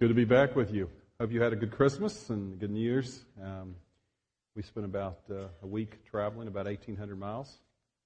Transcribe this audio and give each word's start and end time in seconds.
Good 0.00 0.08
to 0.08 0.14
be 0.14 0.24
back 0.24 0.56
with 0.56 0.72
you. 0.72 0.88
Hope 1.20 1.30
you 1.30 1.42
had 1.42 1.52
a 1.52 1.56
good 1.56 1.72
Christmas 1.72 2.30
and 2.30 2.58
good 2.58 2.70
New 2.70 2.80
Year's. 2.80 3.22
Um, 3.38 3.74
we 4.56 4.62
spent 4.62 4.86
about 4.86 5.18
uh, 5.30 5.48
a 5.62 5.66
week 5.66 6.02
traveling, 6.06 6.48
about 6.48 6.64
1,800 6.64 7.18
miles 7.18 7.58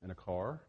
in 0.03 0.11
a 0.11 0.15
car. 0.17 0.61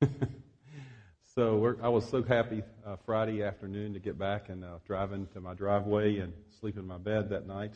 so 1.36 1.76
I 1.80 1.88
was 1.88 2.04
so 2.08 2.24
happy 2.24 2.64
uh, 2.84 2.96
Friday 3.06 3.44
afternoon 3.44 3.92
to 3.92 4.00
get 4.00 4.18
back 4.18 4.48
and 4.48 4.64
uh, 4.64 4.78
drive 4.84 5.12
into 5.12 5.40
my 5.40 5.54
driveway 5.54 6.18
and 6.18 6.32
sleep 6.58 6.76
in 6.76 6.84
my 6.84 6.98
bed 6.98 7.30
that 7.30 7.46
night. 7.46 7.74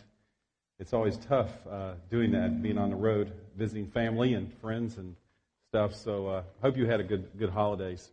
It's 0.81 0.93
always 0.93 1.17
tough 1.17 1.53
uh, 1.71 1.93
doing 2.11 2.33
that, 2.33 2.61
being 2.61 2.77
on 2.77 2.91
the 2.91 2.97
road, 2.97 3.31
visiting 3.57 3.87
family 3.87 4.35
and 4.35 4.53
friends 4.55 4.97
and 4.99 5.15
stuff. 5.69 5.95
So 5.95 6.27
I 6.27 6.37
uh, 6.39 6.43
hope 6.61 6.77
you 6.77 6.87
had 6.87 6.99
a 6.99 7.05
good 7.05 7.29
good 7.39 7.51
holidays. 7.51 8.11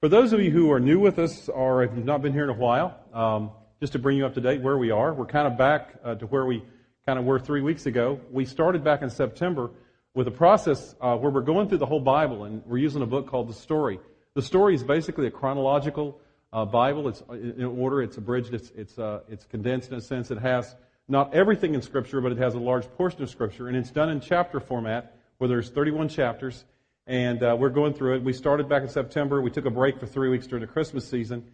For 0.00 0.08
those 0.08 0.32
of 0.32 0.40
you 0.40 0.50
who 0.50 0.72
are 0.72 0.80
new 0.80 0.98
with 0.98 1.18
us 1.18 1.50
or 1.50 1.82
if 1.82 1.90
you've 1.94 2.06
not 2.06 2.22
been 2.22 2.32
here 2.32 2.44
in 2.44 2.50
a 2.50 2.54
while, 2.54 2.98
um, 3.12 3.50
just 3.82 3.94
to 3.94 3.98
bring 3.98 4.16
you 4.16 4.24
up 4.24 4.32
to 4.32 4.40
date 4.40 4.60
where 4.60 4.78
we 4.78 4.92
are. 4.92 5.12
We're 5.12 5.26
kind 5.26 5.44
of 5.44 5.58
back 5.58 5.96
uh, 6.04 6.14
to 6.14 6.26
where 6.26 6.46
we 6.46 6.62
kind 7.04 7.18
of 7.18 7.24
were 7.24 7.40
three 7.40 7.62
weeks 7.62 7.86
ago. 7.86 8.20
We 8.30 8.44
started 8.44 8.84
back 8.84 9.02
in 9.02 9.10
September 9.10 9.72
with 10.14 10.28
a 10.28 10.30
process 10.30 10.94
uh, 11.00 11.16
where 11.16 11.32
we're 11.32 11.40
going 11.40 11.68
through 11.68 11.78
the 11.78 11.86
whole 11.86 11.98
Bible, 11.98 12.44
and 12.44 12.64
we're 12.64 12.78
using 12.78 13.02
a 13.02 13.06
book 13.06 13.26
called 13.26 13.48
The 13.48 13.54
Story. 13.54 13.98
The 14.34 14.42
Story 14.42 14.76
is 14.76 14.84
basically 14.84 15.26
a 15.26 15.32
chronological 15.32 16.20
uh, 16.52 16.64
Bible. 16.64 17.08
It's 17.08 17.24
uh, 17.28 17.32
in 17.32 17.64
order. 17.64 18.02
It's 18.02 18.16
abridged. 18.18 18.54
It's 18.54 18.70
it's 18.76 19.00
uh, 19.00 19.22
it's 19.28 19.46
condensed 19.46 19.90
in 19.90 19.98
a 19.98 20.00
sense. 20.00 20.30
It 20.30 20.38
has 20.38 20.76
not 21.08 21.34
everything 21.34 21.74
in 21.74 21.82
Scripture, 21.82 22.20
but 22.20 22.30
it 22.30 22.38
has 22.38 22.54
a 22.54 22.60
large 22.60 22.88
portion 22.92 23.20
of 23.24 23.30
Scripture, 23.30 23.66
and 23.66 23.76
it's 23.76 23.90
done 23.90 24.10
in 24.10 24.20
chapter 24.20 24.60
format, 24.60 25.16
where 25.38 25.48
there's 25.48 25.70
31 25.70 26.08
chapters. 26.08 26.64
And 27.08 27.42
uh, 27.42 27.56
we're 27.58 27.70
going 27.70 27.94
through 27.94 28.14
it. 28.14 28.22
We 28.22 28.32
started 28.32 28.68
back 28.68 28.82
in 28.82 28.88
September. 28.88 29.42
We 29.42 29.50
took 29.50 29.66
a 29.66 29.70
break 29.70 29.98
for 29.98 30.06
three 30.06 30.28
weeks 30.28 30.46
during 30.46 30.64
the 30.64 30.72
Christmas 30.72 31.04
season. 31.04 31.44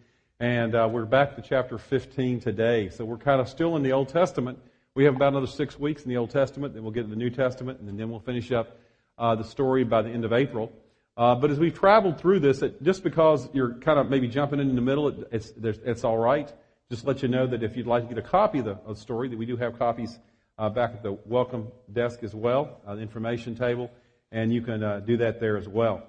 And 0.41 0.73
uh, 0.73 0.87
we're 0.89 1.03
back 1.03 1.35
to 1.35 1.41
chapter 1.41 1.77
15 1.77 2.39
today. 2.39 2.87
So 2.91 3.03
we're 3.03 3.17
kind 3.17 3.41
of 3.41 3.49
still 3.49 3.75
in 3.75 3.83
the 3.83 3.91
Old 3.91 4.07
Testament. 4.07 4.57
We 4.95 5.03
have 5.03 5.17
about 5.17 5.33
another 5.33 5.47
six 5.47 5.77
weeks 5.77 6.03
in 6.03 6.09
the 6.09 6.15
Old 6.15 6.29
Testament, 6.29 6.73
then 6.73 6.81
we'll 6.81 6.93
get 6.93 7.01
to 7.01 7.09
the 7.09 7.17
New 7.17 7.29
Testament, 7.29 7.81
and 7.81 7.99
then 7.99 8.09
we'll 8.09 8.21
finish 8.21 8.49
up 8.53 8.79
uh, 9.17 9.35
the 9.35 9.43
story 9.43 9.83
by 9.83 10.01
the 10.01 10.09
end 10.09 10.23
of 10.23 10.31
April. 10.31 10.71
Uh, 11.17 11.35
but 11.35 11.51
as 11.51 11.59
we've 11.59 11.77
traveled 11.77 12.21
through 12.21 12.39
this, 12.39 12.61
it, 12.61 12.81
just 12.81 13.03
because 13.03 13.49
you're 13.51 13.73
kind 13.79 13.99
of 13.99 14.09
maybe 14.09 14.29
jumping 14.29 14.61
in, 14.61 14.73
the 14.75 14.81
middle, 14.81 15.09
it, 15.09 15.27
it's, 15.33 15.51
it's 15.61 16.05
all 16.05 16.17
right. 16.17 16.53
Just 16.89 17.05
let 17.05 17.21
you 17.21 17.27
know 17.27 17.45
that 17.45 17.61
if 17.61 17.75
you'd 17.75 17.85
like 17.85 18.07
to 18.07 18.15
get 18.15 18.25
a 18.25 18.25
copy 18.25 18.59
of 18.59 18.65
the, 18.65 18.71
of 18.85 18.95
the 18.95 19.01
story, 19.01 19.27
that 19.27 19.37
we 19.37 19.45
do 19.45 19.57
have 19.57 19.77
copies 19.77 20.19
uh, 20.57 20.69
back 20.69 20.91
at 20.91 21.03
the 21.03 21.17
welcome 21.25 21.67
desk 21.91 22.23
as 22.23 22.33
well, 22.33 22.79
uh, 22.87 22.95
the 22.95 23.01
information 23.01 23.55
table, 23.55 23.91
and 24.31 24.53
you 24.53 24.61
can 24.61 24.83
uh, 24.83 25.01
do 25.01 25.17
that 25.17 25.41
there 25.41 25.57
as 25.57 25.67
well. 25.67 26.01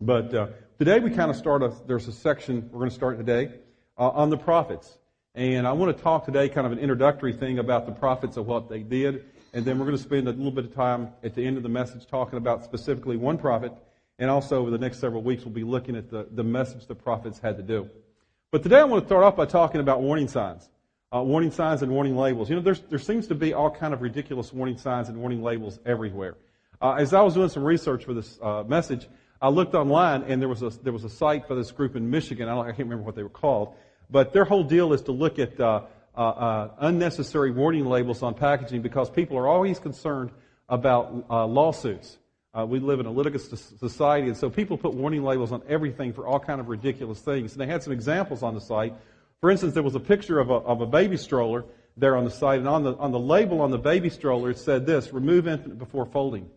But 0.00 0.32
today 0.78 1.00
we 1.00 1.10
kind 1.10 1.28
of 1.28 1.36
start 1.36 1.60
a, 1.64 1.72
there's 1.88 2.06
a 2.06 2.12
section 2.12 2.70
we're 2.70 2.78
going 2.78 2.90
to 2.90 2.94
start 2.94 3.18
today 3.18 3.50
uh, 3.98 4.10
on 4.10 4.30
the 4.30 4.36
prophets. 4.36 4.96
And 5.34 5.66
I 5.66 5.72
want 5.72 5.96
to 5.96 6.02
talk 6.02 6.24
today 6.24 6.48
kind 6.48 6.66
of 6.66 6.72
an 6.72 6.78
introductory 6.78 7.32
thing 7.32 7.58
about 7.58 7.84
the 7.84 7.92
prophets 7.92 8.36
of 8.36 8.46
what 8.46 8.68
they 8.68 8.84
did. 8.84 9.24
And 9.52 9.64
then 9.64 9.78
we're 9.78 9.86
going 9.86 9.96
to 9.96 10.02
spend 10.02 10.28
a 10.28 10.30
little 10.30 10.52
bit 10.52 10.66
of 10.66 10.74
time 10.74 11.10
at 11.24 11.34
the 11.34 11.44
end 11.44 11.56
of 11.56 11.64
the 11.64 11.68
message 11.68 12.06
talking 12.06 12.36
about 12.36 12.64
specifically 12.64 13.16
one 13.16 13.38
prophet. 13.38 13.72
And 14.20 14.30
also 14.30 14.60
over 14.60 14.70
the 14.70 14.78
next 14.78 15.00
several 15.00 15.22
weeks, 15.22 15.44
we'll 15.44 15.54
be 15.54 15.64
looking 15.64 15.96
at 15.96 16.10
the, 16.10 16.28
the 16.30 16.44
message 16.44 16.86
the 16.86 16.94
prophets 16.94 17.40
had 17.40 17.56
to 17.56 17.62
do. 17.62 17.90
But 18.52 18.62
today 18.62 18.78
I 18.78 18.84
want 18.84 19.02
to 19.02 19.08
start 19.08 19.24
off 19.24 19.34
by 19.34 19.46
talking 19.46 19.80
about 19.80 20.00
warning 20.00 20.28
signs. 20.28 20.68
Uh, 21.12 21.22
warning 21.22 21.50
signs 21.50 21.82
and 21.82 21.90
warning 21.90 22.16
labels. 22.16 22.50
You 22.50 22.60
know, 22.60 22.62
there 22.62 22.98
seems 22.98 23.26
to 23.28 23.34
be 23.34 23.52
all 23.52 23.70
kind 23.70 23.94
of 23.94 24.02
ridiculous 24.02 24.52
warning 24.52 24.76
signs 24.76 25.08
and 25.08 25.18
warning 25.18 25.42
labels 25.42 25.80
everywhere. 25.84 26.36
Uh, 26.80 26.92
as 26.92 27.12
I 27.14 27.22
was 27.22 27.34
doing 27.34 27.48
some 27.48 27.64
research 27.64 28.04
for 28.04 28.14
this 28.14 28.38
uh, 28.40 28.62
message, 28.62 29.08
I 29.40 29.50
looked 29.50 29.74
online, 29.74 30.24
and 30.24 30.42
there 30.42 30.48
was 30.48 30.62
a 30.62 30.70
there 30.82 30.92
was 30.92 31.04
a 31.04 31.10
site 31.10 31.46
for 31.46 31.54
this 31.54 31.70
group 31.70 31.94
in 31.94 32.10
Michigan. 32.10 32.48
I, 32.48 32.58
I 32.58 32.66
can't 32.66 32.78
remember 32.78 33.04
what 33.04 33.14
they 33.14 33.22
were 33.22 33.28
called, 33.28 33.74
but 34.10 34.32
their 34.32 34.44
whole 34.44 34.64
deal 34.64 34.92
is 34.92 35.02
to 35.02 35.12
look 35.12 35.38
at 35.38 35.58
uh, 35.60 35.82
uh, 36.16 36.20
uh, 36.20 36.70
unnecessary 36.80 37.52
warning 37.52 37.86
labels 37.86 38.22
on 38.22 38.34
packaging 38.34 38.82
because 38.82 39.08
people 39.08 39.38
are 39.38 39.46
always 39.46 39.78
concerned 39.78 40.30
about 40.68 41.24
uh, 41.30 41.46
lawsuits. 41.46 42.18
Uh, 42.52 42.66
we 42.66 42.80
live 42.80 42.98
in 42.98 43.06
a 43.06 43.12
litigious 43.12 43.72
society, 43.78 44.26
and 44.26 44.36
so 44.36 44.50
people 44.50 44.76
put 44.76 44.94
warning 44.94 45.22
labels 45.22 45.52
on 45.52 45.62
everything 45.68 46.12
for 46.12 46.26
all 46.26 46.40
kind 46.40 46.60
of 46.60 46.68
ridiculous 46.68 47.20
things. 47.20 47.52
And 47.52 47.60
they 47.60 47.66
had 47.66 47.84
some 47.84 47.92
examples 47.92 48.42
on 48.42 48.54
the 48.54 48.60
site. 48.60 48.94
For 49.40 49.50
instance, 49.52 49.74
there 49.74 49.84
was 49.84 49.94
a 49.94 50.00
picture 50.00 50.40
of 50.40 50.50
a, 50.50 50.54
of 50.54 50.80
a 50.80 50.86
baby 50.86 51.16
stroller 51.16 51.64
there 51.96 52.16
on 52.16 52.24
the 52.24 52.30
site, 52.30 52.58
and 52.58 52.68
on 52.68 52.82
the 52.82 52.96
on 52.96 53.12
the 53.12 53.20
label 53.20 53.60
on 53.60 53.70
the 53.70 53.78
baby 53.78 54.10
stroller 54.10 54.50
it 54.50 54.58
said 54.58 54.84
this: 54.86 55.12
"Remove 55.12 55.46
infant 55.46 55.78
before 55.78 56.06
folding." 56.06 56.50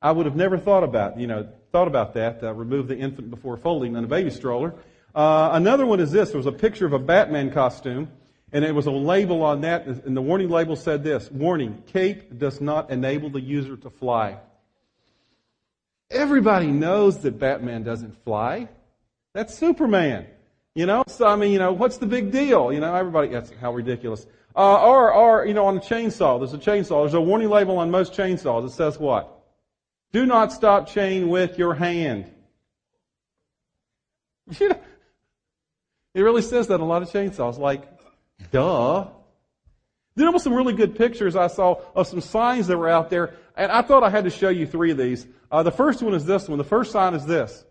I 0.00 0.12
would 0.12 0.26
have 0.26 0.36
never 0.36 0.58
thought 0.58 0.84
about, 0.84 1.18
you 1.18 1.26
know, 1.26 1.48
thought 1.76 1.88
about 1.88 2.14
that. 2.14 2.42
Uh, 2.42 2.54
remove 2.54 2.88
the 2.88 2.96
infant 2.96 3.28
before 3.28 3.58
folding 3.58 3.96
in 3.96 4.02
a 4.02 4.06
baby 4.06 4.30
stroller. 4.30 4.72
Uh, 5.14 5.50
another 5.52 5.84
one 5.84 6.00
is 6.00 6.10
this. 6.10 6.30
There 6.30 6.38
was 6.38 6.46
a 6.46 6.52
picture 6.52 6.86
of 6.86 6.94
a 6.94 6.98
Batman 6.98 7.50
costume, 7.50 8.08
and 8.50 8.64
it 8.64 8.74
was 8.74 8.86
a 8.86 8.90
label 8.90 9.42
on 9.42 9.60
that, 9.60 9.84
and 9.84 10.16
the 10.16 10.22
warning 10.22 10.48
label 10.48 10.74
said 10.74 11.04
this: 11.04 11.30
"Warning: 11.30 11.82
Cape 11.88 12.38
does 12.38 12.62
not 12.62 12.90
enable 12.90 13.28
the 13.28 13.42
user 13.42 13.76
to 13.76 13.90
fly." 13.90 14.38
Everybody 16.10 16.68
knows 16.68 17.18
that 17.18 17.38
Batman 17.38 17.82
doesn't 17.82 18.24
fly. 18.24 18.68
That's 19.34 19.54
Superman. 19.54 20.26
You 20.74 20.86
know, 20.86 21.04
so 21.08 21.26
I 21.26 21.36
mean, 21.36 21.52
you 21.52 21.58
know, 21.58 21.74
what's 21.74 21.98
the 21.98 22.06
big 22.06 22.32
deal? 22.32 22.72
You 22.72 22.80
know, 22.80 22.94
everybody, 22.94 23.28
that's 23.28 23.52
how 23.60 23.74
ridiculous. 23.74 24.26
Uh, 24.54 24.82
or, 24.82 25.12
or, 25.12 25.44
you 25.44 25.52
know, 25.52 25.66
on 25.66 25.76
a 25.76 25.80
chainsaw, 25.80 26.38
there's 26.38 26.54
a 26.54 26.70
chainsaw. 26.70 27.02
There's 27.02 27.12
a 27.12 27.20
warning 27.20 27.50
label 27.50 27.76
on 27.76 27.90
most 27.90 28.14
chainsaws. 28.14 28.64
It 28.64 28.72
says 28.72 28.98
what? 28.98 29.35
Do 30.12 30.26
not 30.26 30.52
stop 30.52 30.88
chain 30.88 31.28
with 31.28 31.58
your 31.58 31.74
hand. 31.74 32.32
You 34.60 34.68
know, 34.68 34.78
it 36.14 36.22
really 36.22 36.40
says 36.40 36.68
that 36.68 36.76
in 36.76 36.80
a 36.80 36.86
lot 36.86 37.02
of 37.02 37.10
chainsaws. 37.10 37.58
Like, 37.58 37.82
duh. 38.52 39.08
There 40.14 40.30
were 40.30 40.38
some 40.38 40.54
really 40.54 40.72
good 40.72 40.96
pictures 40.96 41.34
I 41.34 41.48
saw 41.48 41.80
of 41.94 42.06
some 42.06 42.20
signs 42.20 42.68
that 42.68 42.78
were 42.78 42.88
out 42.88 43.10
there, 43.10 43.34
and 43.56 43.70
I 43.72 43.82
thought 43.82 44.04
I 44.04 44.08
had 44.08 44.24
to 44.24 44.30
show 44.30 44.48
you 44.48 44.66
three 44.66 44.92
of 44.92 44.98
these. 44.98 45.26
Uh, 45.50 45.64
the 45.64 45.72
first 45.72 46.02
one 46.02 46.14
is 46.14 46.24
this 46.24 46.48
one. 46.48 46.58
The 46.58 46.64
first 46.64 46.92
sign 46.92 47.14
is 47.14 47.26
this. 47.26 47.64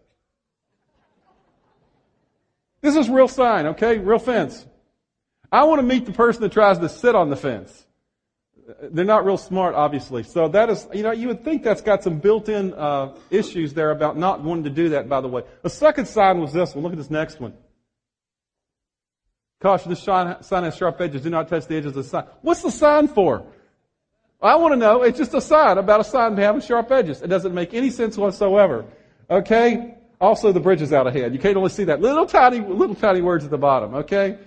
This 2.81 2.95
is 2.95 3.09
real 3.09 3.29
sign, 3.29 3.67
okay? 3.67 3.97
Real 3.97 4.19
fence. 4.19 4.65
I 5.51 5.63
want 5.63 5.79
to 5.79 5.87
meet 5.87 6.05
the 6.05 6.11
person 6.11 6.41
that 6.41 6.51
tries 6.51 6.77
to 6.77 6.89
sit 6.89 7.15
on 7.15 7.29
the 7.29 7.35
fence 7.35 7.84
they're 8.91 9.05
not 9.05 9.25
real 9.25 9.37
smart, 9.37 9.75
obviously. 9.75 10.23
So 10.23 10.47
that 10.47 10.69
is, 10.69 10.87
you 10.93 11.03
know, 11.03 11.11
you 11.11 11.27
would 11.27 11.43
think 11.43 11.63
that's 11.63 11.81
got 11.81 12.03
some 12.03 12.17
built-in 12.17 12.73
uh, 12.73 13.15
issues 13.29 13.73
there 13.73 13.91
about 13.91 14.17
not 14.17 14.41
wanting 14.41 14.63
to 14.63 14.69
do 14.69 14.89
that. 14.89 15.07
By 15.07 15.21
the 15.21 15.27
way, 15.27 15.43
the 15.61 15.69
second 15.69 16.07
sign 16.07 16.41
was 16.41 16.51
this 16.51 16.73
one. 16.73 16.83
Look 16.83 16.93
at 16.93 16.97
this 16.97 17.11
next 17.11 17.39
one. 17.39 17.53
Caution: 19.61 19.89
This 19.89 20.01
sign 20.01 20.63
has 20.63 20.75
sharp 20.75 20.99
edges. 20.99 21.21
Do 21.21 21.29
not 21.29 21.47
touch 21.47 21.67
the 21.67 21.75
edges 21.75 21.89
of 21.89 21.95
the 21.95 22.03
sign. 22.03 22.25
What's 22.41 22.61
the 22.61 22.71
sign 22.71 23.07
for? 23.07 23.45
I 24.41 24.55
want 24.55 24.73
to 24.73 24.77
know. 24.77 25.03
It's 25.03 25.17
just 25.17 25.33
a 25.33 25.41
sign 25.41 25.77
about 25.77 26.01
a 26.01 26.03
sign 26.03 26.35
having 26.37 26.61
sharp 26.61 26.91
edges. 26.91 27.21
It 27.21 27.27
doesn't 27.27 27.53
make 27.53 27.73
any 27.73 27.89
sense 27.89 28.17
whatsoever. 28.17 28.85
Okay. 29.29 29.95
Also, 30.19 30.51
the 30.51 30.59
bridge 30.59 30.81
is 30.81 30.93
out 30.93 31.07
ahead. 31.07 31.33
You 31.33 31.39
can't 31.39 31.57
only 31.57 31.69
see 31.69 31.83
that 31.85 32.01
little 32.01 32.25
tiny, 32.25 32.59
little 32.59 32.95
tiny 32.95 33.21
words 33.21 33.43
at 33.43 33.51
the 33.51 33.57
bottom. 33.57 33.95
Okay. 33.95 34.37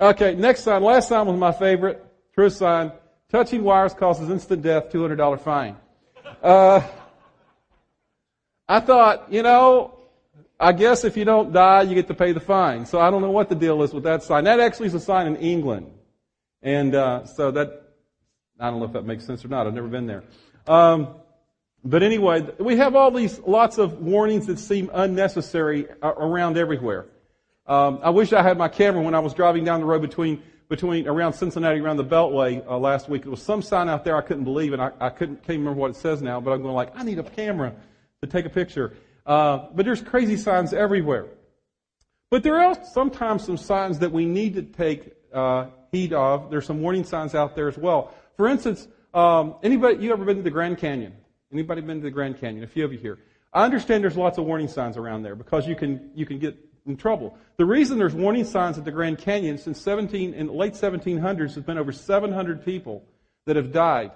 Okay. 0.00 0.34
Next 0.34 0.62
sign. 0.62 0.82
Last 0.82 1.08
sign 1.08 1.26
was 1.26 1.38
my 1.38 1.52
favorite. 1.52 2.04
True 2.34 2.50
sign. 2.50 2.92
Touching 3.30 3.62
wires 3.62 3.92
causes 3.92 4.30
instant 4.30 4.62
death, 4.62 4.90
$200 4.90 5.40
fine. 5.40 5.76
Uh, 6.42 6.80
I 8.66 8.80
thought, 8.80 9.30
you 9.30 9.42
know, 9.42 9.98
I 10.58 10.72
guess 10.72 11.04
if 11.04 11.14
you 11.14 11.26
don't 11.26 11.52
die, 11.52 11.82
you 11.82 11.94
get 11.94 12.08
to 12.08 12.14
pay 12.14 12.32
the 12.32 12.40
fine. 12.40 12.86
So 12.86 12.98
I 12.98 13.10
don't 13.10 13.20
know 13.20 13.30
what 13.30 13.50
the 13.50 13.54
deal 13.54 13.82
is 13.82 13.92
with 13.92 14.04
that 14.04 14.22
sign. 14.22 14.44
That 14.44 14.60
actually 14.60 14.86
is 14.86 14.94
a 14.94 15.00
sign 15.00 15.26
in 15.26 15.36
England. 15.36 15.90
And 16.62 16.94
uh, 16.94 17.26
so 17.26 17.50
that, 17.50 17.92
I 18.58 18.70
don't 18.70 18.78
know 18.78 18.86
if 18.86 18.92
that 18.94 19.04
makes 19.04 19.26
sense 19.26 19.44
or 19.44 19.48
not. 19.48 19.66
I've 19.66 19.74
never 19.74 19.88
been 19.88 20.06
there. 20.06 20.24
Um, 20.66 21.14
but 21.84 22.02
anyway, 22.02 22.46
we 22.58 22.78
have 22.78 22.96
all 22.96 23.10
these 23.10 23.38
lots 23.40 23.76
of 23.76 24.00
warnings 24.00 24.46
that 24.46 24.58
seem 24.58 24.90
unnecessary 24.92 25.86
uh, 26.02 26.14
around 26.16 26.56
everywhere. 26.56 27.04
Um, 27.66 28.00
I 28.02 28.08
wish 28.08 28.32
I 28.32 28.42
had 28.42 28.56
my 28.56 28.68
camera 28.68 29.02
when 29.02 29.14
I 29.14 29.18
was 29.18 29.34
driving 29.34 29.64
down 29.64 29.80
the 29.80 29.86
road 29.86 30.00
between 30.00 30.42
between 30.68 31.08
around 31.08 31.32
Cincinnati, 31.32 31.80
around 31.80 31.96
the 31.96 32.04
Beltway 32.04 32.64
uh, 32.66 32.78
last 32.78 33.08
week. 33.08 33.22
There 33.22 33.30
was 33.30 33.42
some 33.42 33.62
sign 33.62 33.88
out 33.88 34.04
there 34.04 34.16
I 34.16 34.20
couldn't 34.20 34.44
believe, 34.44 34.72
and 34.72 34.82
I, 34.82 34.90
I 35.00 35.10
couldn't 35.10 35.36
can't 35.36 35.58
remember 35.58 35.80
what 35.80 35.90
it 35.90 35.96
says 35.96 36.22
now. 36.22 36.40
But 36.40 36.52
I'm 36.52 36.62
going 36.62 36.74
like, 36.74 36.92
I 36.94 37.02
need 37.02 37.18
a 37.18 37.22
camera 37.22 37.74
to 38.22 38.28
take 38.28 38.44
a 38.44 38.50
picture. 38.50 38.94
Uh, 39.24 39.66
but 39.74 39.84
there's 39.84 40.02
crazy 40.02 40.36
signs 40.36 40.72
everywhere. 40.72 41.26
But 42.30 42.42
there 42.42 42.60
are 42.60 42.76
sometimes 42.84 43.44
some 43.44 43.56
signs 43.56 43.98
that 44.00 44.12
we 44.12 44.26
need 44.26 44.54
to 44.54 44.62
take 44.62 45.14
uh, 45.32 45.66
heed 45.90 46.12
of. 46.12 46.50
There's 46.50 46.66
some 46.66 46.80
warning 46.80 47.04
signs 47.04 47.34
out 47.34 47.56
there 47.56 47.68
as 47.68 47.78
well. 47.78 48.14
For 48.36 48.48
instance, 48.48 48.86
um, 49.14 49.56
anybody 49.62 50.04
you 50.04 50.12
ever 50.12 50.24
been 50.24 50.36
to 50.36 50.42
the 50.42 50.50
Grand 50.50 50.78
Canyon? 50.78 51.14
Anybody 51.52 51.80
been 51.80 51.98
to 51.98 52.04
the 52.04 52.10
Grand 52.10 52.38
Canyon? 52.38 52.64
A 52.64 52.66
few 52.66 52.84
of 52.84 52.92
you 52.92 52.98
here. 52.98 53.18
I 53.52 53.64
understand 53.64 54.04
there's 54.04 54.16
lots 54.16 54.36
of 54.36 54.44
warning 54.44 54.68
signs 54.68 54.98
around 54.98 55.22
there 55.22 55.34
because 55.34 55.66
you 55.66 55.74
can 55.74 56.10
you 56.14 56.26
can 56.26 56.38
get 56.38 56.67
in 56.86 56.96
trouble. 56.96 57.36
The 57.56 57.64
reason 57.64 57.98
there's 57.98 58.14
warning 58.14 58.44
signs 58.44 58.78
at 58.78 58.84
the 58.84 58.90
Grand 58.90 59.18
Canyon 59.18 59.58
since 59.58 59.80
17 59.80 60.34
in 60.34 60.48
late 60.48 60.74
1700s 60.74 61.54
has 61.54 61.64
been 61.64 61.78
over 61.78 61.92
700 61.92 62.64
people 62.64 63.04
that 63.46 63.56
have 63.56 63.72
died 63.72 64.12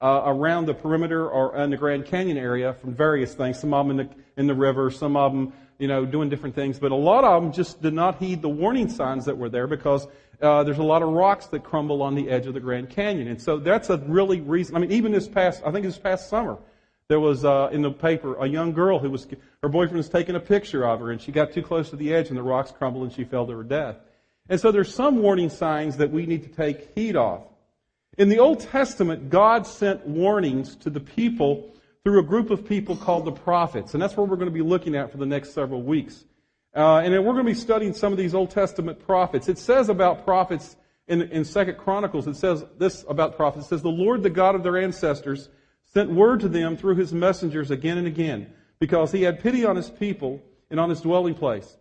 uh, 0.00 0.22
around 0.26 0.66
the 0.66 0.74
perimeter 0.74 1.28
or 1.28 1.56
in 1.56 1.70
the 1.70 1.76
Grand 1.76 2.06
Canyon 2.06 2.36
area 2.36 2.72
from 2.74 2.94
various 2.94 3.34
things. 3.34 3.58
Some 3.58 3.74
of 3.74 3.86
them 3.86 3.98
in 3.98 4.06
the, 4.06 4.14
in 4.36 4.46
the 4.46 4.54
river, 4.54 4.90
some 4.90 5.16
of 5.16 5.32
them, 5.32 5.52
you 5.78 5.88
know, 5.88 6.04
doing 6.04 6.28
different 6.28 6.54
things. 6.54 6.78
But 6.78 6.92
a 6.92 6.96
lot 6.96 7.24
of 7.24 7.42
them 7.42 7.52
just 7.52 7.82
did 7.82 7.94
not 7.94 8.18
heed 8.18 8.42
the 8.42 8.48
warning 8.48 8.88
signs 8.88 9.24
that 9.24 9.36
were 9.36 9.48
there 9.48 9.66
because 9.66 10.06
uh, 10.40 10.62
there's 10.62 10.78
a 10.78 10.84
lot 10.84 11.02
of 11.02 11.08
rocks 11.08 11.46
that 11.46 11.64
crumble 11.64 12.02
on 12.02 12.14
the 12.14 12.30
edge 12.30 12.46
of 12.46 12.54
the 12.54 12.60
Grand 12.60 12.90
Canyon. 12.90 13.28
And 13.28 13.40
so 13.42 13.58
that's 13.58 13.90
a 13.90 13.98
really 13.98 14.40
reason. 14.40 14.76
I 14.76 14.78
mean, 14.78 14.92
even 14.92 15.10
this 15.10 15.28
past, 15.28 15.62
I 15.66 15.72
think 15.72 15.84
this 15.84 15.98
past 15.98 16.28
summer, 16.28 16.58
there 17.08 17.20
was 17.20 17.44
uh, 17.44 17.70
in 17.72 17.82
the 17.82 17.90
paper 17.90 18.36
a 18.36 18.46
young 18.46 18.72
girl 18.72 18.98
who 18.98 19.10
was 19.10 19.26
her 19.62 19.68
boyfriend 19.68 19.96
was 19.96 20.08
taking 20.08 20.36
a 20.36 20.40
picture 20.40 20.86
of 20.86 21.00
her, 21.00 21.10
and 21.10 21.20
she 21.20 21.32
got 21.32 21.52
too 21.52 21.62
close 21.62 21.90
to 21.90 21.96
the 21.96 22.14
edge, 22.14 22.28
and 22.28 22.36
the 22.36 22.42
rocks 22.42 22.70
crumbled, 22.70 23.04
and 23.04 23.12
she 23.12 23.24
fell 23.24 23.46
to 23.46 23.52
her 23.52 23.62
death. 23.62 23.96
And 24.48 24.60
so 24.60 24.70
there's 24.70 24.94
some 24.94 25.22
warning 25.22 25.50
signs 25.50 25.96
that 25.96 26.10
we 26.10 26.26
need 26.26 26.42
to 26.42 26.48
take 26.48 26.92
heed 26.94 27.16
of. 27.16 27.46
In 28.18 28.28
the 28.28 28.38
Old 28.38 28.60
Testament, 28.60 29.30
God 29.30 29.66
sent 29.66 30.06
warnings 30.06 30.76
to 30.76 30.90
the 30.90 31.00
people 31.00 31.74
through 32.04 32.20
a 32.20 32.22
group 32.22 32.50
of 32.50 32.66
people 32.66 32.96
called 32.96 33.24
the 33.24 33.32
prophets, 33.32 33.94
and 33.94 34.02
that's 34.02 34.16
what 34.16 34.28
we're 34.28 34.36
going 34.36 34.50
to 34.50 34.54
be 34.54 34.62
looking 34.62 34.94
at 34.94 35.10
for 35.10 35.18
the 35.18 35.26
next 35.26 35.52
several 35.52 35.82
weeks. 35.82 36.24
Uh, 36.74 36.98
and 36.98 37.12
we're 37.12 37.32
going 37.32 37.44
to 37.46 37.52
be 37.52 37.54
studying 37.54 37.92
some 37.92 38.12
of 38.12 38.18
these 38.18 38.34
Old 38.34 38.50
Testament 38.50 39.04
prophets. 39.04 39.48
It 39.48 39.58
says 39.58 39.88
about 39.88 40.24
prophets 40.24 40.76
in, 41.06 41.22
in 41.22 41.44
Second 41.44 41.78
Chronicles, 41.78 42.26
it 42.26 42.36
says 42.36 42.64
this 42.76 43.04
about 43.08 43.36
prophets. 43.36 43.66
It 43.66 43.68
says, 43.68 43.82
The 43.82 43.88
Lord, 43.88 44.22
the 44.22 44.30
God 44.30 44.54
of 44.54 44.62
their 44.62 44.76
ancestors, 44.76 45.48
sent 45.92 46.10
word 46.10 46.40
to 46.40 46.48
them 46.48 46.76
through 46.76 46.96
his 46.96 47.12
messengers 47.12 47.70
again 47.70 47.98
and 47.98 48.06
again, 48.06 48.52
because 48.78 49.12
he 49.12 49.22
had 49.22 49.40
pity 49.40 49.64
on 49.64 49.76
his 49.76 49.90
people 49.90 50.42
and 50.70 50.78
on 50.78 50.90
his 50.90 51.00
dwelling 51.00 51.34
place. 51.34 51.76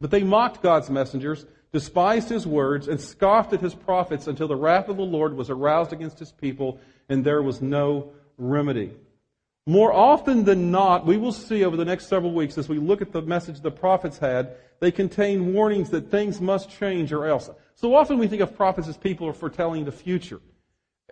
But 0.00 0.10
they 0.10 0.22
mocked 0.22 0.62
God's 0.62 0.88
messengers, 0.88 1.44
despised 1.72 2.28
his 2.28 2.46
words, 2.46 2.88
and 2.88 3.00
scoffed 3.00 3.52
at 3.52 3.60
his 3.60 3.74
prophets 3.74 4.26
until 4.26 4.48
the 4.48 4.56
wrath 4.56 4.88
of 4.88 4.96
the 4.96 5.02
Lord 5.02 5.36
was 5.36 5.50
aroused 5.50 5.92
against 5.92 6.18
his 6.18 6.32
people, 6.32 6.78
and 7.08 7.24
there 7.24 7.42
was 7.42 7.60
no 7.60 8.12
remedy. 8.38 8.92
More 9.66 9.92
often 9.92 10.44
than 10.44 10.70
not, 10.70 11.06
we 11.06 11.16
will 11.16 11.32
see 11.32 11.64
over 11.64 11.76
the 11.76 11.84
next 11.84 12.06
several 12.06 12.32
weeks 12.32 12.56
as 12.56 12.68
we 12.68 12.78
look 12.78 13.02
at 13.02 13.12
the 13.12 13.22
message 13.22 13.60
the 13.60 13.70
prophets 13.70 14.18
had, 14.18 14.56
they 14.80 14.90
contain 14.90 15.52
warnings 15.52 15.90
that 15.90 16.10
things 16.10 16.40
must 16.40 16.70
change 16.70 17.12
or 17.12 17.26
else. 17.26 17.50
So 17.74 17.94
often 17.94 18.18
we 18.18 18.26
think 18.26 18.42
of 18.42 18.56
prophets 18.56 18.88
as 18.88 18.96
people 18.96 19.28
are 19.28 19.34
foretelling 19.34 19.84
the 19.84 19.92
future. 19.92 20.40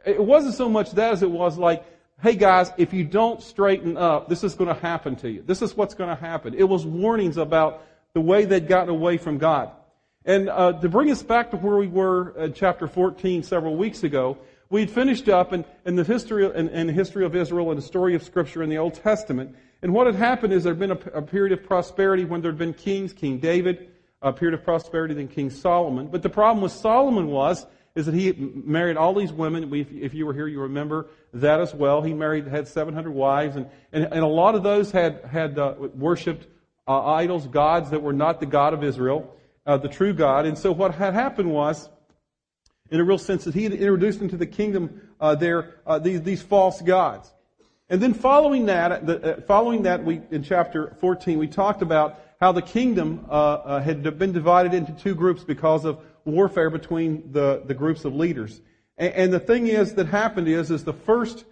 It 0.04 0.22
wasn't 0.22 0.54
so 0.54 0.68
much 0.68 0.92
that 0.92 1.12
as 1.12 1.22
it 1.22 1.30
was 1.30 1.58
like, 1.58 1.84
hey 2.20 2.34
guys, 2.34 2.72
if 2.76 2.92
you 2.92 3.04
don't 3.04 3.40
straighten 3.40 3.96
up, 3.96 4.28
this 4.28 4.42
is 4.42 4.54
going 4.54 4.74
to 4.74 4.80
happen 4.80 5.14
to 5.14 5.30
you. 5.30 5.42
This 5.46 5.62
is 5.62 5.76
what's 5.76 5.94
going 5.94 6.10
to 6.10 6.20
happen. 6.20 6.52
It 6.52 6.64
was 6.64 6.84
warnings 6.84 7.36
about 7.36 7.84
the 8.12 8.20
way 8.20 8.44
they'd 8.44 8.66
gotten 8.66 8.88
away 8.88 9.18
from 9.18 9.38
God. 9.38 9.70
And 10.24 10.48
uh, 10.48 10.72
to 10.72 10.88
bring 10.88 11.10
us 11.12 11.22
back 11.22 11.52
to 11.52 11.56
where 11.56 11.76
we 11.76 11.86
were 11.86 12.30
in 12.36 12.52
chapter 12.54 12.88
14 12.88 13.44
several 13.44 13.76
weeks 13.76 14.02
ago, 14.02 14.36
we'd 14.68 14.90
finished 14.90 15.28
up 15.28 15.52
in, 15.52 15.64
in 15.86 15.94
the 15.94 16.02
history 16.02 16.44
in, 16.44 16.68
in, 16.70 16.88
the 16.88 16.92
history 16.92 17.24
of 17.24 17.36
Israel 17.36 17.70
and 17.70 17.78
the 17.78 17.86
story 17.86 18.16
of 18.16 18.22
Scripture 18.24 18.64
in 18.64 18.68
the 18.68 18.78
Old 18.78 18.94
Testament. 18.94 19.54
And 19.82 19.94
what 19.94 20.06
had 20.06 20.16
happened 20.16 20.52
is 20.52 20.64
there 20.64 20.72
had 20.72 20.80
been 20.80 20.90
a, 20.90 21.18
a 21.18 21.22
period 21.22 21.52
of 21.56 21.64
prosperity 21.64 22.24
when 22.24 22.42
there 22.42 22.50
had 22.50 22.58
been 22.58 22.74
kings, 22.74 23.12
King 23.12 23.38
David, 23.38 23.90
a 24.22 24.32
period 24.32 24.58
of 24.58 24.64
prosperity, 24.64 25.14
then 25.14 25.28
King 25.28 25.50
Solomon. 25.50 26.08
But 26.08 26.22
the 26.22 26.28
problem 26.28 26.62
with 26.62 26.72
Solomon 26.72 27.28
was 27.28 27.64
is 27.98 28.06
that 28.06 28.14
he 28.14 28.32
married 28.32 28.96
all 28.96 29.12
these 29.12 29.32
women. 29.32 29.74
If 29.74 30.14
you 30.14 30.24
were 30.24 30.32
here, 30.32 30.46
you 30.46 30.60
remember 30.60 31.08
that 31.34 31.58
as 31.58 31.74
well. 31.74 32.00
He 32.00 32.14
married, 32.14 32.46
had 32.46 32.68
700 32.68 33.10
wives, 33.10 33.56
and, 33.56 33.68
and, 33.92 34.04
and 34.04 34.20
a 34.20 34.28
lot 34.28 34.54
of 34.54 34.62
those 34.62 34.92
had, 34.92 35.24
had 35.24 35.58
uh, 35.58 35.74
worshipped 35.78 36.46
uh, 36.86 37.04
idols, 37.06 37.48
gods 37.48 37.90
that 37.90 38.00
were 38.00 38.12
not 38.12 38.38
the 38.38 38.46
God 38.46 38.72
of 38.72 38.84
Israel, 38.84 39.34
uh, 39.66 39.78
the 39.78 39.88
true 39.88 40.12
God. 40.12 40.46
And 40.46 40.56
so 40.56 40.70
what 40.70 40.94
had 40.94 41.12
happened 41.12 41.50
was, 41.50 41.90
in 42.88 43.00
a 43.00 43.04
real 43.04 43.18
sense, 43.18 43.42
that 43.42 43.54
he 43.54 43.64
had 43.64 43.72
introduced 43.72 44.20
into 44.20 44.36
the 44.36 44.46
kingdom 44.46 45.02
uh, 45.20 45.34
there 45.34 45.74
uh, 45.84 45.98
these, 45.98 46.22
these 46.22 46.40
false 46.40 46.80
gods. 46.80 47.28
And 47.90 48.00
then 48.00 48.14
following 48.14 48.66
that, 48.66 49.08
the, 49.08 49.38
uh, 49.38 49.40
following 49.40 49.82
that, 49.82 50.04
we 50.04 50.20
in 50.30 50.44
chapter 50.44 50.94
14, 51.00 51.36
we 51.36 51.48
talked 51.48 51.82
about 51.82 52.20
how 52.40 52.52
the 52.52 52.62
kingdom 52.62 53.26
had 53.28 54.04
been 54.20 54.30
divided 54.30 54.72
into 54.72 54.92
two 54.92 55.16
groups 55.16 55.42
because 55.42 55.84
of 55.84 55.98
warfare 56.32 56.70
between 56.70 57.32
the, 57.32 57.62
the 57.64 57.74
groups 57.74 58.04
of 58.04 58.14
leaders. 58.14 58.60
And, 58.96 59.12
and 59.14 59.32
the 59.32 59.40
thing 59.40 59.66
is 59.66 59.94
that 59.94 60.06
happened 60.06 60.48
is, 60.48 60.70
is 60.70 60.84
the 60.84 60.92
first 60.92 61.44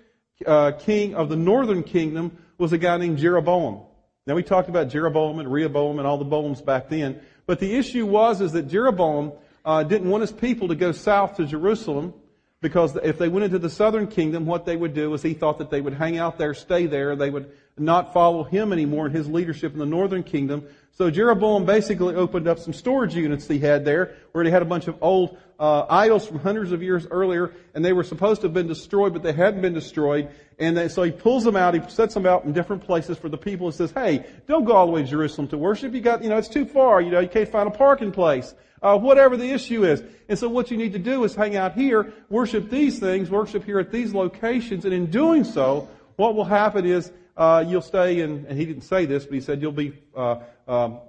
uh, 0.46 0.72
king 0.72 1.14
of 1.14 1.28
the 1.28 1.36
northern 1.36 1.82
kingdom 1.82 2.36
was 2.58 2.72
a 2.72 2.78
guy 2.78 2.96
named 2.96 3.18
Jeroboam. 3.18 3.80
Now 4.26 4.34
we 4.34 4.42
talked 4.42 4.68
about 4.68 4.88
Jeroboam 4.88 5.38
and 5.38 5.50
Rehoboam 5.50 5.98
and 5.98 6.06
all 6.06 6.18
the 6.18 6.24
Boams 6.24 6.64
back 6.64 6.88
then, 6.88 7.20
but 7.46 7.60
the 7.60 7.76
issue 7.76 8.06
was 8.06 8.40
is 8.40 8.52
that 8.52 8.68
Jeroboam 8.68 9.32
uh, 9.64 9.82
didn't 9.82 10.08
want 10.08 10.22
his 10.22 10.32
people 10.32 10.68
to 10.68 10.74
go 10.74 10.92
south 10.92 11.36
to 11.36 11.46
Jerusalem 11.46 12.12
because 12.60 12.96
if 12.96 13.18
they 13.18 13.28
went 13.28 13.44
into 13.44 13.58
the 13.58 13.70
southern 13.70 14.06
kingdom, 14.06 14.46
what 14.46 14.64
they 14.64 14.76
would 14.76 14.94
do 14.94 15.12
is 15.14 15.22
he 15.22 15.34
thought 15.34 15.58
that 15.58 15.70
they 15.70 15.80
would 15.80 15.94
hang 15.94 16.18
out 16.18 16.38
there, 16.38 16.54
stay 16.54 16.86
there, 16.86 17.14
they 17.14 17.30
would 17.30 17.52
not 17.78 18.12
follow 18.12 18.42
him 18.44 18.72
anymore 18.72 19.06
in 19.06 19.12
his 19.12 19.28
leadership 19.28 19.72
in 19.72 19.78
the 19.78 19.86
northern 19.86 20.22
kingdom. 20.22 20.64
So 20.92 21.10
Jeroboam 21.10 21.66
basically 21.66 22.14
opened 22.14 22.48
up 22.48 22.58
some 22.58 22.72
storage 22.72 23.14
units 23.14 23.46
he 23.46 23.58
had 23.58 23.84
there, 23.84 24.16
where 24.32 24.44
he 24.44 24.50
had 24.50 24.62
a 24.62 24.66
bunch 24.66 24.88
of 24.88 24.96
old 25.02 25.36
uh, 25.58 25.84
idols 25.90 26.26
from 26.26 26.38
hundreds 26.38 26.72
of 26.72 26.82
years 26.82 27.06
earlier, 27.10 27.52
and 27.74 27.84
they 27.84 27.92
were 27.92 28.02
supposed 28.04 28.40
to 28.40 28.46
have 28.46 28.54
been 28.54 28.66
destroyed, 28.66 29.12
but 29.12 29.22
they 29.22 29.32
hadn't 29.32 29.60
been 29.60 29.74
destroyed. 29.74 30.30
And 30.58 30.74
they, 30.74 30.88
so 30.88 31.02
he 31.02 31.10
pulls 31.10 31.44
them 31.44 31.54
out, 31.54 31.74
he 31.74 31.86
sets 31.90 32.14
them 32.14 32.24
out 32.24 32.44
in 32.44 32.54
different 32.54 32.82
places 32.82 33.18
for 33.18 33.28
the 33.28 33.36
people, 33.36 33.66
and 33.66 33.74
says, 33.74 33.90
"Hey, 33.90 34.24
don't 34.46 34.64
go 34.64 34.72
all 34.72 34.86
the 34.86 34.92
way 34.92 35.02
to 35.02 35.08
Jerusalem 35.08 35.48
to 35.48 35.58
worship. 35.58 35.92
You 35.92 36.00
got, 36.00 36.22
you 36.22 36.30
know, 36.30 36.38
it's 36.38 36.48
too 36.48 36.64
far. 36.64 37.02
You 37.02 37.10
know, 37.10 37.20
you 37.20 37.28
can't 37.28 37.48
find 37.48 37.68
a 37.68 37.76
parking 37.76 38.10
place. 38.10 38.54
Uh, 38.82 38.96
whatever 38.98 39.36
the 39.36 39.50
issue 39.50 39.84
is. 39.84 40.02
And 40.28 40.38
so 40.38 40.48
what 40.48 40.70
you 40.70 40.76
need 40.76 40.92
to 40.92 40.98
do 40.98 41.24
is 41.24 41.34
hang 41.34 41.56
out 41.56 41.72
here, 41.74 42.12
worship 42.28 42.68
these 42.68 42.98
things, 42.98 43.30
worship 43.30 43.64
here 43.64 43.78
at 43.78 43.90
these 43.90 44.14
locations, 44.14 44.84
and 44.84 44.92
in 44.94 45.06
doing 45.06 45.44
so, 45.44 45.88
what 46.16 46.34
will 46.34 46.44
happen 46.44 46.86
is 46.86 47.10
uh, 47.36 47.64
you'll 47.66 47.82
stay, 47.82 48.20
and, 48.20 48.46
and, 48.46 48.58
he 48.58 48.64
didn't 48.64 48.82
say 48.82 49.04
this, 49.04 49.24
but 49.24 49.34
he 49.34 49.40
said 49.40 49.60
you'll 49.60 49.72
be 49.72 49.92
uh, 50.16 50.36
um, 50.66 51.00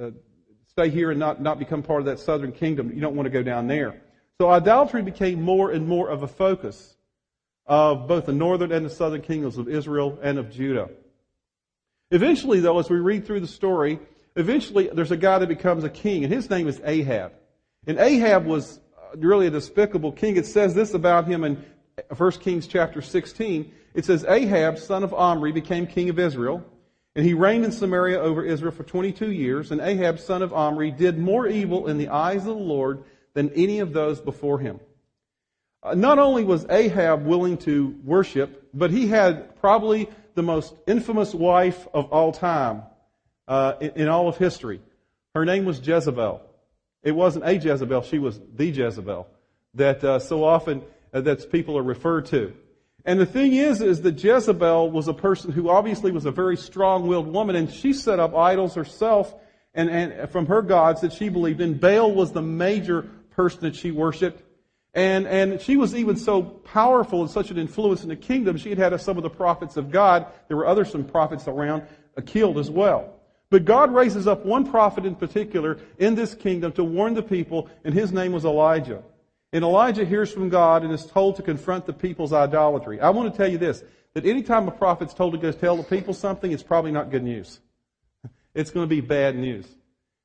uh, 0.00 0.10
stay 0.68 0.88
here 0.88 1.10
and 1.10 1.18
not, 1.18 1.40
not 1.42 1.58
become 1.58 1.82
part 1.82 2.00
of 2.00 2.06
that 2.06 2.18
southern 2.18 2.52
kingdom. 2.52 2.92
You 2.94 3.00
don't 3.00 3.16
want 3.16 3.26
to 3.26 3.30
go 3.30 3.42
down 3.42 3.66
there. 3.66 4.00
So 4.40 4.50
idolatry 4.50 5.02
became 5.02 5.42
more 5.42 5.70
and 5.70 5.86
more 5.86 6.08
of 6.08 6.22
a 6.22 6.28
focus 6.28 6.96
of 7.66 8.08
both 8.08 8.26
the 8.26 8.32
northern 8.32 8.72
and 8.72 8.84
the 8.84 8.90
southern 8.90 9.22
kingdoms 9.22 9.58
of 9.58 9.68
Israel 9.68 10.18
and 10.22 10.38
of 10.38 10.50
Judah. 10.50 10.90
Eventually, 12.10 12.60
though, 12.60 12.78
as 12.78 12.90
we 12.90 12.98
read 12.98 13.26
through 13.26 13.40
the 13.40 13.48
story, 13.48 13.98
eventually 14.36 14.90
there's 14.92 15.10
a 15.10 15.16
guy 15.16 15.38
that 15.38 15.48
becomes 15.48 15.84
a 15.84 15.90
king, 15.90 16.24
and 16.24 16.32
his 16.32 16.50
name 16.50 16.68
is 16.68 16.80
Ahab. 16.84 17.32
And 17.86 17.98
Ahab 17.98 18.46
was 18.46 18.80
really 19.16 19.46
a 19.46 19.50
despicable 19.50 20.12
king. 20.12 20.36
It 20.36 20.46
says 20.46 20.74
this 20.74 20.94
about 20.94 21.26
him 21.26 21.44
in 21.44 21.64
1 22.16 22.30
Kings 22.32 22.66
chapter 22.66 23.00
16. 23.00 23.72
It 23.94 24.04
says, 24.04 24.24
Ahab, 24.28 24.78
son 24.78 25.04
of 25.04 25.14
Omri, 25.14 25.52
became 25.52 25.86
king 25.86 26.08
of 26.08 26.18
Israel, 26.18 26.64
and 27.14 27.24
he 27.24 27.34
reigned 27.34 27.64
in 27.64 27.72
Samaria 27.72 28.18
over 28.18 28.44
Israel 28.44 28.72
for 28.72 28.82
22 28.82 29.30
years. 29.30 29.70
And 29.70 29.80
Ahab, 29.80 30.18
son 30.18 30.42
of 30.42 30.52
Omri, 30.52 30.90
did 30.90 31.18
more 31.18 31.46
evil 31.46 31.86
in 31.86 31.98
the 31.98 32.08
eyes 32.08 32.40
of 32.40 32.46
the 32.46 32.54
Lord 32.54 33.04
than 33.34 33.50
any 33.50 33.78
of 33.78 33.92
those 33.92 34.20
before 34.20 34.58
him. 34.58 34.80
Uh, 35.82 35.94
not 35.94 36.18
only 36.18 36.44
was 36.44 36.66
Ahab 36.70 37.24
willing 37.26 37.58
to 37.58 37.94
worship, 38.02 38.68
but 38.72 38.90
he 38.90 39.06
had 39.06 39.60
probably 39.60 40.08
the 40.34 40.42
most 40.42 40.74
infamous 40.86 41.32
wife 41.34 41.86
of 41.94 42.10
all 42.10 42.32
time 42.32 42.82
uh, 43.46 43.74
in, 43.80 43.90
in, 43.90 44.08
all 44.08 44.28
of 44.28 44.36
history. 44.36 44.80
Her 45.34 45.44
name 45.44 45.64
was 45.64 45.86
Jezebel. 45.86 46.40
It 47.02 47.12
wasn't 47.12 47.44
a 47.44 47.52
Jezebel; 47.52 48.02
she 48.02 48.18
was 48.18 48.40
the 48.56 48.66
Jezebel 48.66 49.28
that 49.74 50.02
uh, 50.02 50.18
so 50.18 50.44
often 50.44 50.82
that 51.20 51.50
people 51.50 51.78
are 51.78 51.82
referred 51.82 52.26
to. 52.26 52.52
And 53.04 53.20
the 53.20 53.26
thing 53.26 53.54
is, 53.54 53.82
is 53.82 54.02
that 54.02 54.22
Jezebel 54.22 54.90
was 54.90 55.08
a 55.08 55.14
person 55.14 55.52
who 55.52 55.68
obviously 55.68 56.10
was 56.10 56.24
a 56.24 56.30
very 56.30 56.56
strong-willed 56.56 57.26
woman, 57.26 57.54
and 57.54 57.70
she 57.70 57.92
set 57.92 58.18
up 58.18 58.34
idols 58.34 58.74
herself 58.74 59.34
and, 59.74 59.90
and 59.90 60.30
from 60.30 60.46
her 60.46 60.62
gods 60.62 61.02
that 61.02 61.12
she 61.12 61.28
believed 61.28 61.60
in. 61.60 61.76
Baal 61.78 62.12
was 62.12 62.32
the 62.32 62.42
major 62.42 63.02
person 63.30 63.60
that 63.60 63.76
she 63.76 63.90
worshipped. 63.90 64.42
And, 64.94 65.26
and 65.26 65.60
she 65.60 65.76
was 65.76 65.94
even 65.94 66.16
so 66.16 66.42
powerful 66.42 67.20
and 67.20 67.30
such 67.30 67.50
an 67.50 67.58
influence 67.58 68.04
in 68.04 68.08
the 68.08 68.16
kingdom, 68.16 68.56
she 68.56 68.70
had 68.70 68.78
had 68.78 68.98
some 69.00 69.16
of 69.16 69.24
the 69.24 69.30
prophets 69.30 69.76
of 69.76 69.90
God, 69.90 70.26
there 70.48 70.56
were 70.56 70.66
other 70.66 70.84
some 70.84 71.04
prophets 71.04 71.48
around, 71.48 71.82
uh, 72.16 72.22
killed 72.24 72.58
as 72.58 72.70
well. 72.70 73.12
But 73.50 73.64
God 73.64 73.92
raises 73.92 74.26
up 74.26 74.46
one 74.46 74.70
prophet 74.70 75.04
in 75.04 75.16
particular 75.16 75.78
in 75.98 76.14
this 76.14 76.34
kingdom 76.34 76.72
to 76.72 76.84
warn 76.84 77.14
the 77.14 77.22
people, 77.22 77.68
and 77.84 77.92
his 77.92 78.12
name 78.12 78.32
was 78.32 78.44
Elijah. 78.44 79.02
And 79.54 79.62
Elijah 79.62 80.04
hears 80.04 80.32
from 80.32 80.48
God 80.48 80.82
and 80.82 80.92
is 80.92 81.06
told 81.06 81.36
to 81.36 81.42
confront 81.42 81.86
the 81.86 81.92
people's 81.92 82.32
idolatry. 82.32 83.00
I 83.00 83.10
want 83.10 83.32
to 83.32 83.38
tell 83.38 83.48
you 83.48 83.56
this, 83.56 83.84
that 84.12 84.26
anytime 84.26 84.66
a 84.66 84.72
prophet's 84.72 85.14
told 85.14 85.32
to 85.34 85.38
go 85.38 85.52
tell 85.52 85.76
the 85.76 85.84
people 85.84 86.12
something, 86.12 86.50
it's 86.50 86.64
probably 86.64 86.90
not 86.90 87.10
good 87.10 87.22
news. 87.22 87.60
It's 88.54 88.70
going 88.70 88.88
to 88.88 88.94
be 88.94 89.00
bad 89.00 89.36
news. 89.36 89.66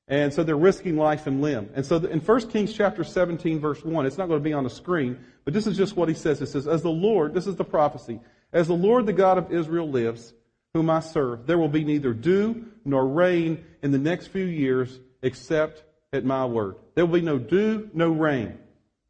And 0.08 0.32
so 0.32 0.44
they're 0.44 0.56
risking 0.56 0.98
life 0.98 1.26
and 1.26 1.42
limb. 1.42 1.70
And 1.74 1.84
so 1.84 1.98
in 1.98 2.20
1 2.20 2.50
Kings 2.50 2.74
chapter 2.74 3.04
17 3.04 3.60
verse 3.60 3.84
1, 3.84 4.06
it's 4.06 4.18
not 4.18 4.28
going 4.28 4.40
to 4.40 4.44
be 4.44 4.54
on 4.54 4.64
the 4.64 4.70
screen, 4.70 5.18
but 5.46 5.54
this 5.54 5.66
is 5.66 5.78
just 5.78 5.96
what 5.96 6.10
he 6.10 6.16
says. 6.16 6.42
It 6.42 6.48
says, 6.48 6.68
As 6.68 6.84
the 6.84 6.90
Lord, 6.90 7.34
this 7.34 7.48
is 7.48 7.56
the 7.56 7.64
prophecy, 7.64 8.20
as 8.52 8.68
the 8.68 8.74
Lord 8.76 9.06
the 9.06 9.14
God 9.14 9.38
of 9.38 9.52
Israel 9.52 9.90
lives, 9.90 10.34
whom 10.74 10.90
I 10.92 11.00
serve, 11.00 11.48
there 11.48 11.58
will 11.58 11.70
be 11.70 11.84
neither 11.84 12.14
dew 12.14 12.66
nor 12.86 13.08
rain 13.08 13.64
in 13.82 13.92
the 13.92 13.98
next 13.98 14.28
few 14.28 14.46
years 14.46 15.00
except 15.22 15.84
at 16.14 16.26
my 16.26 16.46
word. 16.46 16.76
There 16.96 17.06
will 17.06 17.20
be 17.20 17.26
no 17.26 17.40
dew, 17.40 17.90
no 17.94 18.10
rain. 18.10 18.58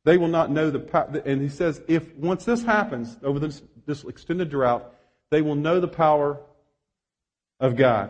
They 0.10 0.18
will 0.18 0.28
not 0.28 0.50
know 0.50 0.72
the, 0.72 0.80
power. 0.80 1.22
and 1.24 1.40
he 1.40 1.50
says, 1.50 1.84
if 1.88 2.16
once 2.16 2.44
this 2.44 2.64
happens, 2.64 3.16
over 3.22 3.38
this, 3.38 3.62
this 3.86 4.04
extended 4.06 4.50
drought, 4.50 4.92
they 5.30 5.44
will 5.44 5.54
know 5.54 5.80
the 5.80 5.88
power 5.88 6.42
of 7.60 7.76
God. 7.76 8.10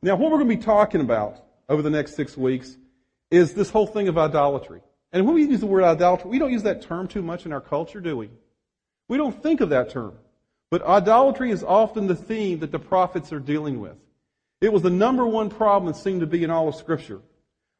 Now, 0.00 0.16
what 0.16 0.30
we're 0.30 0.38
going 0.38 0.48
to 0.48 0.56
be 0.56 0.62
talking 0.62 1.02
about 1.02 1.44
over 1.68 1.82
the 1.82 1.90
next 1.90 2.16
six 2.16 2.34
weeks 2.34 2.78
is 3.30 3.52
this 3.52 3.68
whole 3.68 3.86
thing 3.86 4.08
of 4.08 4.16
idolatry. 4.16 4.80
And 5.12 5.26
when 5.26 5.34
we 5.34 5.44
use 5.44 5.60
the 5.60 5.66
word 5.66 5.84
idolatry, 5.84 6.30
we 6.30 6.38
don't 6.38 6.50
use 6.50 6.62
that 6.62 6.80
term 6.80 7.08
too 7.08 7.20
much 7.20 7.44
in 7.44 7.52
our 7.52 7.60
culture, 7.60 8.00
do 8.00 8.16
we? 8.16 8.30
We 9.06 9.18
don't 9.18 9.42
think 9.42 9.60
of 9.60 9.68
that 9.68 9.90
term. 9.90 10.14
But 10.70 10.82
idolatry 10.82 11.50
is 11.50 11.62
often 11.62 12.06
the 12.06 12.16
theme 12.16 12.60
that 12.60 12.72
the 12.72 12.78
prophets 12.78 13.34
are 13.34 13.38
dealing 13.38 13.80
with. 13.80 13.98
It 14.62 14.72
was 14.72 14.80
the 14.80 14.88
number 14.88 15.26
one 15.26 15.50
problem 15.50 15.92
that 15.92 16.00
seemed 16.00 16.20
to 16.20 16.26
be 16.26 16.42
in 16.42 16.48
all 16.48 16.68
of 16.68 16.74
Scripture. 16.74 17.20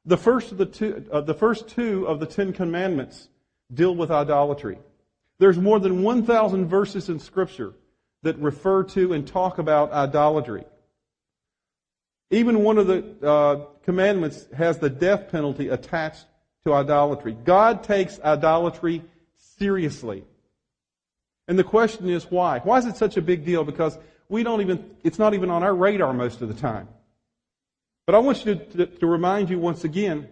The 0.07 0.17
first, 0.17 0.53
of 0.53 0.59
the, 0.59 0.67
two, 0.67 1.07
uh, 1.11 1.23
the 1.23 1.35
first 1.35 1.69
two 1.69 2.07
of 2.07 2.21
the 2.21 2.27
Ten 2.27 2.53
Commandments 2.53 3.29
deal 3.73 3.95
with 3.95 4.11
idolatry. 4.11 4.79
There's 5.39 5.59
more 5.59 5.81
than 5.81 6.03
1,000 6.03 6.69
verses 6.69 7.09
in 7.09 7.19
Scripture 7.19 7.75
that 8.23 8.39
refer 8.39 8.85
to 8.85 9.13
and 9.13 9.27
talk 9.27 9.59
about 9.59 9.93
idolatry. 9.93 10.65
Even 12.31 12.63
one 12.63 12.79
of 12.79 12.87
the 12.87 13.27
uh, 13.27 13.67
commandments 13.83 14.47
has 14.57 14.79
the 14.79 14.91
death 14.91 15.31
penalty 15.31 15.69
attached 15.69 16.25
to 16.65 16.73
idolatry. 16.73 17.37
God 17.45 17.85
takes 17.85 18.19
idolatry 18.21 19.03
seriously. 19.59 20.25
And 21.49 21.59
the 21.59 21.65
question 21.65 22.09
is 22.09 22.25
why? 22.31 22.61
Why 22.61 22.79
is 22.79 22.87
it 22.87 22.97
such 22.97 23.17
a 23.17 23.23
big 23.23 23.45
deal? 23.45 23.65
Because 23.65 23.99
we 24.29 24.43
don't 24.43 24.61
even, 24.63 24.97
it's 25.03 25.19
not 25.19 25.35
even 25.35 25.51
on 25.51 25.63
our 25.63 25.75
radar 25.75 26.13
most 26.13 26.41
of 26.41 26.49
the 26.49 26.55
time. 26.55 26.89
But 28.07 28.15
I 28.15 28.19
want 28.19 28.45
you 28.45 28.55
to, 28.55 28.65
to, 28.65 28.87
to 28.87 29.07
remind 29.07 29.51
you 29.51 29.59
once 29.59 29.85
again 29.85 30.29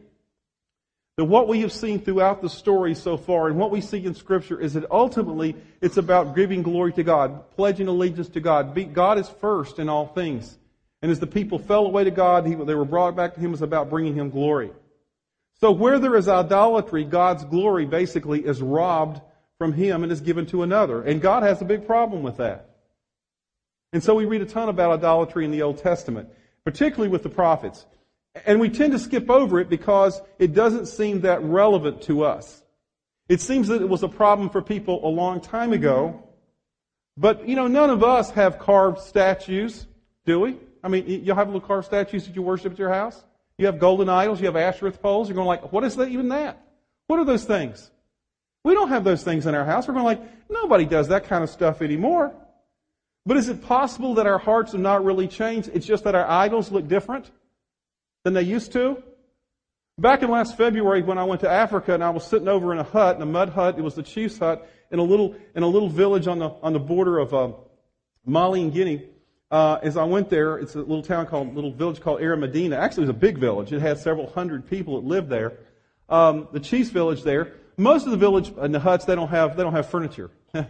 that 1.17 1.25
what 1.25 1.49
we 1.49 1.61
have 1.61 1.73
seen 1.73 2.01
throughout 2.01 2.43
the 2.43 2.49
story 2.49 2.95
so 2.95 3.17
far 3.17 3.49
and 3.49 3.59
what 3.59 3.71
we 3.71 3.81
see 3.81 4.05
in 4.05 4.15
Scripture 4.15 4.61
is 4.61 4.75
that 4.75 4.91
ultimately 4.91 5.57
it's 5.81 5.97
about 5.97 6.35
giving 6.35 6.63
glory 6.63 6.93
to 6.95 7.03
God, 7.03 7.51
pledging 7.51 7.89
allegiance 7.89 8.29
to 8.31 8.41
God. 8.41 8.95
God 8.95 9.19
is 9.19 9.29
first 9.29 9.79
in 9.79 9.89
all 9.89 10.07
things. 10.07 10.59
And 11.03 11.11
as 11.11 11.21
the 11.21 11.27
people 11.27 11.59
fell 11.59 11.87
away 11.87 12.05
to 12.05 12.11
God, 12.11 12.47
he, 12.47 12.55
they 12.55 12.75
were 12.75 12.85
brought 12.85 13.17
back 13.17 13.35
to 13.35 13.41
Him, 13.41 13.51
was 13.51 13.63
about 13.63 13.91
bringing 13.91 14.15
Him 14.15 14.31
glory. 14.31 14.71
So 15.61 15.71
where 15.71 15.99
there 15.99 16.17
is 16.17 16.29
idolatry, 16.29 17.05
God's 17.05 17.45
glory 17.45 17.87
basically 17.87 18.45
is 18.45 18.63
robbed 18.63 19.21
from 19.59 19.73
Him 19.73 20.03
and 20.03 20.13
is 20.13 20.21
given 20.21 20.47
to 20.47 20.63
another. 20.63 21.03
And 21.03 21.21
God 21.21 21.43
has 21.43 21.61
a 21.61 21.65
big 21.65 21.87
problem 21.87 22.23
with 22.23 22.39
that. 22.39 22.71
And 23.93 24.03
so 24.03 24.15
we 24.15 24.25
read 24.25 24.41
a 24.41 24.47
ton 24.47 24.69
about 24.69 24.93
idolatry 24.93 25.45
in 25.45 25.51
the 25.51 25.63
Old 25.63 25.79
Testament 25.79 26.29
particularly 26.65 27.09
with 27.09 27.23
the 27.23 27.29
prophets. 27.29 27.87
And 28.47 28.61
we 28.61 28.69
tend 28.69 28.93
to 28.93 28.99
skip 28.99 29.29
over 29.31 29.61
it 29.61 29.69
because 29.69 30.21
it 30.39 30.55
doesn't 30.55 30.87
seem 30.87 31.21
that 31.23 31.43
relevant 31.43 32.03
to 32.03 32.25
us. 32.25 32.63
It 33.29 33.41
seems 33.41 33.69
that 33.69 33.83
it 33.83 33.89
was 33.89 34.03
a 34.03 34.09
problem 34.09 34.51
for 34.51 34.63
people 34.63 35.07
a 35.07 35.09
long 35.09 35.41
time 35.41 35.73
ago. 35.73 36.23
But, 37.17 37.47
you 37.47 37.57
know, 37.57 37.67
none 37.67 37.91
of 37.91 38.03
us 38.03 38.31
have 38.31 38.59
carved 38.59 39.01
statues, 39.01 39.87
do 40.25 40.41
we? 40.41 40.57
I 40.83 40.89
mean, 40.89 41.07
you'll 41.07 41.37
have 41.37 41.49
little 41.49 41.61
carved 41.61 41.87
statues 41.87 42.27
that 42.27 42.35
you 42.35 42.43
worship 42.43 42.73
at 42.73 42.79
your 42.79 42.89
house. 42.89 43.23
You 43.59 43.67
have 43.67 43.79
golden 43.79 44.09
idols, 44.09 44.41
you 44.41 44.47
have 44.47 44.57
Asherah 44.57 44.93
poles. 44.93 45.29
You're 45.29 45.37
going 45.37 45.47
like, 45.47 45.73
what 45.73 45.85
is 45.85 45.95
that, 45.97 46.09
even 46.09 46.29
that? 46.29 46.65
What 47.07 47.21
are 47.21 47.25
those 47.25 47.45
things? 47.45 47.91
We 48.65 48.75
don't 48.75 48.89
have 48.89 49.05
those 49.05 49.23
things 49.23 49.47
in 49.47 49.55
our 49.55 49.65
house. 49.65 49.87
We're 49.87 49.95
going 49.95 50.07
like, 50.07 50.23
nobody 50.51 50.87
does 50.87 51.09
that 51.09 51.25
kind 51.25 51.45
of 51.45 51.51
stuff 51.51 51.83
anymore. 51.83 52.33
But 53.25 53.37
is 53.37 53.49
it 53.49 53.63
possible 53.63 54.15
that 54.15 54.27
our 54.27 54.39
hearts 54.39 54.73
have 54.73 54.81
not 54.81 55.05
really 55.05 55.29
changed? 55.29 55.71
It's 55.73 55.87
just 55.87 56.05
that 56.05 56.15
our 56.15 56.27
idols 56.27 56.73
look 56.73 56.89
different 56.89 57.31
than 58.25 58.35
they 58.35 58.43
used 58.43 58.73
to? 58.73 59.03
Back 59.99 60.23
in 60.23 60.31
last 60.31 60.57
February 60.57 61.03
when 61.03 61.19
I 61.19 61.25
went 61.25 61.43
to 61.43 61.51
Africa 61.51 61.95
and 61.95 62.03
I 62.03 62.11
was 62.11 62.27
sitting 62.27 62.49
over 62.49 62.73
in 62.73 62.79
a 62.79 62.85
hut, 62.85 63.17
in 63.17 63.23
a 63.23 63.27
mud 63.27 63.51
hut, 63.51 63.79
it 63.79 63.83
was 63.83 63.95
the 63.95 64.03
chief's 64.03 64.39
hut, 64.39 64.69
in 64.91 64.99
a 64.99 65.03
little, 65.03 65.37
in 65.55 65.63
a 65.63 65.67
little 65.67 65.89
village 65.89 66.27
on 66.27 66.39
the, 66.39 66.51
on 66.63 66.73
the 66.73 66.81
border 66.81 67.19
of 67.19 67.35
uh, 67.35 67.53
Mali 68.25 68.63
and 68.63 68.73
Guinea. 68.73 69.09
Uh, 69.51 69.79
as 69.83 69.99
I 69.99 70.05
went 70.05 70.31
there, 70.31 70.57
it's 70.59 70.75
a 70.75 70.79
little 70.79 71.03
town 71.03 71.27
called, 71.27 71.55
little 71.55 71.73
village 71.73 72.01
called 72.01 72.23
Medina. 72.23 72.77
Actually, 72.77 73.05
it 73.05 73.09
was 73.09 73.17
a 73.17 73.21
big 73.21 73.39
village. 73.39 73.73
It 73.73 73.83
had 73.83 73.99
several 73.99 74.31
hundred 74.31 74.69
people 74.69 75.01
that 75.01 75.07
lived 75.07 75.29
there. 75.29 75.59
Um, 76.09 76.49
the 76.53 76.61
chief's 76.61 76.91
village 76.91 77.23
there. 77.23 77.53
Most 77.77 78.07
of 78.07 78.13
the 78.13 78.17
village 78.17 78.53
and 78.57 78.75
the 78.75 78.81
huts, 78.81 79.05
they 79.05 79.15
don't 79.15 79.29
have, 79.29 79.57
they 79.57 79.63
don't 79.63 79.75
have 79.75 79.89
furniture. 79.89 80.31
they, 80.53 80.65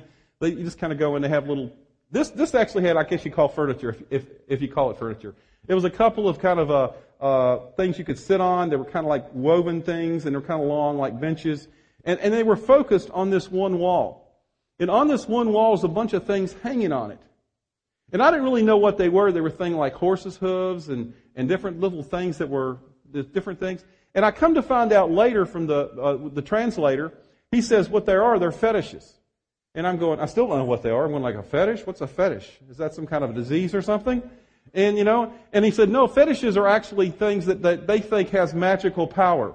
you 0.48 0.64
just 0.64 0.78
kind 0.78 0.92
of 0.92 0.98
go 0.98 1.14
and 1.14 1.24
they 1.24 1.28
have 1.28 1.48
little 1.48 1.72
this, 2.12 2.28
this 2.30 2.54
actually 2.54 2.84
had, 2.84 2.96
I 2.96 3.04
guess 3.04 3.24
you 3.24 3.30
call 3.30 3.48
furniture, 3.48 3.90
if, 3.90 4.02
if, 4.10 4.26
if 4.46 4.62
you 4.62 4.68
call 4.68 4.90
it 4.90 4.98
furniture. 4.98 5.34
It 5.66 5.74
was 5.74 5.84
a 5.84 5.90
couple 5.90 6.28
of 6.28 6.38
kind 6.38 6.60
of 6.60 6.70
uh, 6.70 6.90
uh, 7.20 7.70
things 7.76 7.98
you 7.98 8.04
could 8.04 8.18
sit 8.18 8.40
on. 8.40 8.68
They 8.68 8.76
were 8.76 8.84
kind 8.84 9.06
of 9.06 9.08
like 9.08 9.26
woven 9.32 9.80
things, 9.80 10.26
and 10.26 10.34
they're 10.34 10.42
kind 10.42 10.60
of 10.60 10.68
long, 10.68 10.98
like 10.98 11.18
benches. 11.18 11.68
And, 12.04 12.20
and 12.20 12.32
they 12.32 12.42
were 12.42 12.56
focused 12.56 13.10
on 13.10 13.30
this 13.30 13.50
one 13.50 13.78
wall. 13.78 14.22
And 14.78 14.90
on 14.90 15.08
this 15.08 15.26
one 15.26 15.52
wall 15.52 15.72
was 15.72 15.84
a 15.84 15.88
bunch 15.88 16.12
of 16.12 16.26
things 16.26 16.54
hanging 16.62 16.92
on 16.92 17.12
it. 17.12 17.20
And 18.12 18.22
I 18.22 18.30
didn't 18.30 18.44
really 18.44 18.62
know 18.62 18.76
what 18.76 18.98
they 18.98 19.08
were. 19.08 19.32
They 19.32 19.40
were 19.40 19.50
things 19.50 19.76
like 19.76 19.94
horses' 19.94 20.36
hooves 20.36 20.90
and, 20.90 21.14
and 21.34 21.48
different 21.48 21.80
little 21.80 22.02
things 22.02 22.36
that 22.38 22.48
were 22.48 22.76
different 23.32 23.58
things. 23.58 23.84
And 24.14 24.24
I 24.24 24.30
come 24.30 24.54
to 24.54 24.62
find 24.62 24.92
out 24.92 25.10
later 25.10 25.46
from 25.46 25.66
the, 25.66 25.88
uh, 25.92 26.28
the 26.30 26.42
translator, 26.42 27.12
he 27.50 27.62
says 27.62 27.88
what 27.88 28.04
they 28.04 28.14
are, 28.14 28.38
they're 28.38 28.52
fetishes. 28.52 29.14
And 29.74 29.86
I'm 29.86 29.96
going, 29.96 30.20
I 30.20 30.26
still 30.26 30.46
don't 30.46 30.58
know 30.58 30.64
what 30.64 30.82
they 30.82 30.90
are. 30.90 31.04
I'm 31.04 31.12
going 31.12 31.22
like 31.22 31.34
a 31.34 31.42
fetish? 31.42 31.86
What's 31.86 32.02
a 32.02 32.06
fetish? 32.06 32.50
Is 32.70 32.76
that 32.76 32.94
some 32.94 33.06
kind 33.06 33.24
of 33.24 33.34
disease 33.34 33.74
or 33.74 33.80
something? 33.80 34.22
And 34.74 34.96
you 34.96 35.04
know, 35.04 35.32
and 35.52 35.64
he 35.64 35.70
said, 35.70 35.88
no, 35.88 36.06
fetishes 36.06 36.56
are 36.56 36.68
actually 36.68 37.10
things 37.10 37.46
that, 37.46 37.62
that 37.62 37.86
they 37.86 38.00
think 38.00 38.30
has 38.30 38.54
magical 38.54 39.06
power. 39.06 39.54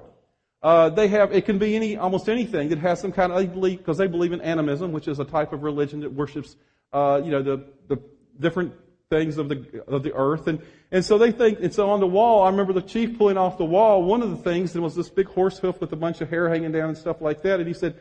Uh, 0.61 0.89
they 0.89 1.07
have, 1.07 1.31
it 1.31 1.45
can 1.45 1.59
be 1.59 1.75
any, 1.75 1.97
almost 1.97 2.27
anything 2.27 2.69
that 2.69 2.79
has 2.79 2.99
some 2.99 3.11
kind 3.11 3.31
of, 3.31 3.61
because 3.61 3.97
they 3.97 4.07
believe 4.07 4.33
in 4.33 4.41
animism, 4.41 4.91
which 4.91 5.07
is 5.07 5.19
a 5.19 5.25
type 5.25 5.53
of 5.53 5.63
religion 5.63 5.99
that 5.99 6.11
worships, 6.11 6.55
uh, 6.93 7.21
you 7.23 7.31
know, 7.31 7.43
the, 7.43 7.63
the 7.87 8.01
different 8.39 8.73
things 9.09 9.37
of 9.37 9.49
the, 9.49 9.83
of 9.87 10.03
the 10.03 10.13
earth. 10.13 10.47
And, 10.47 10.59
and 10.91 11.05
so 11.05 11.17
they 11.17 11.31
think, 11.31 11.59
and 11.61 11.73
so 11.73 11.89
on 11.91 11.99
the 11.99 12.07
wall, 12.07 12.43
I 12.43 12.49
remember 12.49 12.73
the 12.73 12.81
chief 12.81 13.17
pulling 13.17 13.37
off 13.37 13.57
the 13.57 13.65
wall, 13.65 14.03
one 14.03 14.21
of 14.21 14.31
the 14.31 14.37
things, 14.37 14.73
there 14.73 14.81
was 14.81 14.95
this 14.95 15.09
big 15.09 15.27
horse 15.27 15.59
hoof 15.59 15.79
with 15.79 15.93
a 15.93 15.95
bunch 15.95 16.21
of 16.21 16.29
hair 16.29 16.49
hanging 16.49 16.71
down 16.71 16.89
and 16.89 16.97
stuff 16.97 17.21
like 17.21 17.43
that. 17.43 17.59
And 17.59 17.67
he 17.67 17.73
said, 17.73 17.95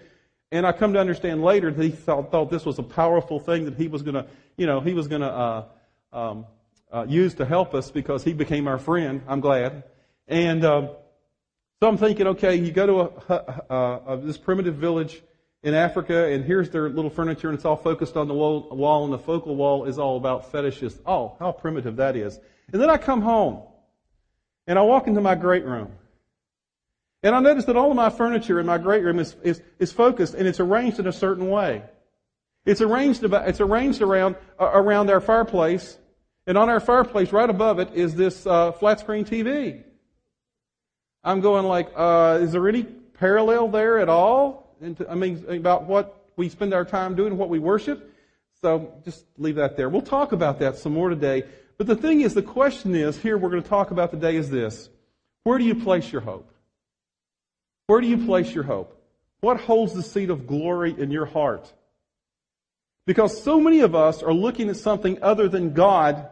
and 0.52 0.66
I 0.66 0.72
come 0.72 0.92
to 0.92 1.00
understand 1.00 1.42
later 1.42 1.70
that 1.70 1.82
he 1.82 1.90
thought, 1.90 2.30
thought 2.30 2.50
this 2.50 2.64
was 2.64 2.78
a 2.78 2.82
powerful 2.82 3.40
thing 3.40 3.64
that 3.64 3.74
he 3.74 3.88
was 3.88 4.02
going 4.02 4.14
to, 4.14 4.26
you 4.56 4.66
know, 4.66 4.80
he 4.80 4.94
was 4.94 5.08
going 5.08 5.22
to 5.22 5.32
uh, 5.32 5.64
um, 6.12 6.46
uh, 6.92 7.04
use 7.08 7.34
to 7.34 7.44
help 7.44 7.74
us 7.74 7.90
because 7.90 8.22
he 8.22 8.32
became 8.32 8.68
our 8.68 8.78
friend. 8.78 9.22
I'm 9.26 9.40
glad. 9.40 9.82
And 10.28 10.64
um, 10.64 10.90
so 11.80 11.88
I'm 11.88 11.98
thinking, 11.98 12.28
okay, 12.28 12.56
you 12.56 12.72
go 12.72 12.86
to 12.86 13.00
a, 13.00 13.74
a, 13.74 14.14
a, 14.14 14.16
this 14.18 14.38
primitive 14.38 14.76
village 14.76 15.20
in 15.62 15.74
Africa, 15.74 16.26
and 16.26 16.44
here's 16.44 16.70
their 16.70 16.88
little 16.88 17.10
furniture, 17.10 17.48
and 17.48 17.56
it's 17.56 17.64
all 17.64 17.76
focused 17.76 18.16
on 18.16 18.28
the 18.28 18.34
wall, 18.34 18.68
wall, 18.70 19.04
and 19.04 19.12
the 19.12 19.18
focal 19.18 19.56
wall 19.56 19.84
is 19.84 19.98
all 19.98 20.16
about 20.16 20.52
fetishes. 20.52 20.98
Oh, 21.04 21.36
how 21.40 21.50
primitive 21.50 21.96
that 21.96 22.14
is. 22.14 22.38
And 22.72 22.80
then 22.80 22.88
I 22.88 22.98
come 22.98 23.20
home, 23.20 23.62
and 24.66 24.78
I 24.78 24.82
walk 24.82 25.08
into 25.08 25.20
my 25.20 25.34
great 25.34 25.64
room. 25.64 25.90
And 27.26 27.34
I 27.34 27.40
noticed 27.40 27.66
that 27.66 27.76
all 27.76 27.90
of 27.90 27.96
my 27.96 28.08
furniture 28.08 28.60
in 28.60 28.66
my 28.66 28.78
great 28.78 29.02
room 29.02 29.18
is, 29.18 29.34
is, 29.42 29.60
is 29.80 29.90
focused 29.90 30.34
and 30.34 30.46
it's 30.46 30.60
arranged 30.60 31.00
in 31.00 31.08
a 31.08 31.12
certain 31.12 31.50
way. 31.50 31.82
It's 32.64 32.80
arranged 32.80 33.24
about, 33.24 33.48
it's 33.48 33.60
arranged 33.60 34.00
around, 34.00 34.36
uh, 34.60 34.70
around 34.72 35.10
our 35.10 35.20
fireplace. 35.20 35.98
And 36.46 36.56
on 36.56 36.68
our 36.68 36.78
fireplace, 36.78 37.32
right 37.32 37.50
above 37.50 37.80
it, 37.80 37.92
is 37.94 38.14
this 38.14 38.46
uh, 38.46 38.70
flat 38.70 39.00
screen 39.00 39.24
TV. 39.24 39.82
I'm 41.24 41.40
going 41.40 41.66
like, 41.66 41.90
uh, 41.96 42.38
is 42.40 42.52
there 42.52 42.68
any 42.68 42.84
parallel 42.84 43.70
there 43.70 43.98
at 43.98 44.08
all? 44.08 44.76
Into, 44.80 45.10
I 45.10 45.16
mean, 45.16 45.44
about 45.48 45.82
what 45.86 46.28
we 46.36 46.48
spend 46.48 46.72
our 46.72 46.84
time 46.84 47.16
doing, 47.16 47.36
what 47.36 47.48
we 47.48 47.58
worship. 47.58 48.08
So 48.62 49.00
just 49.04 49.24
leave 49.36 49.56
that 49.56 49.76
there. 49.76 49.88
We'll 49.88 50.00
talk 50.00 50.30
about 50.30 50.60
that 50.60 50.76
some 50.76 50.92
more 50.92 51.08
today. 51.08 51.42
But 51.76 51.88
the 51.88 51.96
thing 51.96 52.20
is, 52.20 52.34
the 52.34 52.42
question 52.42 52.94
is, 52.94 53.18
here 53.18 53.36
we're 53.36 53.50
going 53.50 53.64
to 53.64 53.68
talk 53.68 53.90
about 53.90 54.12
today 54.12 54.36
is 54.36 54.48
this. 54.48 54.88
Where 55.42 55.58
do 55.58 55.64
you 55.64 55.74
place 55.74 56.12
your 56.12 56.20
hope? 56.20 56.52
Where 57.86 58.00
do 58.00 58.08
you 58.08 58.24
place 58.24 58.52
your 58.52 58.64
hope? 58.64 58.92
What 59.40 59.60
holds 59.60 59.92
the 59.94 60.02
seat 60.02 60.30
of 60.30 60.46
glory 60.46 60.94
in 60.98 61.10
your 61.10 61.26
heart? 61.26 61.72
Because 63.06 63.40
so 63.42 63.60
many 63.60 63.80
of 63.80 63.94
us 63.94 64.22
are 64.22 64.32
looking 64.32 64.68
at 64.68 64.76
something 64.76 65.22
other 65.22 65.48
than 65.48 65.72
God 65.72 66.28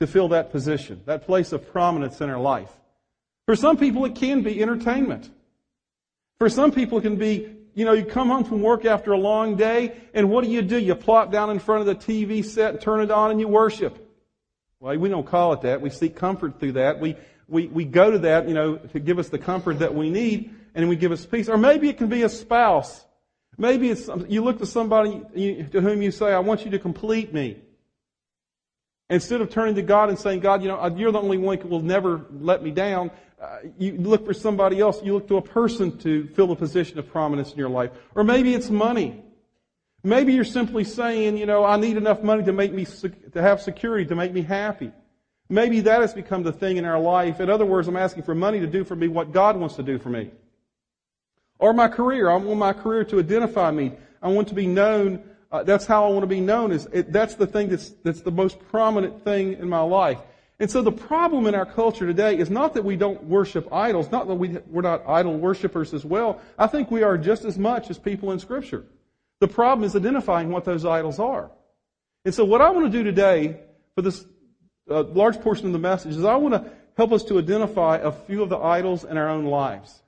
to 0.00 0.06
fill 0.06 0.28
that 0.28 0.52
position, 0.52 1.00
that 1.06 1.24
place 1.24 1.52
of 1.52 1.72
prominence 1.72 2.20
in 2.20 2.28
our 2.28 2.38
life. 2.38 2.70
For 3.46 3.56
some 3.56 3.78
people, 3.78 4.04
it 4.04 4.14
can 4.14 4.42
be 4.42 4.62
entertainment. 4.62 5.30
For 6.38 6.50
some 6.50 6.70
people, 6.70 6.98
it 6.98 7.02
can 7.02 7.16
be, 7.16 7.56
you 7.74 7.86
know, 7.86 7.94
you 7.94 8.04
come 8.04 8.28
home 8.28 8.44
from 8.44 8.60
work 8.60 8.84
after 8.84 9.12
a 9.12 9.18
long 9.18 9.56
day, 9.56 9.96
and 10.12 10.30
what 10.30 10.44
do 10.44 10.50
you 10.50 10.60
do? 10.60 10.76
You 10.76 10.94
plop 10.94 11.32
down 11.32 11.48
in 11.48 11.58
front 11.58 11.80
of 11.80 11.86
the 11.86 11.94
TV 11.94 12.44
set, 12.44 12.82
turn 12.82 13.00
it 13.00 13.10
on, 13.10 13.30
and 13.30 13.40
you 13.40 13.48
worship. 13.48 14.04
Well, 14.80 14.96
we 14.98 15.08
don't 15.08 15.26
call 15.26 15.54
it 15.54 15.62
that. 15.62 15.80
We 15.80 15.88
seek 15.88 16.14
comfort 16.14 16.60
through 16.60 16.72
that. 16.72 17.00
We, 17.00 17.16
we, 17.48 17.66
we 17.66 17.84
go 17.86 18.10
to 18.10 18.18
that, 18.20 18.46
you 18.46 18.54
know, 18.54 18.76
to 18.76 19.00
give 19.00 19.18
us 19.18 19.30
the 19.30 19.38
comfort 19.38 19.78
that 19.78 19.94
we 19.94 20.10
need 20.10 20.54
and 20.78 20.88
we 20.88 20.94
give 20.94 21.10
us 21.10 21.26
peace. 21.26 21.48
Or 21.48 21.58
maybe 21.58 21.88
it 21.88 21.98
can 21.98 22.08
be 22.08 22.22
a 22.22 22.28
spouse. 22.28 23.04
Maybe 23.56 23.90
it's, 23.90 24.08
you 24.28 24.44
look 24.44 24.58
to 24.60 24.66
somebody 24.66 25.20
to 25.72 25.80
whom 25.80 26.00
you 26.00 26.12
say, 26.12 26.32
I 26.32 26.38
want 26.38 26.64
you 26.64 26.70
to 26.70 26.78
complete 26.78 27.34
me. 27.34 27.60
Instead 29.10 29.40
of 29.40 29.50
turning 29.50 29.74
to 29.74 29.82
God 29.82 30.08
and 30.08 30.16
saying, 30.16 30.40
God, 30.40 30.62
you 30.62 30.68
know, 30.68 30.86
you're 30.96 31.10
the 31.10 31.20
only 31.20 31.38
one 31.38 31.58
who 31.58 31.68
will 31.68 31.82
never 31.82 32.26
let 32.30 32.62
me 32.62 32.70
down, 32.70 33.10
uh, 33.42 33.58
you 33.76 33.96
look 33.96 34.24
for 34.24 34.34
somebody 34.34 34.78
else. 34.78 35.02
You 35.02 35.14
look 35.14 35.26
to 35.28 35.38
a 35.38 35.42
person 35.42 35.98
to 35.98 36.28
fill 36.28 36.52
a 36.52 36.56
position 36.56 36.98
of 37.00 37.08
prominence 37.08 37.50
in 37.50 37.58
your 37.58 37.70
life. 37.70 37.90
Or 38.14 38.22
maybe 38.22 38.54
it's 38.54 38.70
money. 38.70 39.24
Maybe 40.04 40.32
you're 40.32 40.44
simply 40.44 40.84
saying, 40.84 41.38
you 41.38 41.46
know, 41.46 41.64
I 41.64 41.76
need 41.76 41.96
enough 41.96 42.22
money 42.22 42.44
to 42.44 42.52
make 42.52 42.72
me, 42.72 42.84
to 42.84 43.42
have 43.42 43.60
security, 43.60 44.06
to 44.06 44.14
make 44.14 44.32
me 44.32 44.42
happy. 44.42 44.92
Maybe 45.48 45.80
that 45.80 46.02
has 46.02 46.14
become 46.14 46.44
the 46.44 46.52
thing 46.52 46.76
in 46.76 46.84
our 46.84 47.00
life. 47.00 47.40
In 47.40 47.50
other 47.50 47.66
words, 47.66 47.88
I'm 47.88 47.96
asking 47.96 48.22
for 48.22 48.34
money 48.34 48.60
to 48.60 48.68
do 48.68 48.84
for 48.84 48.94
me 48.94 49.08
what 49.08 49.32
God 49.32 49.56
wants 49.56 49.74
to 49.76 49.82
do 49.82 49.98
for 49.98 50.10
me. 50.10 50.30
Or 51.58 51.72
my 51.72 51.88
career. 51.88 52.30
I 52.30 52.36
want 52.36 52.58
my 52.58 52.72
career 52.72 53.04
to 53.04 53.18
identify 53.18 53.70
me. 53.70 53.92
I 54.22 54.28
want 54.28 54.48
to 54.48 54.54
be 54.54 54.66
known. 54.66 55.22
Uh, 55.50 55.62
that's 55.62 55.86
how 55.86 56.04
I 56.04 56.08
want 56.08 56.22
to 56.22 56.28
be 56.28 56.40
known. 56.40 56.72
Is 56.72 56.86
it, 56.92 57.12
that's 57.12 57.34
the 57.34 57.46
thing 57.46 57.68
that's 57.68 57.90
that's 58.04 58.20
the 58.20 58.30
most 58.30 58.58
prominent 58.68 59.24
thing 59.24 59.54
in 59.54 59.68
my 59.68 59.80
life. 59.80 60.18
And 60.60 60.70
so 60.70 60.82
the 60.82 60.92
problem 60.92 61.46
in 61.46 61.54
our 61.54 61.66
culture 61.66 62.06
today 62.06 62.36
is 62.36 62.50
not 62.50 62.74
that 62.74 62.84
we 62.84 62.96
don't 62.96 63.22
worship 63.24 63.72
idols, 63.72 64.10
not 64.10 64.26
that 64.26 64.34
we, 64.34 64.58
we're 64.66 64.82
not 64.82 65.08
idol 65.08 65.36
worshippers 65.36 65.94
as 65.94 66.04
well. 66.04 66.40
I 66.58 66.66
think 66.66 66.90
we 66.90 67.04
are 67.04 67.16
just 67.16 67.44
as 67.44 67.56
much 67.56 67.90
as 67.90 67.98
people 67.98 68.32
in 68.32 68.40
Scripture. 68.40 68.84
The 69.40 69.46
problem 69.46 69.84
is 69.84 69.94
identifying 69.94 70.50
what 70.50 70.64
those 70.64 70.84
idols 70.84 71.20
are. 71.20 71.52
And 72.24 72.34
so 72.34 72.44
what 72.44 72.60
I 72.60 72.70
want 72.70 72.86
to 72.86 72.90
do 72.90 73.04
today 73.04 73.60
for 73.94 74.02
this 74.02 74.24
uh, 74.90 75.04
large 75.04 75.40
portion 75.40 75.66
of 75.66 75.72
the 75.72 75.78
message 75.78 76.16
is 76.16 76.24
I 76.24 76.34
want 76.34 76.54
to 76.54 76.72
help 76.96 77.12
us 77.12 77.22
to 77.24 77.38
identify 77.38 77.98
a 77.98 78.10
few 78.10 78.42
of 78.42 78.48
the 78.48 78.58
idols 78.58 79.04
in 79.04 79.16
our 79.16 79.28
own 79.28 79.44
lives. 79.44 80.02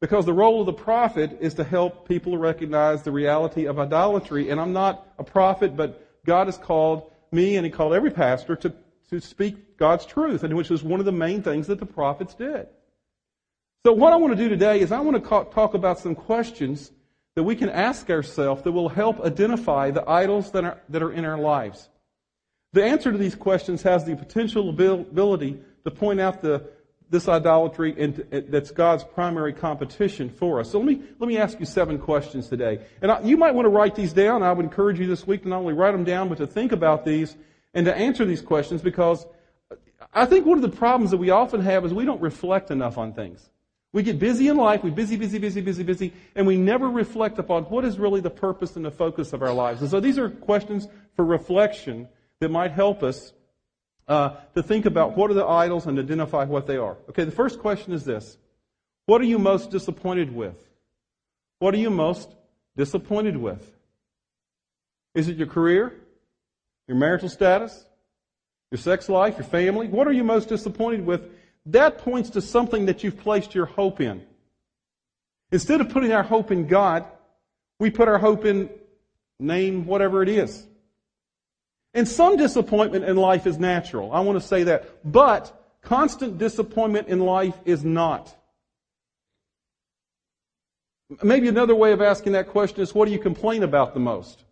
Because 0.00 0.26
the 0.26 0.32
role 0.32 0.60
of 0.60 0.66
the 0.66 0.72
prophet 0.72 1.38
is 1.40 1.54
to 1.54 1.64
help 1.64 2.06
people 2.08 2.38
recognize 2.38 3.02
the 3.02 3.10
reality 3.10 3.66
of 3.66 3.78
idolatry. 3.78 4.50
And 4.50 4.60
I'm 4.60 4.72
not 4.72 5.06
a 5.18 5.24
prophet, 5.24 5.76
but 5.76 6.24
God 6.24 6.46
has 6.46 6.56
called 6.56 7.10
me 7.32 7.56
and 7.56 7.64
he 7.64 7.70
called 7.70 7.94
every 7.94 8.10
pastor 8.10 8.54
to, 8.56 8.72
to 9.10 9.20
speak 9.20 9.76
God's 9.76 10.06
truth, 10.06 10.44
and 10.44 10.54
which 10.56 10.70
is 10.70 10.82
one 10.82 11.00
of 11.00 11.06
the 11.06 11.12
main 11.12 11.42
things 11.42 11.66
that 11.66 11.80
the 11.80 11.86
prophets 11.86 12.34
did. 12.34 12.68
So 13.86 13.92
what 13.92 14.12
I 14.12 14.16
want 14.16 14.36
to 14.36 14.42
do 14.42 14.48
today 14.48 14.80
is 14.80 14.92
I 14.92 15.00
want 15.00 15.22
to 15.22 15.28
talk 15.28 15.74
about 15.74 15.98
some 15.98 16.14
questions 16.14 16.90
that 17.34 17.44
we 17.44 17.54
can 17.54 17.70
ask 17.70 18.10
ourselves 18.10 18.62
that 18.62 18.72
will 18.72 18.88
help 18.88 19.20
identify 19.20 19.90
the 19.90 20.08
idols 20.08 20.50
that 20.52 20.64
are, 20.64 20.80
that 20.88 21.02
are 21.02 21.12
in 21.12 21.24
our 21.24 21.38
lives. 21.38 21.88
The 22.72 22.84
answer 22.84 23.12
to 23.12 23.18
these 23.18 23.34
questions 23.34 23.82
has 23.82 24.04
the 24.04 24.16
potential 24.16 24.68
ability 24.68 25.60
to 25.84 25.90
point 25.90 26.20
out 26.20 26.42
the, 26.42 26.68
this 27.10 27.28
idolatry 27.28 27.94
and 27.98 28.26
that's 28.50 28.70
God's 28.70 29.02
primary 29.02 29.52
competition 29.52 30.28
for 30.28 30.60
us. 30.60 30.70
So 30.70 30.78
let 30.78 30.86
me, 30.86 31.02
let 31.18 31.28
me 31.28 31.38
ask 31.38 31.58
you 31.58 31.66
seven 31.66 31.98
questions 31.98 32.48
today. 32.48 32.80
And 33.00 33.10
I, 33.10 33.20
you 33.22 33.36
might 33.36 33.54
want 33.54 33.64
to 33.66 33.70
write 33.70 33.94
these 33.94 34.12
down. 34.12 34.42
I 34.42 34.52
would 34.52 34.64
encourage 34.64 35.00
you 35.00 35.06
this 35.06 35.26
week 35.26 35.42
to 35.42 35.48
not 35.48 35.58
only 35.60 35.74
write 35.74 35.92
them 35.92 36.04
down, 36.04 36.28
but 36.28 36.38
to 36.38 36.46
think 36.46 36.72
about 36.72 37.04
these 37.04 37.36
and 37.72 37.86
to 37.86 37.94
answer 37.94 38.24
these 38.24 38.42
questions 38.42 38.82
because 38.82 39.26
I 40.12 40.26
think 40.26 40.46
one 40.46 40.58
of 40.58 40.62
the 40.62 40.76
problems 40.76 41.10
that 41.10 41.16
we 41.16 41.30
often 41.30 41.60
have 41.62 41.84
is 41.84 41.94
we 41.94 42.04
don't 42.04 42.20
reflect 42.20 42.70
enough 42.70 42.98
on 42.98 43.12
things. 43.12 43.48
We 43.92 44.02
get 44.02 44.18
busy 44.18 44.48
in 44.48 44.56
life, 44.56 44.84
we 44.84 44.90
busy, 44.90 45.16
busy, 45.16 45.38
busy, 45.38 45.62
busy, 45.62 45.82
busy, 45.82 46.12
and 46.34 46.46
we 46.46 46.58
never 46.58 46.90
reflect 46.90 47.38
upon 47.38 47.64
what 47.64 47.86
is 47.86 47.98
really 47.98 48.20
the 48.20 48.30
purpose 48.30 48.76
and 48.76 48.84
the 48.84 48.90
focus 48.90 49.32
of 49.32 49.42
our 49.42 49.52
lives. 49.52 49.80
And 49.80 49.90
so 49.90 49.98
these 49.98 50.18
are 50.18 50.28
questions 50.28 50.88
for 51.16 51.24
reflection 51.24 52.06
that 52.40 52.50
might 52.50 52.72
help 52.72 53.02
us 53.02 53.32
uh, 54.08 54.30
to 54.54 54.62
think 54.62 54.86
about 54.86 55.16
what 55.16 55.30
are 55.30 55.34
the 55.34 55.44
idols 55.44 55.86
and 55.86 55.98
identify 55.98 56.44
what 56.44 56.66
they 56.66 56.76
are. 56.76 56.96
Okay, 57.10 57.24
the 57.24 57.30
first 57.30 57.60
question 57.60 57.92
is 57.92 58.04
this 58.04 58.38
What 59.06 59.20
are 59.20 59.26
you 59.26 59.38
most 59.38 59.70
disappointed 59.70 60.34
with? 60.34 60.56
What 61.58 61.74
are 61.74 61.78
you 61.78 61.90
most 61.90 62.30
disappointed 62.76 63.36
with? 63.36 63.70
Is 65.14 65.28
it 65.28 65.36
your 65.36 65.48
career? 65.48 65.94
Your 66.86 66.96
marital 66.96 67.28
status? 67.28 67.84
Your 68.70 68.78
sex 68.78 69.08
life? 69.08 69.36
Your 69.36 69.46
family? 69.46 69.88
What 69.88 70.06
are 70.06 70.12
you 70.12 70.24
most 70.24 70.48
disappointed 70.48 71.04
with? 71.04 71.30
That 71.66 71.98
points 71.98 72.30
to 72.30 72.40
something 72.40 72.86
that 72.86 73.04
you've 73.04 73.18
placed 73.18 73.54
your 73.54 73.66
hope 73.66 74.00
in. 74.00 74.22
Instead 75.50 75.80
of 75.80 75.90
putting 75.90 76.12
our 76.12 76.22
hope 76.22 76.50
in 76.50 76.66
God, 76.66 77.04
we 77.78 77.90
put 77.90 78.08
our 78.08 78.18
hope 78.18 78.44
in 78.44 78.70
name 79.38 79.86
whatever 79.86 80.22
it 80.22 80.28
is. 80.28 80.67
And 81.94 82.06
some 82.06 82.36
disappointment 82.36 83.04
in 83.04 83.16
life 83.16 83.46
is 83.46 83.58
natural. 83.58 84.12
I 84.12 84.20
want 84.20 84.40
to 84.40 84.46
say 84.46 84.64
that. 84.64 84.88
But 85.04 85.52
constant 85.82 86.38
disappointment 86.38 87.08
in 87.08 87.20
life 87.20 87.58
is 87.64 87.84
not. 87.84 88.34
Maybe 91.22 91.48
another 91.48 91.74
way 91.74 91.92
of 91.92 92.02
asking 92.02 92.32
that 92.32 92.48
question 92.48 92.82
is 92.82 92.94
what 92.94 93.06
do 93.06 93.12
you 93.12 93.18
complain 93.18 93.62
about 93.62 93.94
the 93.94 94.00
most? 94.00 94.44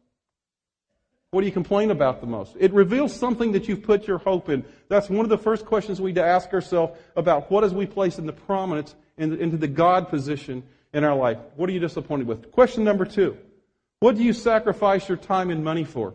What 1.31 1.43
do 1.43 1.47
you 1.47 1.53
complain 1.53 1.91
about 1.91 2.21
the 2.23 2.27
most? 2.27 2.57
It 2.59 2.73
reveals 2.73 3.15
something 3.15 3.53
that 3.53 3.69
you've 3.69 3.83
put 3.83 4.07
your 4.07 4.17
hope 4.17 4.49
in. 4.49 4.65
That's 4.89 5.11
one 5.11 5.27
of 5.27 5.29
the 5.29 5.37
first 5.37 5.67
questions 5.67 6.01
we 6.01 6.11
need 6.11 6.15
to 6.15 6.25
ask 6.25 6.53
ourselves 6.55 6.99
about 7.15 7.51
what 7.51 7.63
as 7.63 7.75
we 7.75 7.85
place 7.85 8.19
in 8.19 8.25
the 8.25 8.33
prominence 8.33 8.95
into 9.19 9.57
the 9.59 9.69
God 9.69 10.09
position 10.09 10.63
in 10.95 11.05
our 11.05 11.15
life. 11.15 11.37
What 11.57 11.69
are 11.69 11.73
you 11.73 11.81
disappointed 11.81 12.27
with? 12.27 12.51
Question 12.53 12.85
number 12.85 13.05
two. 13.05 13.37
What 14.01 14.17
do 14.17 14.23
you 14.23 14.33
sacrifice 14.33 15.09
your 15.09 15.19
time 15.19 15.51
and 15.51 15.63
money 15.63 15.85
for? 15.85 16.15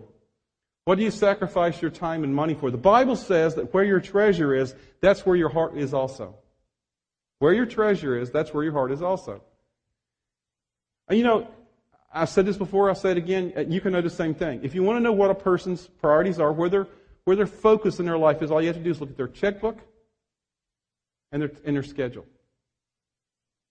What 0.86 0.98
do 0.98 1.04
you 1.04 1.12
sacrifice 1.12 1.82
your 1.82 1.92
time 1.92 2.24
and 2.24 2.34
money 2.34 2.56
for? 2.56 2.72
The 2.72 2.78
Bible 2.78 3.16
says 3.16 3.56
that 3.56 3.74
where 3.74 3.84
your 3.84 4.00
treasure 4.00 4.56
is, 4.56 4.74
that's 5.00 5.26
where 5.26 5.36
your 5.36 5.50
heart 5.50 5.78
is 5.78 5.94
also. 5.94 6.36
Where 7.40 7.54
your 7.54 7.66
treasure 7.66 8.18
is, 8.18 8.32
that's 8.32 8.54
where 8.54 8.64
your 8.64 8.74
heart 8.74 8.92
is 8.92 9.02
also. 9.02 9.42
And 11.08 11.18
you 11.18 11.24
know, 11.24 11.48
I've 12.14 12.30
said 12.30 12.46
this 12.46 12.58
before, 12.58 12.90
I'll 12.90 12.96
say 12.96 13.12
it 13.12 13.18
again. 13.18 13.54
Uh, 13.56 13.62
you 13.62 13.80
can 13.80 13.94
know 13.94 14.02
the 14.02 14.10
same 14.10 14.34
thing. 14.34 14.62
If 14.64 14.76
you 14.76 14.84
want 14.84 14.98
to 14.98 15.02
know 15.02 15.14
what 15.14 15.30
a 15.30 15.36
person's 15.36 15.88
priorities 15.88 16.40
are, 16.40 16.52
where 16.52 16.70
their, 16.70 16.88
where 17.24 17.36
their 17.36 17.48
focus 17.48 18.00
in 18.00 18.06
their 18.06 18.18
life 18.18 18.42
is, 18.42 18.52
all 18.52 18.62
you 18.62 18.68
have 18.68 18.78
to 18.78 18.84
do 18.84 18.92
is 18.92 19.00
look 19.00 19.12
at 19.12 19.18
their 19.18 19.28
checkbook 19.28 19.78
and 21.32 21.42
their, 21.42 21.52
and 21.64 21.76
their 21.76 21.84
schedule. 21.84 22.26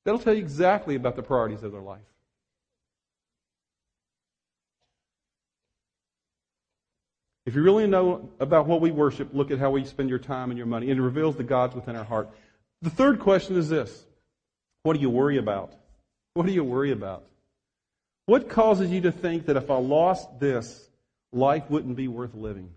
That'll 0.04 0.20
tell 0.20 0.32
you 0.32 0.40
exactly 0.40 0.94
about 0.94 1.16
the 1.16 1.22
priorities 1.22 1.62
of 1.62 1.72
their 1.72 1.82
life. 1.82 2.00
If 7.50 7.56
you 7.56 7.62
really 7.62 7.88
know 7.88 8.30
about 8.38 8.68
what 8.68 8.80
we 8.80 8.92
worship, 8.92 9.30
look 9.32 9.50
at 9.50 9.58
how 9.58 9.70
we 9.70 9.84
spend 9.84 10.08
your 10.08 10.20
time 10.20 10.52
and 10.52 10.56
your 10.56 10.68
money. 10.68 10.88
And 10.88 11.00
it 11.00 11.02
reveals 11.02 11.34
the 11.34 11.42
gods 11.42 11.74
within 11.74 11.96
our 11.96 12.04
heart. 12.04 12.30
The 12.80 12.90
third 12.90 13.18
question 13.18 13.56
is 13.56 13.68
this 13.68 14.06
What 14.84 14.92
do 14.92 15.00
you 15.00 15.10
worry 15.10 15.36
about? 15.36 15.74
What 16.34 16.46
do 16.46 16.52
you 16.52 16.62
worry 16.62 16.92
about? 16.92 17.24
What 18.26 18.48
causes 18.48 18.92
you 18.92 19.00
to 19.00 19.10
think 19.10 19.46
that 19.46 19.56
if 19.56 19.68
I 19.68 19.78
lost 19.78 20.38
this, 20.38 20.88
life 21.32 21.68
wouldn't 21.68 21.96
be 21.96 22.06
worth 22.06 22.34
living? 22.34 22.70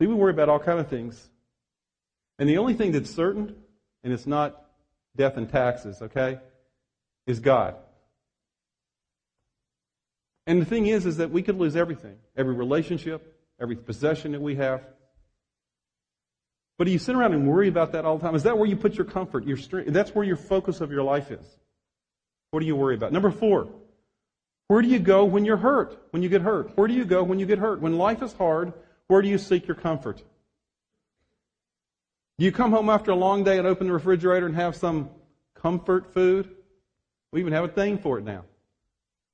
See, 0.00 0.08
we 0.08 0.14
worry 0.14 0.32
about 0.32 0.48
all 0.48 0.58
kind 0.58 0.80
of 0.80 0.88
things. 0.88 1.30
And 2.40 2.48
the 2.48 2.58
only 2.58 2.74
thing 2.74 2.90
that's 2.90 3.14
certain, 3.14 3.54
and 4.02 4.12
it's 4.12 4.26
not 4.26 4.60
death 5.14 5.36
and 5.36 5.48
taxes, 5.48 6.02
okay, 6.02 6.40
is 7.28 7.38
God. 7.38 7.76
And 10.46 10.60
the 10.60 10.64
thing 10.64 10.86
is, 10.86 11.06
is 11.06 11.18
that 11.18 11.30
we 11.30 11.42
could 11.42 11.58
lose 11.58 11.76
everything 11.76 12.16
every 12.36 12.54
relationship, 12.54 13.38
every 13.60 13.76
possession 13.76 14.32
that 14.32 14.40
we 14.40 14.56
have. 14.56 14.82
But 16.78 16.86
do 16.86 16.90
you 16.90 16.98
sit 16.98 17.14
around 17.14 17.34
and 17.34 17.46
worry 17.46 17.68
about 17.68 17.92
that 17.92 18.04
all 18.04 18.18
the 18.18 18.24
time? 18.24 18.34
Is 18.34 18.42
that 18.42 18.58
where 18.58 18.68
you 18.68 18.76
put 18.76 18.94
your 18.94 19.04
comfort, 19.04 19.46
your 19.46 19.56
strength? 19.56 19.92
That's 19.92 20.14
where 20.14 20.24
your 20.24 20.36
focus 20.36 20.80
of 20.80 20.90
your 20.90 21.04
life 21.04 21.30
is. 21.30 21.46
What 22.50 22.60
do 22.60 22.66
you 22.66 22.74
worry 22.74 22.96
about? 22.96 23.12
Number 23.12 23.30
four, 23.30 23.68
where 24.68 24.82
do 24.82 24.88
you 24.88 24.98
go 24.98 25.24
when 25.24 25.44
you're 25.44 25.56
hurt? 25.56 25.96
When 26.10 26.22
you 26.22 26.28
get 26.28 26.42
hurt? 26.42 26.76
Where 26.76 26.88
do 26.88 26.94
you 26.94 27.04
go 27.04 27.22
when 27.22 27.38
you 27.38 27.46
get 27.46 27.58
hurt? 27.58 27.80
When 27.80 27.98
life 27.98 28.22
is 28.22 28.32
hard, 28.32 28.72
where 29.06 29.22
do 29.22 29.28
you 29.28 29.38
seek 29.38 29.68
your 29.68 29.76
comfort? 29.76 30.22
Do 32.38 32.44
you 32.44 32.52
come 32.52 32.72
home 32.72 32.88
after 32.88 33.10
a 33.10 33.16
long 33.16 33.44
day 33.44 33.58
and 33.58 33.66
open 33.66 33.86
the 33.86 33.92
refrigerator 33.92 34.46
and 34.46 34.56
have 34.56 34.74
some 34.74 35.10
comfort 35.54 36.12
food? 36.14 36.50
We 37.30 37.40
even 37.40 37.52
have 37.52 37.64
a 37.64 37.68
thing 37.68 37.98
for 37.98 38.18
it 38.18 38.24
now 38.24 38.44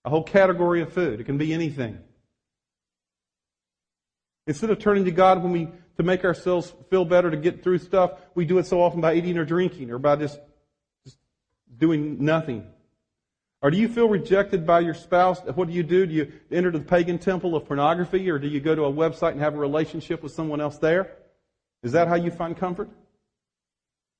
a 0.05 0.11
whole 0.11 0.23
category 0.23 0.83
of 0.83 0.93
food. 0.93 1.21
It 1.21 1.25
can 1.25 1.39
be 1.39 1.53
anything. 1.53 1.99
Instead 4.47 4.71
of 4.71 4.79
turning 4.79 5.05
to 5.05 5.11
God 5.11 5.43
when 5.43 5.53
we 5.53 5.69
to 5.99 6.05
make 6.05 6.25
ourselves 6.25 6.73
feel 6.91 7.05
better 7.05 7.31
to 7.31 7.37
get 7.37 7.63
through 7.63 7.79
stuff, 7.79 8.13
we 8.35 8.45
do 8.45 8.59
it 8.59 8.67
so 8.67 8.81
often 8.81 9.01
by 9.01 9.15
eating 9.15 9.37
or 9.37 9.45
drinking 9.45 9.91
or 9.91 9.99
by 9.99 10.15
just, 10.15 10.39
just 11.05 11.19
doing 11.77 12.25
nothing. 12.25 12.65
Or 13.61 13.71
do 13.73 13.77
you 13.77 13.89
feel 13.89 14.09
rejected 14.09 14.65
by 14.65 14.79
your 14.81 14.95
spouse? 14.95 15.41
What 15.41 15.67
do 15.67 15.75
you 15.75 15.83
do? 15.83 16.07
Do 16.07 16.15
you 16.15 16.33
enter 16.53 16.71
the 16.71 16.79
pagan 16.79 17.19
temple 17.19 17.57
of 17.57 17.67
pornography 17.67 18.31
or 18.31 18.39
do 18.39 18.47
you 18.47 18.61
go 18.61 18.77
to 18.77 18.85
a 18.85 18.93
website 18.93 19.33
and 19.33 19.41
have 19.41 19.55
a 19.55 19.59
relationship 19.59 20.23
with 20.23 20.31
someone 20.31 20.61
else 20.61 20.79
there? 20.79 21.17
Is 21.83 21.93
that 21.93 22.07
how 22.07 22.15
you 22.15 22.31
find 22.31 22.57
comfort? 22.57 22.89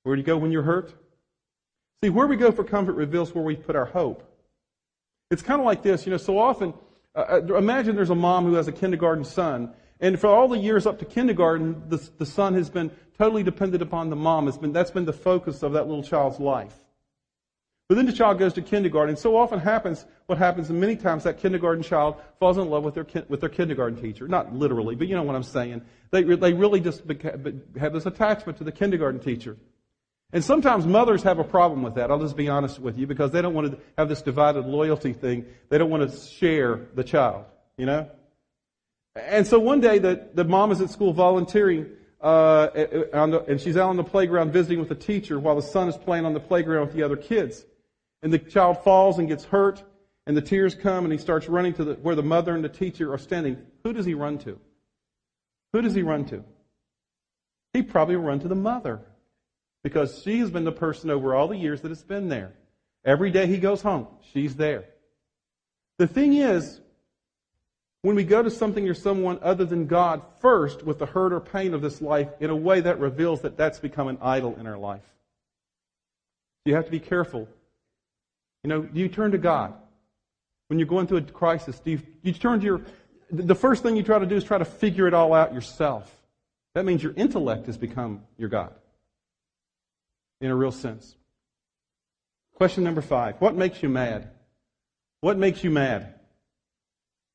Where 0.03 0.17
do 0.17 0.19
you 0.19 0.25
go 0.25 0.37
when 0.37 0.51
you're 0.51 0.63
hurt? 0.63 0.93
See, 2.03 2.09
where 2.09 2.27
we 2.27 2.35
go 2.35 2.51
for 2.51 2.65
comfort 2.65 2.93
reveals 2.93 3.33
where 3.33 3.43
we 3.43 3.55
put 3.55 3.77
our 3.77 3.85
hope. 3.85 4.23
It's 5.31 5.43
kind 5.43 5.61
of 5.61 5.65
like 5.65 5.83
this, 5.83 6.05
you 6.05 6.11
know, 6.11 6.17
so 6.17 6.39
often, 6.39 6.73
uh, 7.15 7.41
uh, 7.49 7.55
imagine 7.55 7.95
there's 7.95 8.09
a 8.09 8.15
mom 8.15 8.45
who 8.45 8.55
has 8.55 8.67
a 8.67 8.71
kindergarten 8.71 9.23
son, 9.23 9.73
and 9.99 10.19
for 10.19 10.27
all 10.27 10.47
the 10.47 10.57
years 10.57 10.87
up 10.87 10.97
to 10.99 11.05
kindergarten, 11.05 11.83
the, 11.87 11.97
the 12.17 12.25
son 12.25 12.55
has 12.55 12.69
been 12.69 12.89
totally 13.17 13.43
dependent 13.43 13.83
upon 13.83 14.09
the 14.09 14.15
mom. 14.15 14.47
It's 14.47 14.57
been, 14.57 14.73
that's 14.73 14.91
been 14.91 15.05
the 15.05 15.13
focus 15.13 15.61
of 15.61 15.73
that 15.73 15.87
little 15.87 16.03
child's 16.03 16.39
life. 16.39 16.73
But 17.89 17.95
then 17.95 18.05
the 18.05 18.13
child 18.13 18.39
goes 18.39 18.53
to 18.53 18.61
kindergarten, 18.61 19.09
and 19.09 19.19
so 19.19 19.35
often 19.35 19.59
happens 19.59 20.05
what 20.27 20.37
happens, 20.37 20.69
and 20.69 20.79
many 20.79 20.95
times 20.95 21.23
that 21.23 21.39
kindergarten 21.39 21.83
child 21.83 22.15
falls 22.39 22.57
in 22.57 22.69
love 22.69 22.83
with 22.83 22.93
their 22.93 23.05
with 23.29 23.39
their 23.39 23.49
kindergarten 23.49 23.99
teacher. 23.99 24.27
Not 24.27 24.53
literally, 24.53 24.93
but 24.95 25.07
you 25.07 25.15
know 25.15 25.23
what 25.23 25.35
I'm 25.35 25.41
saying. 25.41 25.81
They 26.11 26.21
they 26.21 26.53
really 26.53 26.81
just 26.81 27.01
have 27.79 27.91
this 27.91 28.05
attachment 28.05 28.59
to 28.59 28.63
the 28.63 28.71
kindergarten 28.71 29.19
teacher. 29.19 29.57
And 30.31 30.43
sometimes 30.43 30.85
mothers 30.85 31.23
have 31.23 31.39
a 31.39 31.43
problem 31.43 31.81
with 31.81 31.95
that. 31.95 32.11
I'll 32.11 32.19
just 32.19 32.37
be 32.37 32.49
honest 32.49 32.79
with 32.79 32.97
you 32.97 33.07
because 33.07 33.31
they 33.31 33.41
don't 33.41 33.55
want 33.55 33.71
to 33.71 33.79
have 33.97 34.09
this 34.09 34.21
divided 34.21 34.65
loyalty 34.65 35.13
thing. 35.13 35.45
They 35.69 35.77
don't 35.77 35.89
want 35.89 36.09
to 36.09 36.17
share 36.17 36.87
the 36.93 37.03
child, 37.03 37.45
you 37.77 37.87
know. 37.87 38.09
And 39.15 39.47
so 39.47 39.59
one 39.59 39.81
day 39.81 39.97
the 39.97 40.29
the 40.33 40.43
mom 40.43 40.71
is 40.71 40.81
at 40.81 40.89
school 40.89 41.13
volunteering. 41.13 41.91
Uh, 42.21 42.67
and 43.47 43.61
she's 43.61 43.77
out 43.77 43.89
on 43.89 43.95
the 43.95 44.03
playground 44.03 44.51
visiting 44.51 44.77
with 44.77 44.89
the 44.89 44.95
teacher 44.95 45.39
while 45.39 45.55
the 45.55 45.61
son 45.61 45.87
is 45.87 45.95
playing 45.95 46.25
on 46.25 46.33
the 46.33 46.39
playground 46.39 46.87
with 46.87 46.93
the 46.93 47.01
other 47.01 47.15
kids. 47.15 47.65
And 48.21 48.33
the 48.33 48.39
child 48.39 48.83
falls 48.83 49.19
and 49.19 49.27
gets 49.27 49.45
hurt, 49.45 49.81
and 50.27 50.35
the 50.35 50.41
tears 50.41 50.75
come, 50.75 51.05
and 51.05 51.13
he 51.13 51.17
starts 51.17 51.47
running 51.47 51.73
to 51.75 51.85
the, 51.85 51.93
where 51.93 52.15
the 52.15 52.23
mother 52.23 52.53
and 52.53 52.63
the 52.63 52.69
teacher 52.69 53.13
are 53.13 53.17
standing. 53.17 53.57
Who 53.83 53.93
does 53.93 54.05
he 54.05 54.15
run 54.15 54.37
to? 54.39 54.59
Who 55.71 55.81
does 55.81 55.95
he 55.95 56.01
run 56.01 56.25
to? 56.25 56.43
He 57.71 57.83
probably 57.83 58.17
run 58.17 58.41
to 58.41 58.49
the 58.49 58.55
mother 58.55 58.99
because 59.83 60.21
she 60.23 60.39
has 60.39 60.49
been 60.49 60.63
the 60.63 60.71
person 60.71 61.09
over 61.09 61.35
all 61.35 61.47
the 61.47 61.57
years 61.57 61.81
that 61.81 61.89
has 61.89 62.03
been 62.03 62.29
there. 62.29 62.53
Every 63.05 63.31
day 63.31 63.47
he 63.47 63.57
goes 63.57 63.81
home, 63.81 64.07
she's 64.33 64.55
there. 64.55 64.85
The 65.97 66.07
thing 66.07 66.33
is, 66.33 66.79
when 68.01 68.15
we 68.15 68.23
go 68.23 68.41
to 68.41 68.49
something 68.49 68.87
or 68.87 68.93
someone 68.93 69.39
other 69.41 69.65
than 69.65 69.87
God 69.87 70.21
first 70.39 70.83
with 70.83 70.99
the 70.99 71.05
hurt 71.05 71.33
or 71.33 71.41
pain 71.41 71.73
of 71.73 71.81
this 71.81 72.01
life, 72.01 72.29
in 72.39 72.49
a 72.49 72.55
way 72.55 72.81
that 72.81 72.99
reveals 72.99 73.41
that 73.41 73.57
that's 73.57 73.79
become 73.79 74.07
an 74.07 74.17
idol 74.21 74.55
in 74.57 74.67
our 74.67 74.77
life. 74.77 75.03
You 76.65 76.75
have 76.75 76.85
to 76.85 76.91
be 76.91 76.99
careful 76.99 77.47
you 78.63 78.69
know, 78.69 78.81
do 78.81 78.99
you 78.99 79.09
turn 79.09 79.31
to 79.31 79.37
God? 79.37 79.73
When 80.67 80.79
you're 80.79 80.87
going 80.87 81.07
through 81.07 81.17
a 81.17 81.21
crisis, 81.21 81.79
do 81.79 81.91
you, 81.91 82.01
you 82.21 82.33
turn 82.33 82.59
to 82.59 82.65
your, 82.65 82.81
the 83.31 83.55
first 83.55 83.83
thing 83.83 83.95
you 83.95 84.03
try 84.03 84.19
to 84.19 84.25
do 84.25 84.35
is 84.35 84.43
try 84.43 84.57
to 84.57 84.65
figure 84.65 85.07
it 85.07 85.13
all 85.13 85.33
out 85.33 85.53
yourself. 85.53 86.13
That 86.75 86.85
means 86.85 87.01
your 87.01 87.13
intellect 87.13 87.65
has 87.65 87.77
become 87.77 88.21
your 88.37 88.49
God. 88.49 88.73
In 90.41 90.51
a 90.51 90.55
real 90.55 90.71
sense. 90.71 91.15
Question 92.55 92.83
number 92.83 93.01
five. 93.01 93.35
What 93.39 93.55
makes 93.55 93.81
you 93.81 93.89
mad? 93.89 94.31
What 95.21 95.37
makes 95.37 95.63
you 95.63 95.71
mad? 95.71 96.15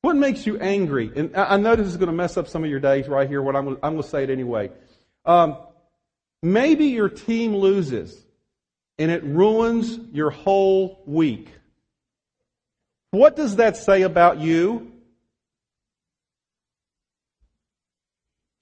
What 0.02 0.16
makes 0.16 0.46
you 0.46 0.58
angry? 0.58 1.10
And 1.16 1.34
I 1.34 1.56
know 1.56 1.76
this 1.76 1.86
is 1.86 1.96
going 1.96 2.08
to 2.08 2.14
mess 2.14 2.36
up 2.36 2.46
some 2.46 2.62
of 2.62 2.68
your 2.68 2.80
days 2.80 3.08
right 3.08 3.26
here, 3.26 3.40
what 3.40 3.56
I'm, 3.56 3.68
I'm 3.68 3.92
going 3.92 4.02
to 4.02 4.08
say 4.08 4.22
it 4.22 4.30
anyway. 4.30 4.70
Um, 5.24 5.56
maybe 6.42 6.86
your 6.86 7.08
team 7.08 7.56
loses 7.56 8.14
and 8.98 9.10
it 9.10 9.24
ruins 9.24 9.98
your 10.12 10.30
whole 10.30 11.02
week. 11.06 11.48
What 13.12 13.34
does 13.34 13.56
that 13.56 13.76
say 13.76 14.02
about 14.02 14.40
you? 14.40 14.92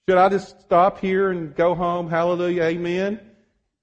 Should 0.09 0.19
I 0.19 0.29
just 0.29 0.61
stop 0.61 1.01
here 1.01 1.31
and 1.31 1.55
go 1.57 1.75
home? 1.75 2.09
Hallelujah, 2.09 2.65
amen. 2.65 3.21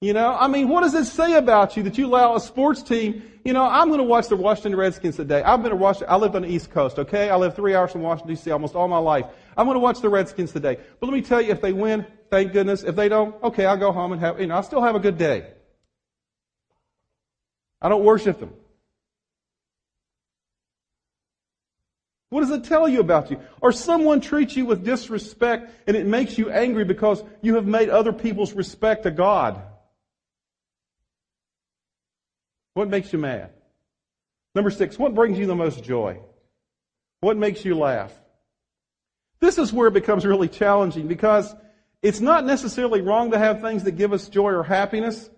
You 0.01 0.13
know, 0.13 0.33
I 0.33 0.47
mean, 0.47 0.69
what 0.69 0.81
does 0.81 0.93
it 0.93 1.05
say 1.05 1.33
about 1.33 1.75
you 1.75 1.83
that 1.83 1.97
you 1.97 2.05
allow 2.05 2.33
a 2.33 2.39
sports 2.39 2.81
team? 2.81 3.21
You 3.43 3.51
know, 3.51 3.65
I'm 3.65 3.89
going 3.89 3.97
to 3.97 4.05
watch 4.05 4.29
the 4.29 4.38
Washington 4.38 4.77
Redskins 4.77 5.17
today. 5.17 5.43
I've 5.43 5.62
been 5.62 5.71
to 5.71 5.75
Washington. 5.75 6.07
I 6.09 6.15
lived 6.15 6.38
on 6.38 6.43
the 6.43 6.47
East 6.47 6.71
Coast. 6.71 6.97
Okay, 6.99 7.29
I 7.29 7.35
lived 7.35 7.57
three 7.57 7.75
hours 7.75 7.91
from 7.91 8.03
Washington 8.03 8.33
D.C. 8.33 8.49
almost 8.49 8.75
all 8.75 8.88
my 8.88 8.97
life. 8.97 9.25
I'm 9.57 9.65
going 9.65 9.75
to 9.75 9.81
watch 9.81 9.99
the 9.99 10.07
Redskins 10.07 10.53
today. 10.53 10.77
But 11.01 11.07
let 11.07 11.13
me 11.13 11.21
tell 11.21 11.41
you, 11.41 11.51
if 11.51 11.59
they 11.59 11.73
win, 11.73 12.05
thank 12.29 12.53
goodness. 12.53 12.83
If 12.83 12.95
they 12.95 13.09
don't, 13.09 13.43
okay, 13.43 13.65
I'll 13.65 13.75
go 13.75 13.91
home 13.91 14.13
and 14.13 14.21
have. 14.21 14.39
You 14.39 14.47
know, 14.47 14.55
I 14.55 14.62
still 14.62 14.81
have 14.81 14.95
a 14.95 14.99
good 14.99 15.17
day. 15.17 15.51
I 17.81 17.89
don't 17.89 18.03
worship 18.05 18.39
them. 18.39 18.53
What 22.29 22.41
does 22.41 22.51
it 22.51 22.63
tell 22.63 22.88
you 22.88 23.01
about 23.01 23.31
you? 23.31 23.39
Or 23.59 23.73
someone 23.73 24.21
treats 24.21 24.55
you 24.55 24.65
with 24.65 24.85
disrespect 24.85 25.73
and 25.88 25.97
it 25.97 26.05
makes 26.05 26.38
you 26.38 26.51
angry 26.51 26.85
because 26.85 27.21
you 27.41 27.55
have 27.55 27.65
made 27.65 27.89
other 27.89 28.13
people's 28.13 28.53
respect 28.53 29.05
a 29.05 29.12
God. 29.12 29.62
What 32.73 32.89
makes 32.89 33.12
you 33.12 33.19
mad? 33.19 33.51
Number 34.55 34.71
six, 34.71 34.97
what 34.97 35.13
brings 35.13 35.38
you 35.38 35.45
the 35.45 35.55
most 35.55 35.84
joy? 35.84 36.19
What 37.21 37.38
makes 37.38 37.63
you 37.65 37.75
laugh? 37.75 38.13
This 39.39 39.58
is 39.58 39.71
where 39.71 39.88
it 39.88 39.93
becomes 39.93 40.25
really 40.25 40.47
challenging 40.47 41.08
because 41.08 41.53
it's 42.01 42.19
not 42.19 42.45
necessarily 42.45 43.01
wrong 43.01 43.32
to 43.32 43.38
have 43.38 43.62
things 43.62 43.84
that 43.84 43.91
give 43.91 44.13
us 44.13 44.27
joy 44.29 44.51
or 44.51 44.63
happiness. 44.63 45.29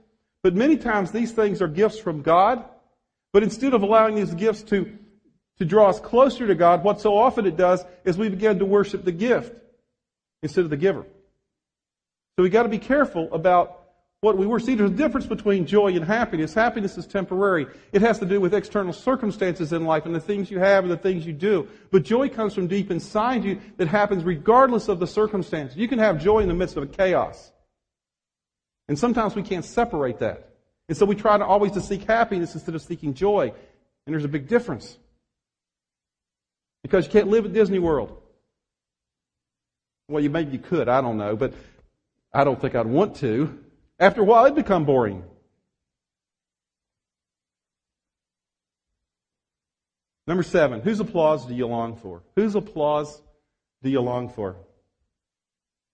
But 0.44 0.56
many 0.56 0.78
times 0.78 1.12
these 1.12 1.32
things 1.32 1.62
are 1.62 1.68
gifts 1.68 2.00
from 2.00 2.22
God. 2.22 2.64
But 3.34 3.44
instead 3.44 3.74
of 3.74 3.84
allowing 3.84 4.16
these 4.16 4.34
gifts 4.34 4.64
to, 4.64 4.98
to 5.60 5.66
draw 5.66 5.90
us 5.90 6.00
closer 6.00 6.48
to 6.48 6.56
God, 6.56 6.84
what 6.84 7.00
so 7.00 7.18
often 7.18 7.46
it 7.46 7.58
does 7.58 7.84
is 8.04 8.18
we 8.18 8.30
begin 8.30 8.60
to 8.60 8.66
worship 8.66 9.06
the 9.06 9.12
gift 9.12 9.56
instead 10.44 10.64
of 10.64 10.70
the 10.70 10.78
giver. 10.78 11.06
So 12.36 12.44
we 12.44 12.50
got 12.50 12.64
to 12.64 12.70
be 12.70 12.80
careful 12.80 13.32
about 13.34 13.81
what 14.22 14.38
we 14.38 14.46
were. 14.46 14.60
See, 14.60 14.76
there's 14.76 14.92
a 14.92 14.94
difference 14.94 15.26
between 15.26 15.66
joy 15.66 15.88
and 15.94 16.06
happiness. 16.06 16.54
Happiness 16.54 16.96
is 16.96 17.08
temporary. 17.08 17.66
It 17.92 18.04
has 18.04 18.20
to 18.20 18.26
do 18.26 18.40
with 18.40 18.54
external 18.54 18.94
circumstances 18.94 19.74
in 19.74 19.84
life 19.84 20.06
and 20.06 20.14
the 20.14 20.20
things 20.20 20.52
you 20.52 20.60
have 20.60 20.84
and 20.84 20.94
the 20.94 20.98
things 20.98 21.26
you 21.26 21.34
do. 21.34 21.68
But 21.90 22.04
joy 22.04 22.30
comes 22.30 22.54
from 22.54 22.68
deep 22.68 22.92
inside 22.92 23.44
you 23.44 23.60
that 23.78 23.88
happens 23.88 24.24
regardless 24.24 24.90
of 24.90 25.00
the 25.00 25.08
circumstances. 25.08 25.76
You 25.76 25.88
can 25.88 25.98
have 25.98 26.22
joy 26.22 26.40
in 26.40 26.48
the 26.48 26.54
midst 26.54 26.78
of 26.78 26.84
a 26.84 26.88
chaos. 26.88 27.52
And 28.88 28.98
sometimes 28.98 29.34
we 29.34 29.42
can't 29.42 29.66
separate 29.66 30.20
that. 30.20 30.50
And 30.88 30.96
so 30.96 31.08
we 31.08 31.16
try 31.16 31.40
to 31.40 31.46
always 31.46 31.72
to 31.72 31.82
seek 31.82 32.04
happiness 32.04 32.54
instead 32.54 32.76
of 32.76 32.84
seeking 32.84 33.16
joy. 33.16 33.52
And 34.06 34.14
there's 34.14 34.26
a 34.26 34.28
big 34.28 34.48
difference. 34.48 35.00
Because 36.84 37.06
you 37.06 37.12
can't 37.12 37.28
live 37.28 37.46
at 37.46 37.54
Disney 37.54 37.80
World. 37.80 38.22
Well, 40.08 40.22
you 40.22 40.30
maybe 40.30 40.52
you 40.52 40.60
could, 40.60 40.90
I 40.90 41.02
don't 41.02 41.18
know, 41.18 41.36
but 41.36 41.54
I 42.32 42.44
don't 42.44 42.62
think 42.62 42.76
I'd 42.76 42.86
want 42.86 43.16
to. 43.18 43.58
After 44.02 44.22
a 44.22 44.26
while, 44.26 44.46
it'd 44.46 44.56
become 44.56 44.84
boring. 44.84 45.24
Number 50.28 50.44
seven, 50.44 50.82
whose 50.82 51.00
applause 51.00 51.46
do 51.46 51.54
you 51.54 51.68
long 51.68 51.96
for? 51.96 52.24
Whose 52.36 52.56
applause 52.56 53.22
do 53.84 53.90
you 53.90 54.02
long 54.02 54.28
for? 54.28 54.58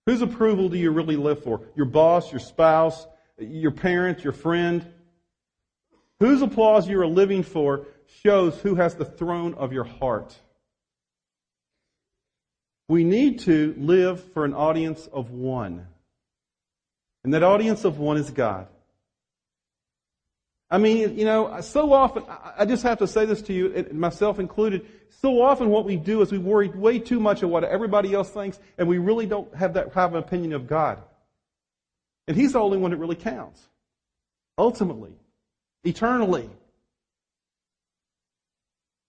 Whose 0.06 0.22
approval 0.22 0.68
do 0.68 0.78
you 0.78 0.90
really 0.90 1.16
live 1.16 1.44
for? 1.44 1.60
Your 1.76 1.86
boss, 1.86 2.32
your 2.32 2.40
spouse, 2.40 3.06
your 3.38 3.70
parent, 3.70 4.24
your 4.24 4.32
friend? 4.32 4.86
Whose 6.18 6.42
applause 6.42 6.88
you 6.88 7.00
are 7.00 7.06
living 7.06 7.42
for 7.42 7.86
shows 8.24 8.58
who 8.60 8.74
has 8.76 8.94
the 8.94 9.04
throne 9.04 9.54
of 9.54 9.72
your 9.72 9.84
heart. 9.84 10.38
We 12.88 13.04
need 13.04 13.40
to 13.40 13.74
live 13.76 14.32
for 14.32 14.44
an 14.44 14.54
audience 14.54 15.06
of 15.12 15.30
one. 15.30 15.86
And 17.24 17.34
that 17.34 17.42
audience 17.42 17.84
of 17.84 17.98
one 17.98 18.16
is 18.16 18.30
God. 18.30 18.68
I 20.70 20.78
mean, 20.78 21.18
you 21.18 21.24
know, 21.24 21.60
so 21.62 21.92
often, 21.92 22.24
I 22.28 22.66
just 22.66 22.82
have 22.82 22.98
to 22.98 23.06
say 23.06 23.24
this 23.24 23.40
to 23.42 23.52
you, 23.54 23.88
myself 23.92 24.38
included, 24.38 24.86
so 25.08 25.40
often 25.40 25.70
what 25.70 25.86
we 25.86 25.96
do 25.96 26.20
is 26.20 26.30
we 26.30 26.38
worry 26.38 26.68
way 26.68 26.98
too 26.98 27.20
much 27.20 27.42
of 27.42 27.48
what 27.48 27.64
everybody 27.64 28.12
else 28.12 28.30
thinks, 28.30 28.60
and 28.76 28.86
we 28.86 28.98
really 28.98 29.26
don't 29.26 29.52
have 29.54 29.74
that 29.74 29.92
have 29.94 30.12
an 30.12 30.18
opinion 30.18 30.52
of 30.52 30.66
God. 30.66 31.00
And 32.26 32.36
He's 32.36 32.52
the 32.52 32.60
only 32.60 32.76
one 32.76 32.90
that 32.90 32.98
really 32.98 33.16
counts. 33.16 33.66
Ultimately. 34.58 35.12
Eternally. 35.84 36.50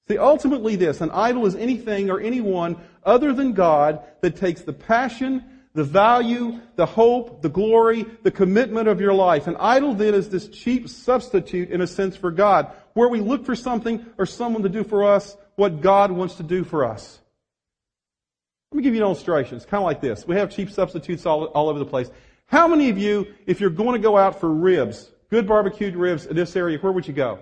See, 0.07 0.17
ultimately 0.17 0.75
this, 0.75 1.01
an 1.01 1.11
idol 1.11 1.45
is 1.45 1.55
anything 1.55 2.09
or 2.09 2.19
anyone 2.19 2.77
other 3.03 3.33
than 3.33 3.53
God 3.53 4.01
that 4.21 4.37
takes 4.37 4.61
the 4.61 4.73
passion, 4.73 5.43
the 5.79 5.85
value, 5.85 6.59
the 6.75 6.85
hope, 6.85 7.41
the 7.41 7.47
glory, 7.47 8.05
the 8.23 8.31
commitment 8.31 8.89
of 8.89 8.99
your 8.99 9.13
life. 9.13 9.47
An 9.47 9.55
idol 9.57 9.93
then 9.93 10.13
is 10.13 10.27
this 10.27 10.49
cheap 10.49 10.89
substitute 10.89 11.69
in 11.69 11.79
a 11.79 11.87
sense 11.87 12.17
for 12.17 12.31
God, 12.31 12.69
where 12.95 13.07
we 13.07 13.21
look 13.21 13.45
for 13.45 13.55
something 13.55 14.05
or 14.17 14.25
someone 14.25 14.63
to 14.63 14.67
do 14.67 14.83
for 14.83 15.05
us 15.05 15.37
what 15.55 15.79
God 15.79 16.11
wants 16.11 16.35
to 16.35 16.43
do 16.43 16.65
for 16.65 16.83
us. 16.83 17.21
Let 18.73 18.75
me 18.75 18.83
give 18.83 18.93
you 18.93 18.99
an 18.99 19.05
illustration. 19.05 19.55
It's 19.55 19.65
kind 19.65 19.81
of 19.81 19.85
like 19.85 20.01
this. 20.01 20.27
We 20.27 20.35
have 20.35 20.53
cheap 20.53 20.69
substitutes 20.69 21.25
all, 21.25 21.45
all 21.45 21.69
over 21.69 21.79
the 21.79 21.85
place. 21.85 22.11
How 22.47 22.67
many 22.67 22.89
of 22.89 22.97
you, 22.97 23.33
if 23.45 23.61
you're 23.61 23.69
going 23.69 23.93
to 23.93 23.99
go 23.99 24.17
out 24.17 24.41
for 24.41 24.49
ribs, 24.49 25.09
good 25.29 25.47
barbecued 25.47 25.95
ribs 25.95 26.25
in 26.25 26.35
this 26.35 26.57
area, 26.57 26.77
where 26.79 26.91
would 26.91 27.07
you 27.07 27.13
go? 27.13 27.39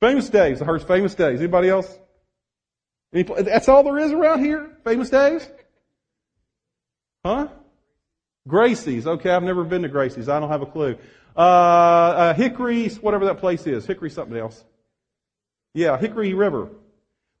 Famous 0.00 0.30
Dave's. 0.30 0.62
I 0.62 0.64
heard 0.64 0.82
Famous 0.84 1.14
Dave's. 1.14 1.42
Anybody 1.42 1.68
else? 1.68 1.98
Any, 3.12 3.24
that's 3.24 3.68
all 3.68 3.82
there 3.82 3.98
is 3.98 4.12
around 4.12 4.42
here? 4.42 4.78
Famous 4.84 5.10
Dave's? 5.10 5.46
Huh? 7.26 7.48
Gracie's. 8.46 9.04
Okay, 9.04 9.30
I've 9.30 9.42
never 9.42 9.64
been 9.64 9.82
to 9.82 9.88
Gracie's. 9.88 10.28
I 10.28 10.38
don't 10.38 10.48
have 10.48 10.62
a 10.62 10.66
clue. 10.66 10.96
Uh, 11.36 11.40
uh, 11.40 12.34
Hickory's, 12.34 13.00
whatever 13.00 13.24
that 13.24 13.38
place 13.38 13.66
is. 13.66 13.84
Hickory 13.84 14.10
something 14.10 14.36
else. 14.36 14.64
Yeah, 15.74 15.98
Hickory 15.98 16.34
River. 16.34 16.70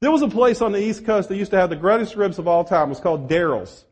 There 0.00 0.10
was 0.10 0.22
a 0.22 0.28
place 0.28 0.60
on 0.60 0.72
the 0.72 0.82
East 0.82 1.06
Coast 1.06 1.28
that 1.28 1.36
used 1.36 1.52
to 1.52 1.56
have 1.56 1.70
the 1.70 1.76
greatest 1.76 2.16
ribs 2.16 2.40
of 2.40 2.48
all 2.48 2.64
time. 2.64 2.88
It 2.88 2.90
was 2.90 3.00
called 3.00 3.30
Darryl's. 3.30 3.84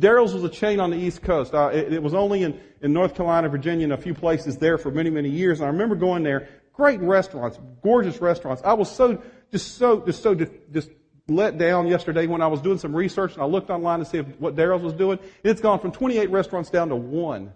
Darryl's 0.00 0.32
was 0.32 0.44
a 0.44 0.48
chain 0.48 0.78
on 0.78 0.90
the 0.90 0.96
East 0.96 1.22
Coast. 1.22 1.52
Uh, 1.52 1.70
it, 1.72 1.92
it, 1.92 2.02
was 2.02 2.14
only 2.14 2.44
in, 2.44 2.60
in 2.80 2.92
North 2.92 3.16
Carolina, 3.16 3.48
Virginia, 3.48 3.82
and 3.84 3.92
a 3.92 3.98
few 3.98 4.14
places 4.14 4.58
there 4.58 4.78
for 4.78 4.92
many, 4.92 5.10
many 5.10 5.28
years. 5.28 5.58
And 5.58 5.66
I 5.66 5.72
remember 5.72 5.96
going 5.96 6.22
there. 6.22 6.48
Great 6.72 7.00
restaurants, 7.00 7.58
gorgeous 7.82 8.20
restaurants. 8.20 8.62
I 8.64 8.74
was 8.74 8.90
so, 8.90 9.20
just 9.50 9.76
so, 9.76 10.06
just 10.06 10.22
so, 10.22 10.36
just 10.36 10.90
let 11.28 11.58
down 11.58 11.86
yesterday 11.86 12.26
when 12.26 12.42
I 12.42 12.46
was 12.46 12.60
doing 12.60 12.78
some 12.78 12.94
research 12.94 13.34
and 13.34 13.42
I 13.42 13.46
looked 13.46 13.70
online 13.70 14.00
to 14.00 14.04
see 14.04 14.18
if, 14.18 14.26
what 14.40 14.56
Darryl's 14.56 14.82
was 14.82 14.94
doing. 14.94 15.18
It's 15.44 15.60
gone 15.60 15.78
from 15.78 15.92
28 15.92 16.30
restaurants 16.30 16.70
down 16.70 16.88
to 16.88 16.96
one 16.96 17.52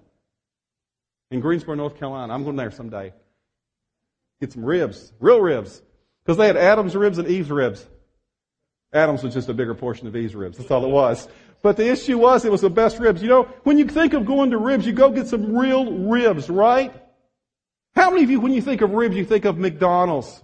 in 1.30 1.40
Greensboro, 1.40 1.74
North 1.74 1.98
Carolina. 1.98 2.32
I'm 2.32 2.44
going 2.44 2.56
there 2.56 2.70
someday. 2.70 3.12
Get 4.40 4.52
some 4.52 4.64
ribs, 4.64 5.12
real 5.18 5.40
ribs. 5.40 5.82
Because 6.24 6.38
they 6.38 6.46
had 6.46 6.56
Adam's 6.56 6.96
ribs 6.96 7.18
and 7.18 7.28
Eve's 7.28 7.50
ribs. 7.50 7.86
Adam's 8.92 9.22
was 9.22 9.34
just 9.34 9.48
a 9.48 9.54
bigger 9.54 9.74
portion 9.74 10.06
of 10.06 10.16
Eve's 10.16 10.34
ribs. 10.34 10.58
That's 10.58 10.70
all 10.70 10.84
it 10.84 10.88
was. 10.88 11.28
But 11.62 11.76
the 11.76 11.88
issue 11.88 12.18
was 12.18 12.44
it 12.44 12.52
was 12.52 12.60
the 12.60 12.70
best 12.70 12.98
ribs. 12.98 13.22
You 13.22 13.28
know, 13.28 13.42
when 13.64 13.78
you 13.78 13.86
think 13.86 14.12
of 14.12 14.26
going 14.26 14.50
to 14.50 14.58
ribs, 14.58 14.86
you 14.86 14.92
go 14.92 15.10
get 15.10 15.26
some 15.26 15.56
real 15.56 15.92
ribs, 15.92 16.48
right? 16.48 16.92
How 17.94 18.10
many 18.10 18.24
of 18.24 18.30
you, 18.30 18.40
when 18.40 18.52
you 18.52 18.62
think 18.62 18.82
of 18.82 18.90
ribs, 18.90 19.16
you 19.16 19.24
think 19.24 19.44
of 19.44 19.56
McDonald's? 19.56 20.42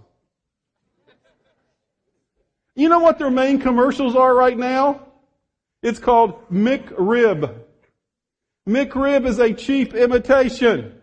You 2.75 2.89
know 2.89 2.99
what 2.99 3.19
their 3.19 3.29
main 3.29 3.59
commercials 3.59 4.15
are 4.15 4.33
right 4.33 4.57
now? 4.57 5.05
It's 5.81 5.99
called 5.99 6.49
McRib. 6.49 7.53
McRib 8.67 9.27
is 9.27 9.39
a 9.39 9.53
cheap 9.53 9.93
imitation. 9.93 10.99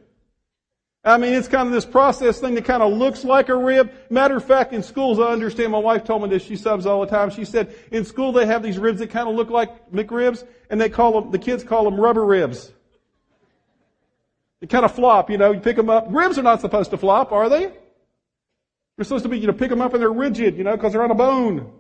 I 1.03 1.17
mean, 1.17 1.33
it's 1.33 1.49
kind 1.49 1.67
of 1.67 1.73
this 1.73 1.87
processed 1.87 2.43
thing 2.43 2.55
that 2.57 2.67
kind 2.67 2.83
of 2.83 2.93
looks 2.93 3.25
like 3.25 3.49
a 3.49 3.57
rib. 3.57 3.91
Matter 4.11 4.37
of 4.37 4.45
fact, 4.45 4.73
in 4.73 4.83
schools, 4.83 5.19
I 5.19 5.29
understand, 5.33 5.73
my 5.73 5.79
wife 5.79 6.05
told 6.05 6.23
me 6.23 6.29
this, 6.29 6.43
she 6.43 6.57
subs 6.57 6.85
all 6.85 7.01
the 7.01 7.07
time. 7.07 7.31
She 7.31 7.45
said, 7.45 7.75
in 7.91 8.05
school 8.05 8.33
they 8.33 8.45
have 8.45 8.63
these 8.63 8.79
ribs 8.79 8.99
that 8.99 9.11
kind 9.11 9.29
of 9.29 9.35
look 9.35 9.49
like 9.49 9.91
McRibs, 9.91 10.47
and 10.69 10.79
they 10.81 10.91
call 10.91 11.21
them, 11.21 11.31
the 11.31 11.39
kids 11.39 11.65
call 11.65 11.85
them 11.85 11.99
rubber 11.99 12.25
ribs. 12.25 12.73
They 14.61 14.67
kind 14.67 14.85
of 14.85 14.95
flop, 14.95 15.31
you 15.31 15.39
know, 15.39 15.53
you 15.53 15.61
pick 15.61 15.77
them 15.77 15.89
up. 15.89 16.07
Ribs 16.11 16.39
are 16.39 16.43
not 16.43 16.61
supposed 16.61 16.91
to 16.91 16.99
flop, 16.99 17.33
are 17.33 17.49
they? 17.49 17.73
They're 19.01 19.07
supposed 19.07 19.23
to 19.23 19.31
be, 19.31 19.39
you 19.39 19.47
know, 19.47 19.55
pick 19.55 19.71
them 19.71 19.81
up 19.81 19.95
and 19.95 20.03
they're 20.03 20.13
rigid, 20.13 20.59
you 20.59 20.63
know, 20.63 20.77
because 20.77 20.93
they're 20.93 21.03
on 21.03 21.11
a 21.11 21.15
bone. 21.15 21.73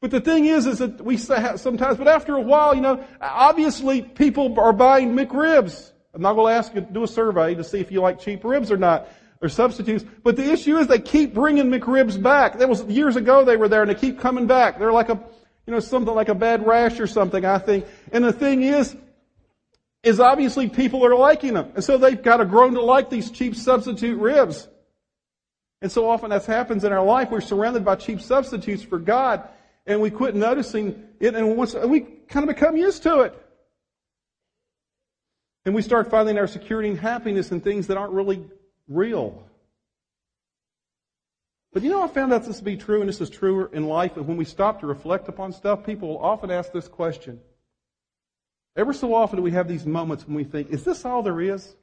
But 0.00 0.12
the 0.12 0.20
thing 0.22 0.46
is, 0.46 0.64
is 0.64 0.78
that 0.78 1.04
we 1.04 1.18
sometimes, 1.18 1.98
but 1.98 2.08
after 2.08 2.36
a 2.36 2.40
while, 2.40 2.74
you 2.74 2.80
know, 2.80 3.04
obviously 3.20 4.00
people 4.00 4.58
are 4.58 4.72
buying 4.72 5.14
McRibs. 5.14 5.92
I'm 6.14 6.22
not 6.22 6.36
going 6.36 6.54
to 6.54 6.56
ask 6.56 6.74
you 6.74 6.80
to 6.80 6.86
do 6.90 7.02
a 7.02 7.06
survey 7.06 7.54
to 7.54 7.62
see 7.62 7.80
if 7.80 7.92
you 7.92 8.00
like 8.00 8.18
cheap 8.18 8.44
ribs 8.44 8.72
or 8.72 8.78
not, 8.78 9.08
or 9.42 9.50
substitutes. 9.50 10.06
But 10.22 10.36
the 10.36 10.50
issue 10.50 10.78
is 10.78 10.86
they 10.86 11.00
keep 11.00 11.34
bringing 11.34 11.66
McRibs 11.66 12.22
back. 12.22 12.60
That 12.60 12.68
was 12.70 12.82
years 12.84 13.16
ago 13.16 13.44
they 13.44 13.58
were 13.58 13.68
there 13.68 13.82
and 13.82 13.90
they 13.90 13.94
keep 13.94 14.18
coming 14.18 14.46
back. 14.46 14.78
They're 14.78 14.90
like 14.90 15.10
a, 15.10 15.22
you 15.66 15.74
know, 15.74 15.80
something 15.80 16.14
like 16.14 16.30
a 16.30 16.34
bad 16.34 16.66
rash 16.66 16.98
or 16.98 17.06
something, 17.06 17.44
I 17.44 17.58
think. 17.58 17.84
And 18.10 18.24
the 18.24 18.32
thing 18.32 18.62
is, 18.62 18.96
is 20.02 20.18
obviously 20.18 20.70
people 20.70 21.04
are 21.04 21.14
liking 21.14 21.52
them. 21.52 21.72
And 21.74 21.84
so 21.84 21.98
they've 21.98 22.22
got 22.22 22.38
to 22.38 22.46
grown 22.46 22.72
to 22.72 22.80
like 22.80 23.10
these 23.10 23.30
cheap 23.30 23.54
substitute 23.54 24.18
ribs. 24.18 24.66
And 25.82 25.92
so 25.92 26.08
often 26.08 26.30
that 26.30 26.44
happens 26.46 26.84
in 26.84 26.92
our 26.92 27.04
life. 27.04 27.30
We're 27.30 27.40
surrounded 27.40 27.84
by 27.84 27.96
cheap 27.96 28.20
substitutes 28.20 28.82
for 28.82 28.98
God 28.98 29.48
and 29.86 30.00
we 30.00 30.10
quit 30.10 30.34
noticing 30.34 31.08
it 31.20 31.34
and 31.34 31.56
we 31.56 32.00
kind 32.00 32.48
of 32.48 32.54
become 32.54 32.76
used 32.76 33.02
to 33.02 33.20
it. 33.20 33.40
And 35.66 35.74
we 35.74 35.82
start 35.82 36.10
finding 36.10 36.38
our 36.38 36.46
security 36.46 36.90
and 36.90 36.98
happiness 36.98 37.50
in 37.50 37.60
things 37.60 37.86
that 37.86 37.96
aren't 37.96 38.12
really 38.12 38.44
real. 38.88 39.42
But 41.72 41.82
you 41.82 41.90
know, 41.90 42.02
I 42.02 42.08
found 42.08 42.32
out 42.32 42.44
this 42.44 42.58
to 42.58 42.64
be 42.64 42.76
true, 42.76 43.00
and 43.00 43.08
this 43.08 43.20
is 43.20 43.30
truer 43.30 43.70
in 43.72 43.86
life. 43.86 44.16
And 44.16 44.28
when 44.28 44.36
we 44.36 44.44
stop 44.44 44.80
to 44.80 44.86
reflect 44.86 45.28
upon 45.28 45.52
stuff, 45.52 45.84
people 45.84 46.08
will 46.08 46.18
often 46.18 46.50
ask 46.50 46.70
this 46.70 46.86
question. 46.86 47.40
Ever 48.76 48.92
so 48.92 49.14
often 49.14 49.42
we 49.42 49.52
have 49.52 49.66
these 49.66 49.86
moments 49.86 50.26
when 50.26 50.36
we 50.36 50.44
think, 50.44 50.70
is 50.70 50.84
this 50.84 51.04
all 51.04 51.22
there 51.22 51.40
is? 51.40 51.74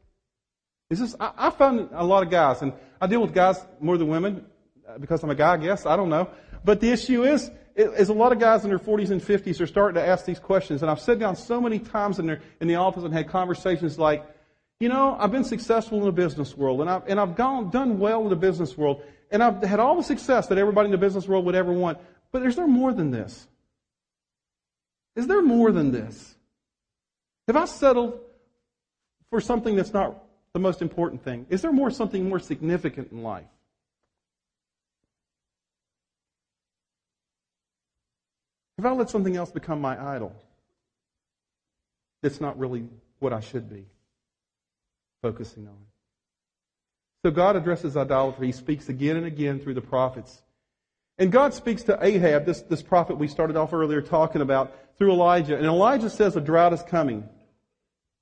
I, 1.19 1.31
I 1.37 1.49
found 1.51 1.89
a 1.93 2.03
lot 2.03 2.23
of 2.23 2.29
guys, 2.29 2.61
and 2.61 2.73
I 2.99 3.07
deal 3.07 3.21
with 3.21 3.33
guys 3.33 3.57
more 3.79 3.97
than 3.97 4.07
women, 4.07 4.45
uh, 4.87 4.97
because 4.97 5.23
I'm 5.23 5.29
a 5.29 5.35
guy, 5.35 5.53
I 5.53 5.57
guess, 5.57 5.85
I 5.85 5.95
don't 5.95 6.09
know. 6.09 6.29
But 6.63 6.79
the 6.79 6.91
issue 6.91 7.23
is, 7.23 7.49
is 7.75 8.09
a 8.09 8.13
lot 8.13 8.31
of 8.31 8.39
guys 8.39 8.63
in 8.63 8.69
their 8.69 8.79
40s 8.79 9.09
and 9.11 9.21
50s 9.21 9.61
are 9.61 9.67
starting 9.67 9.95
to 9.95 10.05
ask 10.05 10.25
these 10.25 10.39
questions. 10.39 10.81
And 10.81 10.91
I've 10.91 10.99
sat 10.99 11.19
down 11.19 11.35
so 11.35 11.61
many 11.61 11.79
times 11.79 12.19
in, 12.19 12.27
their, 12.27 12.41
in 12.59 12.67
the 12.67 12.75
office 12.75 13.03
and 13.03 13.13
had 13.13 13.27
conversations 13.29 13.97
like, 13.97 14.25
you 14.79 14.89
know, 14.89 15.15
I've 15.19 15.31
been 15.31 15.43
successful 15.43 15.99
in 15.99 16.05
the 16.05 16.11
business 16.11 16.57
world 16.57 16.81
and 16.81 16.89
I've, 16.89 17.07
and 17.07 17.19
I've 17.19 17.35
gone, 17.35 17.69
done 17.69 17.99
well 17.99 18.23
in 18.23 18.29
the 18.29 18.35
business 18.35 18.77
world 18.77 19.03
and 19.31 19.41
I've 19.41 19.63
had 19.63 19.79
all 19.79 19.95
the 19.95 20.03
success 20.03 20.47
that 20.47 20.57
everybody 20.57 20.87
in 20.87 20.91
the 20.91 20.97
business 20.97 21.27
world 21.27 21.45
would 21.45 21.55
ever 21.55 21.71
want. 21.71 21.97
But 22.31 22.45
is 22.45 22.55
there 22.55 22.67
more 22.67 22.93
than 22.93 23.11
this? 23.11 23.47
Is 25.15 25.27
there 25.27 25.41
more 25.41 25.71
than 25.71 25.91
this? 25.91 26.35
Have 27.47 27.55
I 27.55 27.65
settled 27.65 28.19
for 29.29 29.39
something 29.39 29.75
that's 29.75 29.93
not 29.93 30.23
the 30.53 30.59
most 30.59 30.81
important 30.81 31.23
thing? 31.23 31.45
Is 31.49 31.61
there 31.61 31.71
more 31.71 31.91
something 31.91 32.27
more 32.27 32.39
significant 32.39 33.11
in 33.11 33.23
life? 33.23 33.45
Have 38.77 38.85
I 38.85 38.95
let 38.95 39.09
something 39.09 39.35
else 39.35 39.51
become 39.51 39.79
my 39.79 40.01
idol? 40.15 40.35
That's 42.23 42.41
not 42.41 42.57
really 42.57 42.85
what 43.19 43.33
I 43.33 43.39
should 43.39 43.69
be 43.69 43.85
focusing 45.21 45.67
on. 45.67 45.77
So 47.23 47.31
God 47.31 47.55
addresses 47.55 47.95
idolatry. 47.95 48.47
He 48.47 48.53
speaks 48.53 48.89
again 48.89 49.17
and 49.17 49.27
again 49.27 49.59
through 49.59 49.75
the 49.75 49.81
prophets. 49.81 50.41
And 51.19 51.31
God 51.31 51.53
speaks 51.53 51.83
to 51.83 52.03
Ahab, 52.03 52.45
this, 52.45 52.61
this 52.61 52.81
prophet 52.81 53.17
we 53.17 53.27
started 53.27 53.55
off 53.55 53.73
earlier 53.73 54.01
talking 54.01 54.41
about, 54.41 54.75
through 54.97 55.11
Elijah. 55.11 55.55
And 55.55 55.65
Elijah 55.65 56.09
says 56.09 56.35
a 56.35 56.41
drought 56.41 56.73
is 56.73 56.81
coming. 56.81 57.29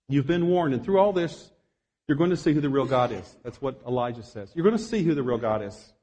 You've 0.10 0.28
been 0.28 0.48
warned. 0.48 0.74
And 0.74 0.84
through 0.84 1.00
all 1.00 1.13
this, 1.13 1.52
you're 2.10 2.17
going 2.17 2.32
to 2.32 2.38
see 2.38 2.54
who 2.54 2.60
the 2.60 2.69
real 2.69 2.88
God 2.88 3.12
is. 3.12 3.36
That's 3.43 3.62
what 3.62 3.80
Elijah 3.88 4.24
says. 4.24 4.52
You're 4.56 4.63
going 4.63 4.76
to 4.76 4.84
see 4.84 5.04
who 5.04 5.13
the 5.13 5.22
real 5.22 5.38
God 5.38 5.62
is. 5.62 5.93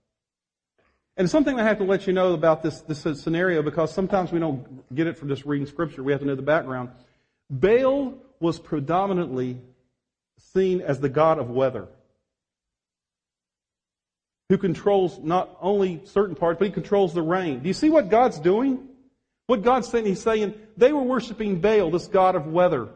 And 1.17 1.29
something 1.29 1.59
I 1.59 1.65
have 1.65 1.79
to 1.79 1.85
let 1.85 2.07
you 2.07 2.13
know 2.13 2.33
about 2.33 2.63
this, 2.63 2.81
this 2.83 3.01
scenario 3.21 3.61
because 3.61 3.93
sometimes 3.93 4.31
we 4.31 4.39
don't 4.39 4.95
get 4.95 5.09
it 5.09 5.19
from 5.19 5.27
just 5.29 5.45
reading 5.45 5.67
scripture. 5.67 6.05
We 6.05 6.13
have 6.13 6.21
to 6.21 6.27
know 6.29 6.37
the 6.37 6.43
background. 6.43 6.91
Baal 7.51 8.15
was 8.39 8.61
predominantly 8.61 9.59
seen 10.39 10.81
as 10.81 11.01
the 11.01 11.09
god 11.09 11.41
of 11.41 11.51
weather 11.51 11.89
who 14.49 14.59
controls 14.59 15.19
not 15.19 15.57
only 15.61 16.03
certain 16.05 16.37
parts, 16.37 16.61
but 16.61 16.67
he 16.67 16.73
controls 16.73 17.15
the 17.15 17.23
rain. 17.23 17.59
Do 17.59 17.67
you 17.67 17.75
see 17.75 17.91
what 17.91 18.11
God's 18.11 18.39
doing? 18.39 18.87
What 19.49 19.63
God's 19.63 19.89
saying, 19.89 20.07
He's 20.07 20.23
saying 20.23 20.55
they 20.77 20.93
were 20.93 21.03
worshiping 21.03 21.61
Baal, 21.61 21.91
this 21.91 22.07
god 22.07 22.37
of 22.37 22.47
weather. 22.47 22.91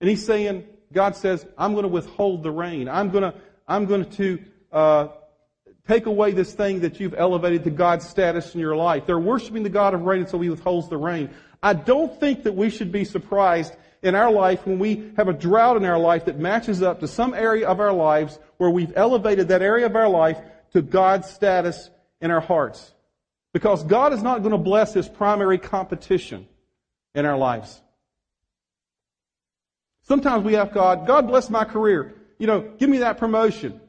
And 0.00 0.08
He's 0.08 0.24
saying, 0.24 0.66
God 0.92 1.16
says, 1.16 1.46
I'm 1.58 1.72
going 1.72 1.82
to 1.82 1.88
withhold 1.88 2.42
the 2.42 2.50
rain. 2.50 2.88
I'm 2.88 3.10
going 3.10 3.24
to, 3.24 3.34
I'm 3.66 3.86
going 3.86 4.08
to, 4.10 4.38
uh, 4.72 5.08
take 5.88 6.06
away 6.06 6.32
this 6.32 6.52
thing 6.52 6.80
that 6.80 6.98
you've 7.00 7.14
elevated 7.14 7.64
to 7.64 7.70
God's 7.70 8.08
status 8.08 8.54
in 8.54 8.60
your 8.60 8.76
life. 8.76 9.06
They're 9.06 9.18
worshiping 9.18 9.62
the 9.62 9.68
God 9.68 9.94
of 9.94 10.02
rain, 10.02 10.22
and 10.22 10.28
so 10.28 10.38
He 10.40 10.50
withholds 10.50 10.88
the 10.88 10.96
rain. 10.96 11.30
I 11.62 11.74
don't 11.74 12.18
think 12.18 12.44
that 12.44 12.52
we 12.52 12.70
should 12.70 12.92
be 12.92 13.04
surprised 13.04 13.74
in 14.02 14.14
our 14.14 14.30
life 14.30 14.66
when 14.66 14.78
we 14.78 15.12
have 15.16 15.28
a 15.28 15.32
drought 15.32 15.76
in 15.76 15.84
our 15.84 15.98
life 15.98 16.26
that 16.26 16.38
matches 16.38 16.82
up 16.82 17.00
to 17.00 17.08
some 17.08 17.34
area 17.34 17.66
of 17.66 17.80
our 17.80 17.92
lives 17.92 18.38
where 18.58 18.70
we've 18.70 18.92
elevated 18.96 19.48
that 19.48 19.62
area 19.62 19.86
of 19.86 19.96
our 19.96 20.08
life 20.08 20.38
to 20.72 20.82
God's 20.82 21.30
status 21.30 21.90
in 22.20 22.30
our 22.30 22.40
hearts. 22.40 22.92
Because 23.52 23.82
God 23.84 24.12
is 24.12 24.22
not 24.22 24.40
going 24.40 24.52
to 24.52 24.58
bless 24.58 24.92
His 24.92 25.08
primary 25.08 25.58
competition 25.58 26.46
in 27.14 27.24
our 27.24 27.38
lives. 27.38 27.80
Sometimes 30.08 30.44
we 30.44 30.54
have 30.54 30.72
God, 30.72 31.06
God 31.06 31.26
bless 31.26 31.50
my 31.50 31.64
career. 31.64 32.14
You 32.38 32.46
know, 32.46 32.60
give 32.78 32.88
me 32.88 32.98
that 32.98 33.18
promotion. 33.18 33.80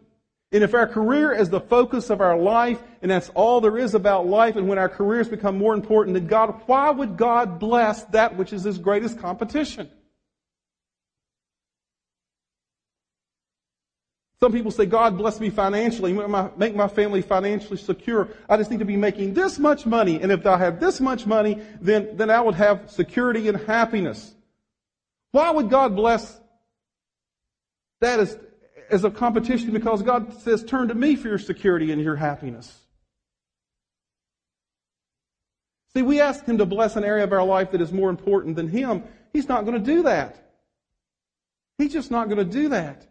And 0.51 0.63
if 0.63 0.73
our 0.73 0.88
career 0.88 1.34
is 1.34 1.49
the 1.49 1.60
focus 1.60 2.10
of 2.10 2.21
our 2.21 2.38
life, 2.38 2.82
and 3.01 3.12
that's 3.12 3.30
all 3.30 3.60
there 3.60 3.77
is 3.77 3.93
about 3.93 4.25
life, 4.25 4.56
and 4.56 4.67
when 4.67 4.77
our 4.77 4.89
careers 4.89 5.27
become 5.27 5.58
more 5.58 5.73
important 5.73 6.13
than 6.13 6.27
God, 6.27 6.62
why 6.65 6.89
would 6.89 7.17
God 7.17 7.60
bless 7.60 8.03
that 8.06 8.38
which 8.38 8.53
is 8.53 8.63
His 8.63 8.77
greatest 8.77 9.19
competition? 9.19 9.89
Some 14.39 14.53
people 14.53 14.71
say, 14.71 14.86
God 14.86 15.17
bless 15.17 15.39
me 15.39 15.49
financially, 15.49 16.13
make 16.58 16.75
my 16.75 16.88
family 16.88 17.21
financially 17.21 17.77
secure. 17.77 18.30
I 18.47 18.56
just 18.56 18.71
need 18.71 18.80
to 18.80 18.86
be 18.86 18.95
making 18.95 19.34
this 19.34 19.60
much 19.60 19.86
money, 19.86 20.21
and 20.21 20.32
if 20.32 20.45
I 20.45 20.58
have 20.58 20.80
this 20.80 21.01
much 21.01 21.25
money, 21.25 21.62
then, 21.82 22.15
then 22.15 22.30
I 22.30 22.39
would 22.39 22.56
have 22.56 22.89
security 22.89 23.49
and 23.49 23.58
happiness. 23.58 24.34
Why 25.38 25.52
would 25.52 25.69
God 25.69 25.95
bless 25.95 26.41
that 28.02 28.19
as, 28.19 28.39
as 28.89 29.04
a 29.04 29.12
competition 29.12 29.71
because 29.71 30.02
God 30.02 30.34
says, 30.41 30.63
turn 30.63 30.88
to 30.88 30.95
me 30.95 31.15
for 31.15 31.28
your 31.28 31.38
security 31.38 31.91
and 31.91 32.02
your 32.02 32.15
happiness. 32.15 32.76
See, 35.93 36.02
we 36.02 36.21
ask 36.21 36.43
Him 36.43 36.58
to 36.58 36.65
bless 36.65 36.95
an 36.95 37.04
area 37.04 37.23
of 37.23 37.34
our 37.34 37.43
life 37.43 37.69
that 37.69 37.82
is 37.82 37.91
more 37.91 38.10
important 38.10 38.56
than 38.56 38.67
Him. 38.67 39.04
He's 39.32 39.47
not 39.47 39.63
going 39.65 39.78
to 39.78 39.86
do 39.86 40.02
that. 40.04 40.38
He's 41.78 41.93
just 41.93 42.10
not 42.10 42.30
going 42.30 42.39
to 42.39 42.52
do 42.60 42.69
that. 42.69 43.06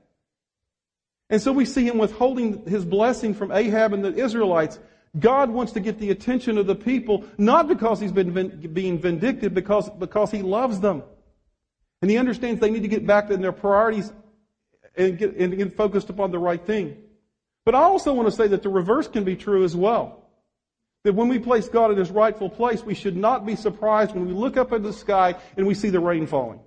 And 1.31 1.41
so 1.41 1.53
we 1.53 1.65
see 1.65 1.87
Him 1.87 1.97
withholding 1.97 2.67
His 2.67 2.85
blessing 2.85 3.35
from 3.35 3.53
Ahab 3.53 3.93
and 3.93 4.05
the 4.05 4.17
Israelites. 4.17 4.81
God 5.17 5.49
wants 5.49 5.75
to 5.75 5.81
get 5.81 6.01
the 6.01 6.11
attention 6.11 6.59
of 6.59 6.67
the 6.67 6.75
people, 6.75 7.25
not 7.39 7.69
because 7.69 8.01
he's 8.01 8.11
been 8.11 8.33
being 8.73 8.99
vindictive, 8.99 9.55
because, 9.55 9.89
because 9.91 10.33
he 10.33 10.43
loves 10.43 10.81
them. 10.81 11.05
And 12.03 12.11
he 12.11 12.19
understands 12.19 12.61
they 12.61 12.71
need 12.71 12.83
to 12.83 12.89
get 12.89 13.07
back 13.07 13.29
to 13.29 13.37
their 13.37 13.53
priorities 13.53 14.13
and 14.97 15.19
get, 15.19 15.37
and 15.37 15.57
get 15.57 15.77
focused 15.77 16.11
upon 16.11 16.31
the 16.31 16.39
right 16.39 16.65
thing. 16.65 16.97
But 17.65 17.75
I 17.75 17.83
also 17.83 18.13
want 18.13 18.29
to 18.29 18.35
say 18.35 18.49
that 18.49 18.63
the 18.63 18.69
reverse 18.69 19.09
can 19.09 19.25
be 19.25 19.37
true 19.37 19.65
as 19.65 19.75
well. 19.75 20.23
That 21.05 21.15
when 21.15 21.29
we 21.29 21.39
place 21.39 21.69
God 21.69 21.91
in 21.91 21.99
his 21.99 22.11
rightful 22.11 22.51
place, 22.51 22.83
we 22.83 22.95
should 22.95 23.17
not 23.17 23.47
be 23.47 23.57
surprised 23.57 24.13
when 24.13 24.27
we 24.27 24.33
look 24.33 24.57
up 24.57 24.73
at 24.73 24.83
the 24.83 24.93
sky 24.93 25.35
and 25.57 25.67
we 25.67 25.75
see 25.75 25.91
the 25.91 26.01
rain 26.01 26.27
falling. 26.27 26.61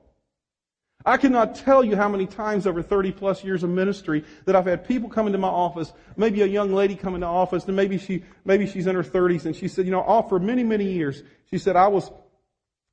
I 1.05 1.15
cannot 1.15 1.55
tell 1.55 1.83
you 1.83 1.95
how 1.95 2.09
many 2.09 2.25
times 2.25 2.67
over 2.67 2.81
30 2.83 3.13
plus 3.13 3.43
years 3.43 3.63
of 3.63 3.69
ministry 3.69 4.25
that 4.45 4.55
I've 4.55 4.65
had 4.65 4.85
people 4.85 5.09
come 5.09 5.27
into 5.27 5.37
my 5.37 5.47
office, 5.47 5.93
maybe 6.17 6.41
a 6.41 6.45
young 6.45 6.73
lady 6.73 6.95
come 6.95 7.15
into 7.15 7.27
office, 7.27 7.65
and 7.65 7.75
maybe 7.75 7.97
she, 7.97 8.23
maybe 8.43 8.67
she's 8.67 8.85
in 8.85 8.95
her 8.95 9.03
30s, 9.03 9.45
and 9.45 9.55
she 9.55 9.69
said, 9.69 9.85
you 9.85 9.91
know, 9.91 10.01
all 10.01 10.27
for 10.27 10.39
many, 10.39 10.63
many 10.63 10.91
years, 10.91 11.23
she 11.49 11.57
said, 11.57 11.77
I 11.77 11.87
was, 11.87 12.11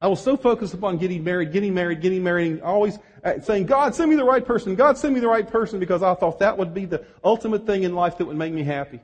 I 0.00 0.08
was 0.08 0.22
so 0.22 0.36
focused 0.36 0.74
upon 0.74 0.98
getting 0.98 1.24
married, 1.24 1.52
getting 1.52 1.72
married, 1.72 2.02
getting 2.02 2.22
married, 2.22 2.52
and 2.52 2.62
always 2.62 2.98
uh, 3.24 3.40
saying, 3.40 3.64
God, 3.64 3.94
send 3.94 4.10
me 4.10 4.16
the 4.16 4.24
right 4.24 4.44
person, 4.44 4.74
God, 4.74 4.98
send 4.98 5.14
me 5.14 5.20
the 5.20 5.28
right 5.28 5.48
person, 5.48 5.80
because 5.80 6.02
I 6.02 6.14
thought 6.14 6.38
that 6.40 6.58
would 6.58 6.74
be 6.74 6.84
the 6.84 7.04
ultimate 7.24 7.66
thing 7.66 7.84
in 7.84 7.94
life 7.94 8.18
that 8.18 8.26
would 8.26 8.36
make 8.36 8.52
me 8.52 8.62
happy. 8.62 9.00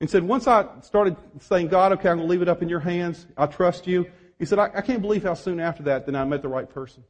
And 0.00 0.10
said, 0.10 0.22
once 0.22 0.46
I 0.46 0.66
started 0.82 1.16
saying, 1.40 1.68
God, 1.68 1.92
okay, 1.92 2.08
I'm 2.08 2.18
going 2.18 2.28
to 2.28 2.30
leave 2.30 2.42
it 2.42 2.48
up 2.48 2.62
in 2.62 2.68
your 2.68 2.80
hands, 2.80 3.26
I 3.36 3.46
trust 3.46 3.86
you, 3.86 4.10
he 4.38 4.44
said, 4.44 4.58
I, 4.58 4.70
I 4.74 4.80
can't 4.80 5.02
believe 5.02 5.22
how 5.22 5.34
soon 5.34 5.60
after 5.60 5.82
that 5.84 6.06
then 6.06 6.16
I 6.16 6.24
met 6.24 6.42
the 6.42 6.48
right 6.48 6.68
person. 6.68 7.04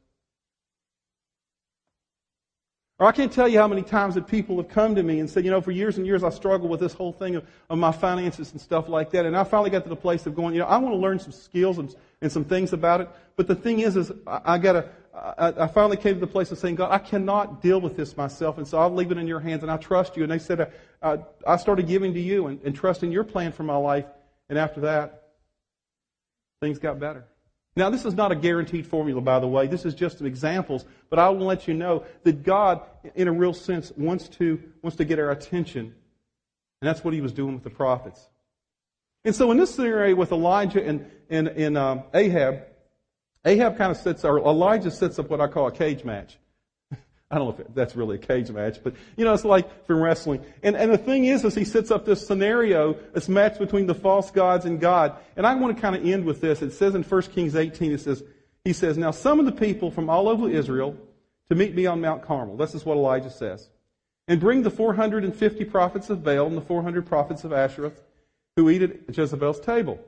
Or 3.01 3.07
I 3.07 3.13
can't 3.13 3.31
tell 3.31 3.47
you 3.47 3.57
how 3.57 3.67
many 3.67 3.81
times 3.81 4.13
that 4.13 4.27
people 4.27 4.57
have 4.57 4.69
come 4.69 4.93
to 4.93 5.01
me 5.01 5.19
and 5.21 5.27
said, 5.27 5.43
you 5.43 5.49
know, 5.49 5.59
for 5.59 5.71
years 5.71 5.97
and 5.97 6.05
years 6.05 6.23
I 6.23 6.29
struggled 6.29 6.69
with 6.69 6.79
this 6.79 6.93
whole 6.93 7.11
thing 7.11 7.35
of, 7.35 7.47
of 7.67 7.79
my 7.79 7.91
finances 7.91 8.51
and 8.51 8.61
stuff 8.61 8.87
like 8.87 9.09
that. 9.09 9.25
And 9.25 9.35
I 9.35 9.43
finally 9.43 9.71
got 9.71 9.81
to 9.85 9.89
the 9.89 9.95
place 9.95 10.27
of 10.27 10.35
going, 10.35 10.53
you 10.53 10.59
know, 10.59 10.67
I 10.67 10.77
want 10.77 10.93
to 10.93 10.99
learn 10.99 11.17
some 11.17 11.31
skills 11.31 11.79
and, 11.79 11.95
and 12.21 12.31
some 12.31 12.45
things 12.45 12.73
about 12.73 13.01
it. 13.01 13.09
But 13.37 13.47
the 13.47 13.55
thing 13.55 13.79
is, 13.79 13.97
is 13.97 14.11
I, 14.27 14.41
I 14.45 14.57
gotta, 14.59 14.87
I, 15.15 15.63
I, 15.63 15.67
finally 15.69 15.97
came 15.97 16.13
to 16.13 16.19
the 16.19 16.27
place 16.27 16.51
of 16.51 16.59
saying, 16.59 16.75
God, 16.75 16.91
I 16.91 16.99
cannot 16.99 17.59
deal 17.63 17.81
with 17.81 17.97
this 17.97 18.15
myself. 18.15 18.59
And 18.59 18.67
so 18.67 18.77
I'll 18.77 18.93
leave 18.93 19.11
it 19.11 19.17
in 19.17 19.25
your 19.25 19.39
hands 19.39 19.63
and 19.63 19.71
I 19.71 19.77
trust 19.77 20.15
you. 20.15 20.21
And 20.21 20.31
they 20.31 20.37
said, 20.37 20.61
uh, 20.61 20.65
uh, 21.01 21.17
I 21.47 21.57
started 21.57 21.87
giving 21.87 22.13
to 22.13 22.21
you 22.21 22.45
and, 22.45 22.61
and 22.61 22.75
trusting 22.75 23.11
your 23.11 23.23
plan 23.23 23.51
for 23.51 23.63
my 23.63 23.77
life. 23.77 24.05
And 24.47 24.59
after 24.59 24.81
that, 24.81 25.23
things 26.61 26.77
got 26.77 26.99
better. 26.99 27.25
Now, 27.75 27.89
this 27.89 28.03
is 28.03 28.13
not 28.13 28.31
a 28.31 28.35
guaranteed 28.35 28.85
formula, 28.85 29.21
by 29.21 29.39
the 29.39 29.47
way. 29.47 29.67
This 29.67 29.85
is 29.85 29.93
just 29.93 30.17
some 30.17 30.27
examples, 30.27 30.85
but 31.09 31.19
I 31.19 31.29
will 31.29 31.45
let 31.45 31.67
you 31.67 31.73
know 31.73 32.03
that 32.23 32.43
God, 32.43 32.81
in 33.15 33.29
a 33.29 33.31
real 33.31 33.53
sense, 33.53 33.93
wants 33.95 34.27
to, 34.29 34.61
wants 34.81 34.97
to 34.97 35.05
get 35.05 35.19
our 35.19 35.31
attention. 35.31 35.95
And 36.81 36.87
that's 36.87 37.03
what 37.03 37.13
he 37.13 37.21
was 37.21 37.31
doing 37.31 37.53
with 37.53 37.63
the 37.63 37.69
prophets. 37.69 38.27
And 39.23 39.33
so 39.33 39.51
in 39.51 39.57
this 39.57 39.73
scenario 39.73 40.15
with 40.15 40.31
Elijah 40.31 40.83
and, 40.83 41.09
and, 41.29 41.47
and 41.47 41.77
um, 41.77 42.03
Ahab, 42.13 42.63
Ahab 43.45 43.77
kind 43.77 43.91
of 43.91 43.97
sets, 43.97 44.25
or 44.25 44.39
Elijah 44.39 44.91
sets 44.91 45.17
up 45.17 45.29
what 45.29 45.39
I 45.39 45.47
call 45.47 45.67
a 45.67 45.71
cage 45.71 46.03
match. 46.03 46.37
I 47.31 47.37
don't 47.37 47.57
know 47.57 47.63
if 47.63 47.73
that's 47.73 47.95
really 47.95 48.17
a 48.17 48.19
cage 48.19 48.51
match, 48.51 48.83
but 48.83 48.93
you 49.15 49.23
know, 49.23 49.33
it's 49.33 49.45
like 49.45 49.85
from 49.85 50.01
wrestling. 50.01 50.43
And, 50.63 50.75
and 50.75 50.91
the 50.91 50.97
thing 50.97 51.25
is, 51.25 51.45
is 51.45 51.55
he 51.55 51.63
sets 51.63 51.89
up 51.89 52.05
this 52.05 52.25
scenario, 52.27 52.93
this 53.13 53.29
match 53.29 53.57
between 53.57 53.87
the 53.87 53.95
false 53.95 54.31
gods 54.31 54.65
and 54.65 54.81
God. 54.81 55.15
And 55.37 55.47
I 55.47 55.55
want 55.55 55.75
to 55.75 55.81
kind 55.81 55.95
of 55.95 56.05
end 56.05 56.25
with 56.25 56.41
this. 56.41 56.61
It 56.61 56.73
says 56.73 56.93
in 56.93 57.03
1 57.03 57.21
Kings 57.23 57.55
18, 57.55 57.93
it 57.93 58.01
says, 58.01 58.21
he 58.65 58.73
says, 58.73 58.97
Now 58.97 59.11
some 59.11 59.39
of 59.39 59.45
the 59.45 59.53
people 59.53 59.91
from 59.91 60.09
all 60.09 60.27
over 60.27 60.49
Israel 60.49 60.97
to 61.49 61.55
meet 61.55 61.73
me 61.73 61.85
on 61.85 62.01
Mount 62.01 62.21
Carmel. 62.21 62.57
This 62.57 62.75
is 62.75 62.85
what 62.85 62.97
Elijah 62.97 63.31
says. 63.31 63.69
And 64.27 64.39
bring 64.39 64.63
the 64.63 64.69
450 64.69 65.65
prophets 65.65 66.09
of 66.09 66.23
Baal 66.23 66.47
and 66.47 66.57
the 66.57 66.61
400 66.61 67.05
prophets 67.05 67.43
of 67.43 67.53
Asherah 67.53 67.93
who 68.55 68.69
eat 68.69 68.81
at 68.81 69.17
Jezebel's 69.17 69.59
table. 69.61 69.99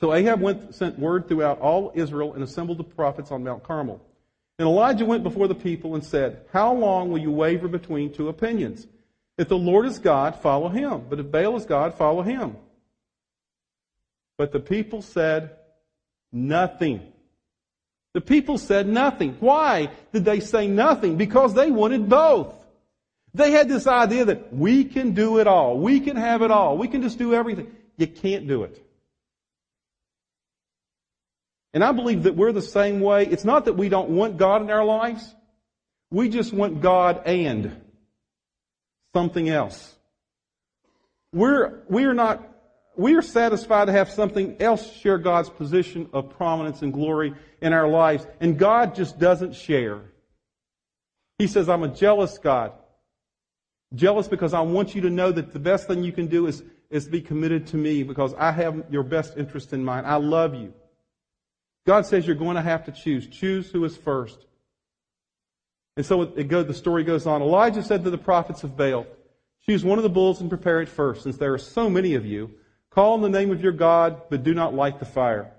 So 0.00 0.14
Ahab 0.14 0.40
went, 0.40 0.74
sent 0.74 0.98
word 0.98 1.26
throughout 1.26 1.58
all 1.60 1.90
Israel 1.94 2.34
and 2.34 2.42
assembled 2.42 2.78
the 2.78 2.84
prophets 2.84 3.30
on 3.30 3.42
Mount 3.42 3.64
Carmel. 3.64 4.00
And 4.58 4.66
Elijah 4.66 5.04
went 5.04 5.22
before 5.22 5.48
the 5.48 5.54
people 5.54 5.94
and 5.94 6.04
said, 6.04 6.44
How 6.52 6.72
long 6.72 7.10
will 7.10 7.18
you 7.18 7.30
waver 7.30 7.68
between 7.68 8.12
two 8.12 8.28
opinions? 8.28 8.86
If 9.36 9.48
the 9.48 9.58
Lord 9.58 9.86
is 9.86 9.98
God, 9.98 10.40
follow 10.40 10.68
him. 10.68 11.06
But 11.10 11.20
if 11.20 11.30
Baal 11.30 11.56
is 11.56 11.66
God, 11.66 11.94
follow 11.94 12.22
him. 12.22 12.56
But 14.38 14.52
the 14.52 14.60
people 14.60 15.02
said 15.02 15.56
nothing. 16.32 17.12
The 18.14 18.20
people 18.22 18.56
said 18.56 18.88
nothing. 18.88 19.36
Why 19.40 19.90
did 20.12 20.24
they 20.24 20.40
say 20.40 20.66
nothing? 20.66 21.16
Because 21.16 21.52
they 21.52 21.70
wanted 21.70 22.08
both. 22.08 22.54
They 23.34 23.50
had 23.50 23.68
this 23.68 23.86
idea 23.86 24.24
that 24.26 24.54
we 24.54 24.84
can 24.84 25.12
do 25.12 25.38
it 25.38 25.46
all. 25.46 25.78
We 25.78 26.00
can 26.00 26.16
have 26.16 26.40
it 26.40 26.50
all. 26.50 26.78
We 26.78 26.88
can 26.88 27.02
just 27.02 27.18
do 27.18 27.34
everything. 27.34 27.70
You 27.98 28.06
can't 28.06 28.48
do 28.48 28.62
it. 28.62 28.82
And 31.76 31.84
I 31.84 31.92
believe 31.92 32.22
that 32.22 32.34
we're 32.34 32.52
the 32.52 32.62
same 32.62 33.00
way. 33.00 33.26
It's 33.26 33.44
not 33.44 33.66
that 33.66 33.74
we 33.74 33.90
don't 33.90 34.08
want 34.08 34.38
God 34.38 34.62
in 34.62 34.70
our 34.70 34.82
lives. 34.82 35.34
We 36.10 36.30
just 36.30 36.54
want 36.54 36.80
God 36.80 37.20
and 37.26 37.82
something 39.12 39.46
else. 39.50 39.94
We're, 41.34 41.82
we 41.90 42.06
are 42.06 42.14
not, 42.14 42.48
we 42.96 43.14
are 43.16 43.20
satisfied 43.20 43.88
to 43.88 43.92
have 43.92 44.08
something 44.10 44.56
else 44.58 44.90
share 44.90 45.18
God's 45.18 45.50
position 45.50 46.08
of 46.14 46.30
prominence 46.30 46.80
and 46.80 46.94
glory 46.94 47.34
in 47.60 47.74
our 47.74 47.88
lives. 47.88 48.26
And 48.40 48.58
God 48.58 48.94
just 48.94 49.18
doesn't 49.18 49.54
share. 49.54 50.00
He 51.36 51.46
says, 51.46 51.68
I'm 51.68 51.82
a 51.82 51.88
jealous 51.88 52.38
God. 52.38 52.72
Jealous 53.94 54.28
because 54.28 54.54
I 54.54 54.60
want 54.60 54.94
you 54.94 55.02
to 55.02 55.10
know 55.10 55.30
that 55.30 55.52
the 55.52 55.58
best 55.58 55.88
thing 55.88 56.04
you 56.04 56.12
can 56.12 56.28
do 56.28 56.46
is, 56.46 56.62
is 56.88 57.06
be 57.06 57.20
committed 57.20 57.66
to 57.66 57.76
me 57.76 58.02
because 58.02 58.32
I 58.32 58.50
have 58.50 58.86
your 58.88 59.02
best 59.02 59.36
interest 59.36 59.74
in 59.74 59.84
mind. 59.84 60.06
I 60.06 60.16
love 60.16 60.54
you. 60.54 60.72
God 61.86 62.04
says 62.04 62.26
you're 62.26 62.36
going 62.36 62.56
to 62.56 62.62
have 62.62 62.84
to 62.86 62.92
choose. 62.92 63.26
Choose 63.28 63.70
who 63.70 63.84
is 63.84 63.96
first. 63.96 64.44
And 65.96 66.04
so 66.04 66.22
it 66.22 66.48
the 66.48 66.74
story 66.74 67.04
goes 67.04 67.26
on. 67.26 67.40
Elijah 67.40 67.82
said 67.82 68.04
to 68.04 68.10
the 68.10 68.18
prophets 68.18 68.64
of 68.64 68.76
Baal, 68.76 69.06
Choose 69.64 69.84
one 69.84 69.98
of 69.98 70.02
the 70.02 70.10
bulls 70.10 70.40
and 70.40 70.50
prepare 70.50 70.80
it 70.80 70.88
first, 70.88 71.22
since 71.22 71.36
there 71.38 71.54
are 71.54 71.58
so 71.58 71.88
many 71.88 72.14
of 72.14 72.26
you. 72.26 72.50
Call 72.90 73.14
on 73.14 73.22
the 73.22 73.28
name 73.28 73.50
of 73.50 73.62
your 73.62 73.72
God, 73.72 74.22
but 74.30 74.42
do 74.42 74.54
not 74.54 74.74
light 74.74 74.98
the 74.98 75.04
fire. 75.04 75.52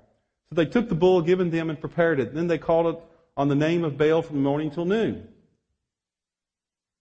So 0.49 0.55
they 0.55 0.65
took 0.65 0.89
the 0.89 0.95
bull 0.95 1.21
given 1.21 1.49
them 1.49 1.69
and 1.69 1.79
prepared 1.79 2.19
it. 2.19 2.33
Then 2.33 2.47
they 2.47 2.57
called 2.57 2.95
it 2.95 3.01
on 3.35 3.47
the 3.47 3.55
name 3.55 3.83
of 3.83 3.97
Baal 3.97 4.21
from 4.21 4.41
morning 4.41 4.71
till 4.71 4.85
noon. 4.85 5.27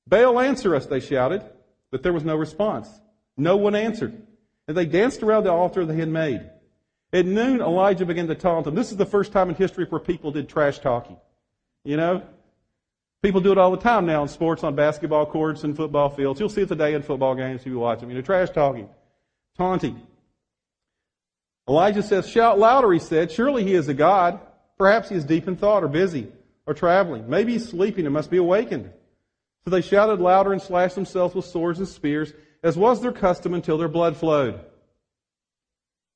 Baal, 0.07 0.41
answer 0.41 0.75
us, 0.75 0.87
they 0.87 1.01
shouted, 1.01 1.43
but 1.91 2.03
there 2.03 2.13
was 2.13 2.25
no 2.25 2.37
response. 2.37 2.89
No 3.37 3.57
one 3.57 3.75
answered. 3.75 4.21
And 4.69 4.77
they 4.77 4.87
danced 4.87 5.23
around 5.23 5.45
the 5.45 5.53
altar 5.53 5.85
they 5.85 5.97
had 5.97 6.09
made. 6.09 6.49
At 7.13 7.27
noon, 7.27 7.61
Elijah 7.61 8.05
began 8.05 8.27
to 8.27 8.35
taunt 8.35 8.65
them. 8.65 8.75
This 8.75 8.91
is 8.91 8.97
the 8.97 9.07
first 9.07 9.33
time 9.33 9.49
in 9.49 9.55
history 9.55 9.85
where 9.89 10.01
people 10.01 10.31
did 10.33 10.49
trash 10.49 10.79
talking. 10.81 11.17
You 11.85 11.97
know? 11.97 12.23
People 13.23 13.41
do 13.41 13.53
it 13.53 13.59
all 13.59 13.71
the 13.71 13.77
time 13.77 14.07
now 14.07 14.23
in 14.23 14.29
sports, 14.29 14.63
on 14.63 14.75
basketball 14.75 15.27
courts 15.27 15.65
and 15.65 15.77
football 15.77 16.11
fields. 16.11 16.39
You'll 16.39 16.49
see 16.49 16.63
it 16.63 16.69
today 16.69 16.95
in 16.95 17.03
football 17.03 17.35
games 17.35 17.63
if 17.63 17.67
you 17.67 17.79
watch 17.79 18.01
them. 18.01 18.11
You 18.11 18.17
know, 18.17 18.23
trash 18.23 18.51
talking, 18.51 18.89
taunting. 19.57 20.01
Elijah 21.69 22.03
says, 22.03 22.29
Shout 22.29 22.59
louder, 22.59 22.93
he 22.93 22.99
said. 22.99 23.33
Surely 23.33 23.65
he 23.65 23.75
is 23.75 23.89
a 23.89 23.95
God. 23.95 24.41
Perhaps 24.79 25.09
he 25.09 25.17
is 25.17 25.25
deep 25.25 25.49
in 25.49 25.57
thought 25.57 25.83
or 25.83 25.89
busy 25.89 26.29
or 26.67 26.75
traveling. 26.75 27.29
Maybe 27.29 27.53
he's 27.53 27.69
sleeping 27.69 28.05
and 28.05 28.15
must 28.15 28.31
be 28.31 28.37
awakened. 28.37 28.91
So 29.65 29.71
they 29.71 29.81
shouted 29.81 30.21
louder 30.21 30.53
and 30.53 30.63
slashed 30.63 30.95
themselves 30.95 31.35
with 31.35 31.45
swords 31.45 31.79
and 31.79 31.89
spears, 31.89 32.33
as 32.63 32.77
was 32.77 33.01
their 33.01 33.13
custom 33.13 33.55
until 33.55 33.79
their 33.79 33.89
blood 33.89 34.17
flowed. 34.17 34.61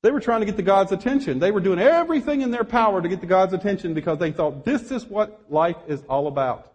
They 0.03 0.11
were 0.11 0.19
trying 0.19 0.39
to 0.39 0.45
get 0.45 0.57
the 0.57 0.63
God's 0.63 0.91
attention. 0.91 1.39
They 1.39 1.51
were 1.51 1.59
doing 1.59 1.79
everything 1.79 2.41
in 2.41 2.49
their 2.49 2.63
power 2.63 3.01
to 3.01 3.07
get 3.07 3.21
the 3.21 3.27
God's 3.27 3.53
attention 3.53 3.93
because 3.93 4.17
they 4.17 4.31
thought 4.31 4.65
this 4.65 4.91
is 4.91 5.05
what 5.05 5.41
life 5.49 5.77
is 5.87 6.01
all 6.09 6.27
about. 6.27 6.71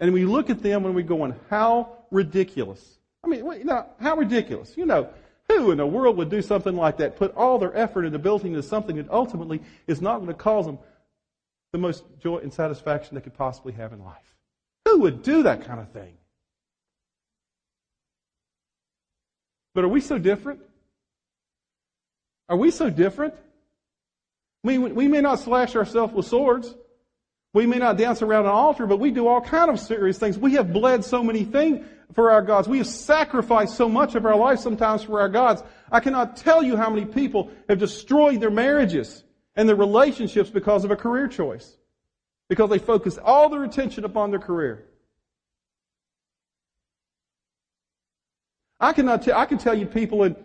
And 0.00 0.12
we 0.12 0.24
look 0.24 0.48
at 0.48 0.62
them 0.62 0.86
and 0.86 0.94
we 0.94 1.02
go, 1.02 1.22
on 1.22 1.36
how 1.50 1.98
ridiculous. 2.10 2.98
I 3.22 3.28
mean, 3.28 3.44
know, 3.66 3.86
how 4.00 4.16
ridiculous. 4.16 4.76
You 4.76 4.86
know, 4.86 5.10
who 5.48 5.70
in 5.70 5.78
the 5.78 5.86
world 5.86 6.16
would 6.16 6.30
do 6.30 6.40
something 6.40 6.74
like 6.74 6.96
that, 6.96 7.16
put 7.16 7.34
all 7.34 7.58
their 7.58 7.76
effort 7.76 8.04
into 8.04 8.18
building 8.18 8.54
into 8.54 8.62
something 8.62 8.96
that 8.96 9.10
ultimately 9.10 9.60
is 9.86 10.00
not 10.00 10.16
going 10.16 10.28
to 10.28 10.34
cause 10.34 10.66
them 10.66 10.78
the 11.72 11.78
most 11.78 12.04
joy 12.20 12.38
and 12.38 12.52
satisfaction 12.52 13.14
they 13.14 13.20
could 13.20 13.36
possibly 13.36 13.72
have 13.74 13.92
in 13.92 14.02
life? 14.02 14.16
Who 14.86 15.00
would 15.00 15.22
do 15.22 15.42
that 15.44 15.64
kind 15.64 15.80
of 15.80 15.90
thing? 15.90 16.14
But 19.74 19.84
are 19.84 19.88
we 19.88 20.00
so 20.00 20.18
different? 20.18 20.60
Are 22.52 22.56
we 22.56 22.70
so 22.70 22.90
different? 22.90 23.32
We, 24.62 24.76
we 24.76 25.08
may 25.08 25.22
not 25.22 25.38
slash 25.38 25.74
ourselves 25.74 26.12
with 26.12 26.26
swords. 26.26 26.74
We 27.54 27.64
may 27.64 27.78
not 27.78 27.96
dance 27.96 28.20
around 28.20 28.44
an 28.44 28.50
altar, 28.50 28.86
but 28.86 28.98
we 28.98 29.10
do 29.10 29.26
all 29.26 29.40
kind 29.40 29.70
of 29.70 29.80
serious 29.80 30.18
things. 30.18 30.36
We 30.36 30.52
have 30.52 30.70
bled 30.70 31.02
so 31.02 31.24
many 31.24 31.44
things 31.44 31.86
for 32.12 32.30
our 32.30 32.42
gods. 32.42 32.68
We 32.68 32.76
have 32.76 32.86
sacrificed 32.86 33.74
so 33.74 33.88
much 33.88 34.16
of 34.16 34.26
our 34.26 34.36
life 34.36 34.58
sometimes 34.58 35.02
for 35.02 35.18
our 35.18 35.30
gods. 35.30 35.62
I 35.90 36.00
cannot 36.00 36.36
tell 36.36 36.62
you 36.62 36.76
how 36.76 36.90
many 36.90 37.06
people 37.06 37.50
have 37.70 37.78
destroyed 37.78 38.42
their 38.42 38.50
marriages 38.50 39.24
and 39.56 39.66
their 39.66 39.76
relationships 39.76 40.50
because 40.50 40.84
of 40.84 40.90
a 40.90 40.96
career 40.96 41.28
choice. 41.28 41.78
Because 42.50 42.68
they 42.68 42.78
focus 42.78 43.16
all 43.16 43.48
their 43.48 43.64
attention 43.64 44.04
upon 44.04 44.30
their 44.30 44.40
career. 44.40 44.88
I 48.78 48.92
cannot 48.92 49.22
tell, 49.22 49.38
I 49.38 49.46
can 49.46 49.56
tell 49.56 49.74
you 49.74 49.86
people 49.86 50.24
in 50.24 50.36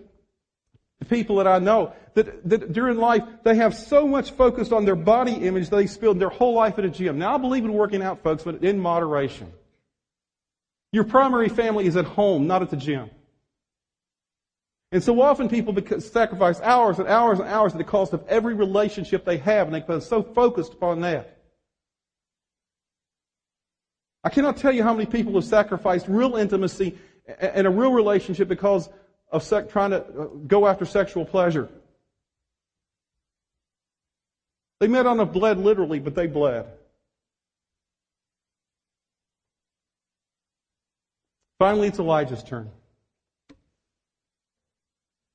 people 1.05 1.37
that 1.37 1.47
I 1.47 1.59
know 1.59 1.93
that, 2.15 2.49
that 2.49 2.73
during 2.73 2.97
life 2.97 3.23
they 3.43 3.55
have 3.55 3.75
so 3.75 4.07
much 4.07 4.31
focused 4.31 4.73
on 4.73 4.85
their 4.85 4.95
body 4.95 5.33
image 5.33 5.69
they 5.69 5.85
spend 5.85 6.19
their 6.19 6.29
whole 6.29 6.55
life 6.55 6.79
at 6.79 6.85
a 6.85 6.89
gym. 6.89 7.19
Now 7.19 7.35
I 7.35 7.37
believe 7.37 7.63
in 7.63 7.73
working 7.73 8.01
out, 8.01 8.23
folks, 8.23 8.43
but 8.43 8.63
in 8.63 8.79
moderation. 8.79 9.53
Your 10.91 11.03
primary 11.03 11.49
family 11.49 11.85
is 11.85 11.95
at 11.95 12.05
home, 12.05 12.47
not 12.47 12.61
at 12.61 12.69
the 12.69 12.77
gym. 12.77 13.09
And 14.91 15.03
so 15.03 15.21
often 15.21 15.49
people 15.49 15.75
sacrifice 15.99 16.61
hours 16.61 16.97
and 16.97 17.07
hours 17.07 17.39
and 17.39 17.47
hours 17.47 17.73
at 17.73 17.77
the 17.77 17.83
cost 17.83 18.13
of 18.13 18.25
every 18.27 18.53
relationship 18.53 19.25
they 19.25 19.37
have, 19.37 19.67
and 19.67 19.75
they 19.75 19.81
become 19.81 20.01
so 20.01 20.23
focused 20.23 20.73
upon 20.73 21.01
that. 21.01 21.37
I 24.23 24.29
cannot 24.29 24.57
tell 24.57 24.71
you 24.71 24.83
how 24.83 24.93
many 24.93 25.05
people 25.05 25.33
have 25.33 25.43
sacrificed 25.43 26.07
real 26.07 26.37
intimacy 26.37 26.97
and 27.39 27.67
a 27.67 27.69
real 27.69 27.91
relationship 27.91 28.47
because 28.47 28.89
of 29.29 29.43
sec- 29.43 29.69
trying 29.69 29.91
to 29.91 30.03
uh, 30.03 30.25
go 30.47 30.67
after 30.67 30.85
sexual 30.85 31.25
pleasure. 31.25 31.69
They 34.79 34.87
may 34.87 35.01
not 35.03 35.17
have 35.17 35.33
bled 35.33 35.57
literally, 35.57 35.99
but 35.99 36.15
they 36.15 36.27
bled. 36.27 36.65
Finally, 41.59 41.87
it's 41.87 41.99
Elijah's 41.99 42.43
turn. 42.43 42.69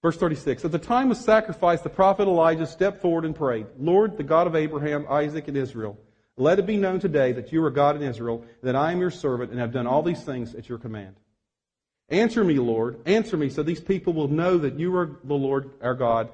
Verse 0.02 0.16
36. 0.16 0.64
At 0.64 0.72
the 0.72 0.78
time 0.78 1.10
of 1.10 1.16
sacrifice, 1.16 1.80
the 1.80 1.88
prophet 1.88 2.26
Elijah 2.26 2.66
stepped 2.66 3.00
forward 3.00 3.24
and 3.24 3.34
prayed, 3.34 3.66
Lord, 3.78 4.16
the 4.16 4.22
God 4.22 4.46
of 4.46 4.56
Abraham, 4.56 5.06
Isaac, 5.08 5.48
and 5.48 5.56
Israel, 5.56 5.98
let 6.36 6.58
it 6.58 6.66
be 6.66 6.76
known 6.76 6.98
today 6.98 7.32
that 7.32 7.52
you 7.52 7.62
are 7.64 7.70
God 7.70 7.96
in 7.96 8.02
Israel, 8.02 8.44
and 8.60 8.68
that 8.68 8.76
I 8.76 8.92
am 8.92 9.00
your 9.00 9.10
servant, 9.10 9.50
and 9.50 9.60
have 9.60 9.72
done 9.72 9.86
all 9.86 10.02
these 10.02 10.22
things 10.22 10.54
at 10.54 10.68
your 10.68 10.78
command. 10.78 11.14
Answer 12.12 12.44
me, 12.44 12.58
Lord. 12.58 13.00
Answer 13.06 13.38
me, 13.38 13.48
so 13.48 13.62
these 13.62 13.80
people 13.80 14.12
will 14.12 14.28
know 14.28 14.58
that 14.58 14.78
you 14.78 14.94
are 14.96 15.16
the 15.24 15.34
Lord 15.34 15.70
our 15.80 15.94
God, 15.94 16.28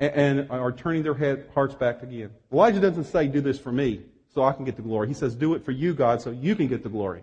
and 0.00 0.50
are 0.50 0.72
turning 0.72 1.04
their 1.04 1.14
head, 1.14 1.48
hearts 1.54 1.74
back 1.74 2.02
again. 2.02 2.30
Elijah 2.52 2.80
doesn't 2.80 3.04
say, 3.04 3.28
do 3.28 3.40
this 3.40 3.58
for 3.58 3.70
me, 3.70 4.02
so 4.34 4.42
I 4.42 4.52
can 4.52 4.64
get 4.64 4.74
the 4.74 4.82
glory. 4.82 5.06
He 5.06 5.14
says, 5.14 5.36
do 5.36 5.54
it 5.54 5.64
for 5.64 5.70
you, 5.70 5.94
God, 5.94 6.20
so 6.20 6.30
you 6.30 6.56
can 6.56 6.66
get 6.66 6.82
the 6.82 6.88
glory. 6.88 7.22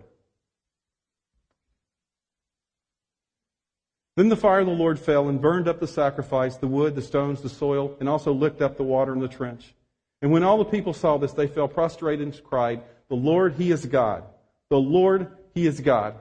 Then 4.16 4.30
the 4.30 4.36
fire 4.36 4.60
of 4.60 4.66
the 4.66 4.72
Lord 4.72 4.98
fell 4.98 5.28
and 5.28 5.40
burned 5.40 5.68
up 5.68 5.78
the 5.78 5.86
sacrifice, 5.86 6.56
the 6.56 6.66
wood, 6.66 6.94
the 6.94 7.02
stones, 7.02 7.42
the 7.42 7.48
soil, 7.48 7.94
and 8.00 8.08
also 8.08 8.32
licked 8.32 8.62
up 8.62 8.76
the 8.76 8.84
water 8.84 9.12
in 9.12 9.20
the 9.20 9.28
trench. 9.28 9.74
And 10.22 10.32
when 10.32 10.42
all 10.42 10.58
the 10.58 10.64
people 10.64 10.94
saw 10.94 11.18
this, 11.18 11.32
they 11.32 11.46
fell 11.46 11.68
prostrate 11.68 12.20
and 12.20 12.42
cried, 12.42 12.80
The 13.08 13.16
Lord, 13.16 13.54
He 13.54 13.70
is 13.70 13.84
God. 13.84 14.24
The 14.70 14.78
Lord, 14.78 15.36
He 15.54 15.66
is 15.66 15.78
God. 15.80 16.14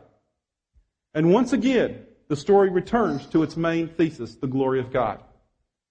And 1.13 1.33
once 1.33 1.53
again, 1.53 2.05
the 2.27 2.35
story 2.35 2.69
returns 2.69 3.25
to 3.27 3.43
its 3.43 3.55
main 3.57 3.87
thesis, 3.87 4.35
the 4.35 4.47
glory 4.47 4.79
of 4.79 4.91
God. 4.91 5.23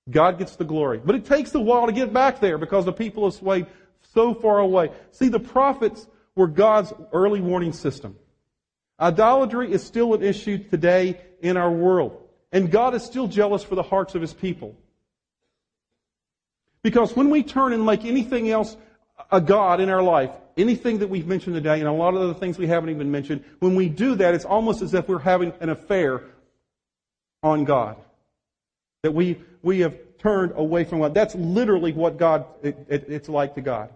God 0.08 0.38
gets 0.38 0.56
the 0.56 0.64
glory. 0.64 1.00
But 1.04 1.16
it 1.16 1.24
takes 1.24 1.54
a 1.54 1.60
while 1.60 1.86
to 1.86 1.92
get 1.92 2.12
back 2.12 2.40
there 2.40 2.58
because 2.58 2.84
the 2.84 2.92
people 2.92 3.24
have 3.24 3.34
swayed 3.34 3.66
so 4.14 4.34
far 4.34 4.58
away. 4.58 4.90
See, 5.10 5.28
the 5.28 5.40
prophets 5.40 6.06
were 6.34 6.46
God's 6.46 6.92
early 7.12 7.40
warning 7.40 7.72
system. 7.72 8.16
Idolatry 9.00 9.72
is 9.72 9.82
still 9.82 10.14
an 10.14 10.22
issue 10.22 10.58
today 10.58 11.20
in 11.40 11.56
our 11.56 11.70
world. 11.70 12.22
And 12.52 12.70
God 12.70 12.94
is 12.94 13.04
still 13.04 13.26
jealous 13.26 13.62
for 13.62 13.74
the 13.74 13.82
hearts 13.82 14.14
of 14.14 14.20
His 14.20 14.32
people. 14.32 14.76
Because 16.82 17.16
when 17.16 17.30
we 17.30 17.42
turn 17.42 17.72
and 17.72 17.84
make 17.84 18.04
anything 18.04 18.48
else 18.48 18.76
a 19.32 19.40
God 19.40 19.80
in 19.80 19.90
our 19.90 20.02
life, 20.02 20.30
anything 20.56 20.98
that 20.98 21.08
we've 21.08 21.26
mentioned 21.26 21.54
today, 21.54 21.78
and 21.78 21.88
a 21.88 21.92
lot 21.92 22.14
of 22.14 22.28
the 22.28 22.34
things 22.34 22.58
we 22.58 22.66
haven't 22.66 22.90
even 22.90 23.10
mentioned, 23.10 23.44
when 23.58 23.74
we 23.74 23.88
do 23.88 24.14
that, 24.16 24.34
it's 24.34 24.44
almost 24.44 24.82
as 24.82 24.94
if 24.94 25.08
we're 25.08 25.18
having 25.18 25.52
an 25.60 25.68
affair 25.68 26.22
on 27.42 27.64
God. 27.64 27.96
That 29.02 29.12
we, 29.12 29.40
we 29.62 29.80
have 29.80 29.94
turned 30.18 30.52
away 30.56 30.84
from 30.84 31.00
God. 31.00 31.14
That's 31.14 31.34
literally 31.34 31.92
what 31.92 32.16
God, 32.16 32.46
it, 32.62 32.76
it, 32.88 33.04
it's 33.08 33.28
like 33.28 33.54
to 33.56 33.60
God. 33.60 33.90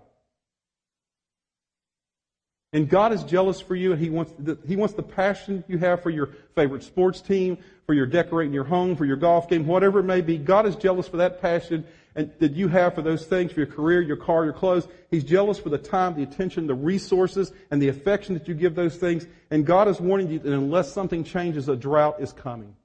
And 2.72 2.88
God 2.88 3.12
is 3.12 3.24
jealous 3.24 3.60
for 3.60 3.74
you, 3.74 3.92
and 3.92 4.00
He 4.00 4.10
wants, 4.10 4.32
the, 4.38 4.56
he 4.64 4.76
wants 4.76 4.94
the 4.94 5.02
passion 5.02 5.64
you 5.66 5.78
have 5.78 6.02
for 6.02 6.10
your 6.10 6.28
favorite 6.54 6.84
sports 6.84 7.20
team, 7.20 7.58
for 7.86 7.94
your 7.94 8.06
decorating 8.06 8.54
your 8.54 8.64
home, 8.64 8.94
for 8.94 9.04
your 9.04 9.16
golf 9.16 9.48
game, 9.48 9.66
whatever 9.66 9.98
it 9.98 10.04
may 10.04 10.20
be. 10.20 10.38
God 10.38 10.66
is 10.66 10.76
jealous 10.76 11.08
for 11.08 11.16
that 11.16 11.42
passion 11.42 11.84
and, 12.20 12.32
that 12.38 12.52
you 12.52 12.68
have 12.68 12.94
for 12.94 13.02
those 13.02 13.26
things, 13.26 13.52
for 13.52 13.60
your 13.60 13.66
career, 13.66 14.00
your 14.00 14.16
car, 14.16 14.44
your 14.44 14.52
clothes. 14.52 14.86
He's 15.10 15.24
jealous 15.24 15.58
for 15.58 15.68
the 15.68 15.78
time, 15.78 16.14
the 16.14 16.22
attention, 16.22 16.66
the 16.66 16.74
resources, 16.74 17.52
and 17.70 17.80
the 17.80 17.88
affection 17.88 18.34
that 18.34 18.46
you 18.46 18.54
give 18.54 18.74
those 18.74 18.96
things. 18.96 19.26
And 19.50 19.66
God 19.66 19.88
is 19.88 20.00
warning 20.00 20.30
you 20.30 20.38
that 20.38 20.52
unless 20.52 20.92
something 20.92 21.24
changes, 21.24 21.68
a 21.68 21.76
drought 21.76 22.20
is 22.20 22.32
coming. 22.32 22.76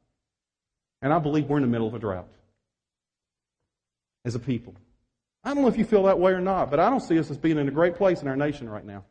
And 1.01 1.13
I 1.13 1.19
believe 1.19 1.49
we're 1.49 1.57
in 1.57 1.63
the 1.63 1.69
middle 1.69 1.87
of 1.87 1.93
a 1.93 1.99
drought 1.99 2.29
as 4.23 4.35
a 4.35 4.39
people. 4.39 4.75
I 5.43 5.53
don't 5.53 5.61
know 5.61 5.69
if 5.69 5.77
you 5.77 5.85
feel 5.85 6.03
that 6.03 6.19
way 6.19 6.31
or 6.31 6.41
not, 6.41 6.71
but 6.71 6.79
I 6.79 6.89
don't 6.89 7.01
see 7.01 7.19
us 7.19 7.29
as 7.29 7.37
being 7.37 7.59
in 7.59 7.67
a 7.67 7.71
great 7.71 7.95
place 7.95 8.21
in 8.21 8.27
our 8.27 8.35
nation 8.35 8.67
right 8.67 8.85
now 8.85 9.03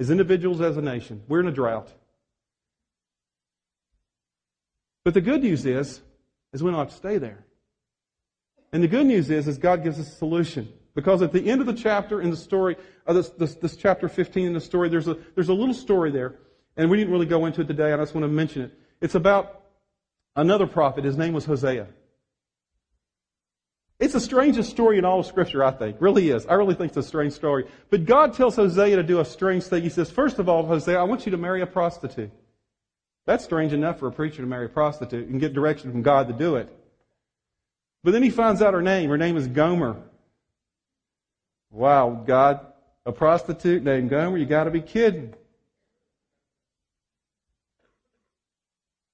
as 0.00 0.10
individuals, 0.10 0.62
as 0.62 0.78
a 0.78 0.82
nation. 0.82 1.22
We're 1.28 1.40
in 1.40 1.46
a 1.46 1.52
drought. 1.52 1.92
But 5.04 5.12
the 5.12 5.20
good 5.20 5.42
news 5.42 5.66
is, 5.66 6.00
is 6.54 6.62
we 6.62 6.70
don't 6.70 6.78
have 6.78 6.88
to 6.88 6.96
stay 6.96 7.18
there. 7.18 7.44
And 8.72 8.82
the 8.82 8.88
good 8.88 9.06
news 9.06 9.30
is, 9.30 9.48
is 9.48 9.58
God 9.58 9.82
gives 9.82 9.98
us 9.98 10.08
a 10.08 10.14
solution. 10.16 10.72
Because 10.94 11.22
at 11.22 11.32
the 11.32 11.48
end 11.48 11.60
of 11.60 11.66
the 11.66 11.72
chapter 11.74 12.20
in 12.20 12.30
the 12.30 12.36
story, 12.36 12.76
uh, 13.06 13.12
this, 13.12 13.30
this, 13.30 13.54
this, 13.56 13.76
chapter 13.76 14.08
15 14.08 14.46
in 14.46 14.52
the 14.52 14.60
story, 14.60 14.88
there's 14.88 15.08
a, 15.08 15.16
there's 15.34 15.48
a 15.48 15.54
little 15.54 15.74
story 15.74 16.10
there. 16.10 16.34
And 16.76 16.90
we 16.90 16.96
didn't 16.96 17.12
really 17.12 17.26
go 17.26 17.46
into 17.46 17.60
it 17.60 17.68
today, 17.68 17.92
I 17.92 17.96
just 17.96 18.14
want 18.14 18.24
to 18.24 18.28
mention 18.28 18.62
it. 18.62 18.78
It's 19.00 19.14
about 19.14 19.62
another 20.36 20.66
prophet. 20.66 21.04
His 21.04 21.16
name 21.16 21.32
was 21.32 21.44
Hosea. 21.44 21.86
It's 23.98 24.14
the 24.14 24.20
strangest 24.20 24.70
story 24.70 24.98
in 24.98 25.04
all 25.04 25.20
of 25.20 25.26
Scripture, 25.26 25.62
I 25.62 25.72
think. 25.72 25.98
Really 26.00 26.30
is. 26.30 26.46
I 26.46 26.54
really 26.54 26.74
think 26.74 26.88
it's 26.88 26.96
a 26.96 27.02
strange 27.02 27.34
story. 27.34 27.66
But 27.90 28.06
God 28.06 28.32
tells 28.34 28.56
Hosea 28.56 28.96
to 28.96 29.02
do 29.02 29.20
a 29.20 29.24
strange 29.24 29.64
thing. 29.64 29.82
He 29.82 29.90
says, 29.90 30.10
first 30.10 30.38
of 30.38 30.48
all, 30.48 30.64
Hosea, 30.64 30.98
I 30.98 31.02
want 31.02 31.26
you 31.26 31.32
to 31.32 31.36
marry 31.36 31.60
a 31.60 31.66
prostitute. 31.66 32.30
That's 33.26 33.44
strange 33.44 33.74
enough 33.74 33.98
for 33.98 34.08
a 34.08 34.12
preacher 34.12 34.38
to 34.38 34.46
marry 34.46 34.66
a 34.66 34.70
prostitute 34.70 35.28
and 35.28 35.38
get 35.38 35.52
direction 35.52 35.92
from 35.92 36.00
God 36.00 36.28
to 36.28 36.32
do 36.32 36.56
it. 36.56 36.74
But 38.02 38.12
then 38.12 38.22
he 38.22 38.30
finds 38.30 38.62
out 38.62 38.74
her 38.74 38.82
name. 38.82 39.10
Her 39.10 39.18
name 39.18 39.36
is 39.36 39.46
Gomer. 39.46 39.96
Wow, 41.70 42.22
God, 42.26 42.66
a 43.06 43.12
prostitute 43.12 43.82
named 43.82 44.10
Gomer, 44.10 44.38
you 44.38 44.46
gotta 44.46 44.70
be 44.70 44.80
kidding. 44.80 45.34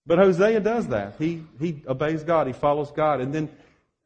But 0.07 0.19
Hosea 0.19 0.61
does 0.61 0.87
that. 0.89 1.15
He, 1.19 1.43
he 1.59 1.83
obeys 1.89 2.23
God. 2.23 2.47
He 2.47 2.53
follows 2.53 2.93
God. 2.93 3.21
And 3.21 3.35
then 3.35 3.49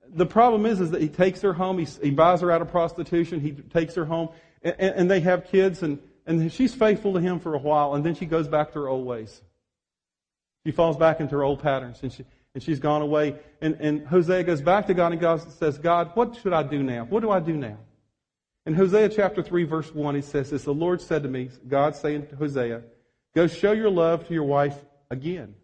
the 0.09 0.26
problem 0.26 0.64
is, 0.64 0.81
is 0.81 0.91
that 0.93 1.03
he 1.03 1.09
takes 1.09 1.43
her 1.43 1.53
home. 1.53 1.78
He, 1.78 1.87
he 2.03 2.11
buys 2.11 2.41
her 2.41 2.51
out 2.51 2.62
of 2.62 2.70
prostitution. 2.70 3.41
He 3.41 3.53
takes 3.53 3.95
her 3.95 4.07
home, 4.07 4.31
and, 4.62 4.74
and 4.78 5.11
they 5.11 5.20
have 5.20 5.47
kids, 5.47 5.83
and, 5.83 5.99
and 6.26 6.51
she's 6.51 6.74
faithful 6.74 7.12
to 7.12 7.20
him 7.20 7.39
for 7.39 7.55
a 7.55 7.59
while, 7.59 7.95
and 7.95 8.05
then 8.05 8.14
she 8.14 8.24
goes 8.24 8.49
back 8.49 8.72
to 8.72 8.81
her 8.81 8.89
old 8.89 9.07
ways. 9.07 9.43
She 10.64 10.72
falls 10.72 10.97
back 10.97 11.20
into 11.20 11.37
her 11.37 11.43
old 11.43 11.62
patterns, 11.62 11.99
and 12.03 12.12
she 12.12 12.24
and 12.55 12.63
she's 12.63 12.81
gone 12.81 13.03
away. 13.03 13.37
And, 13.61 13.77
and 13.81 14.07
Hosea 14.07 14.45
goes 14.45 14.61
back 14.61 14.87
to 14.89 14.95
God, 14.95 15.13
and 15.13 15.21
God 15.21 15.41
says, 15.53 15.79
God, 15.79 16.11
what 16.15 16.37
should 16.37 16.53
I 16.53 16.63
do 16.63 16.83
now? 16.83 17.05
What 17.05 17.21
do 17.21 17.31
I 17.31 17.41
do 17.41 17.55
now? 17.55 17.79
In 18.67 18.75
Hosea 18.75 19.09
chapter 19.09 19.43
3, 19.43 19.65
verse 19.65 19.95
1, 19.95 20.15
he 20.15 20.21
says 20.21 20.51
this 20.51 20.65
The 20.65 20.75
Lord 20.75 21.01
said 21.01 21.23
to 21.23 21.29
me, 21.29 21.51
God 21.67 21.97
saying 21.97 22.27
to 22.29 22.37
Hosea, 22.37 22.83
Go 23.35 23.47
show 23.47 23.73
your 23.73 23.91
love 23.91 24.27
to 24.29 24.35
your 24.35 24.45
wife 24.45 24.77
again. 25.11 25.55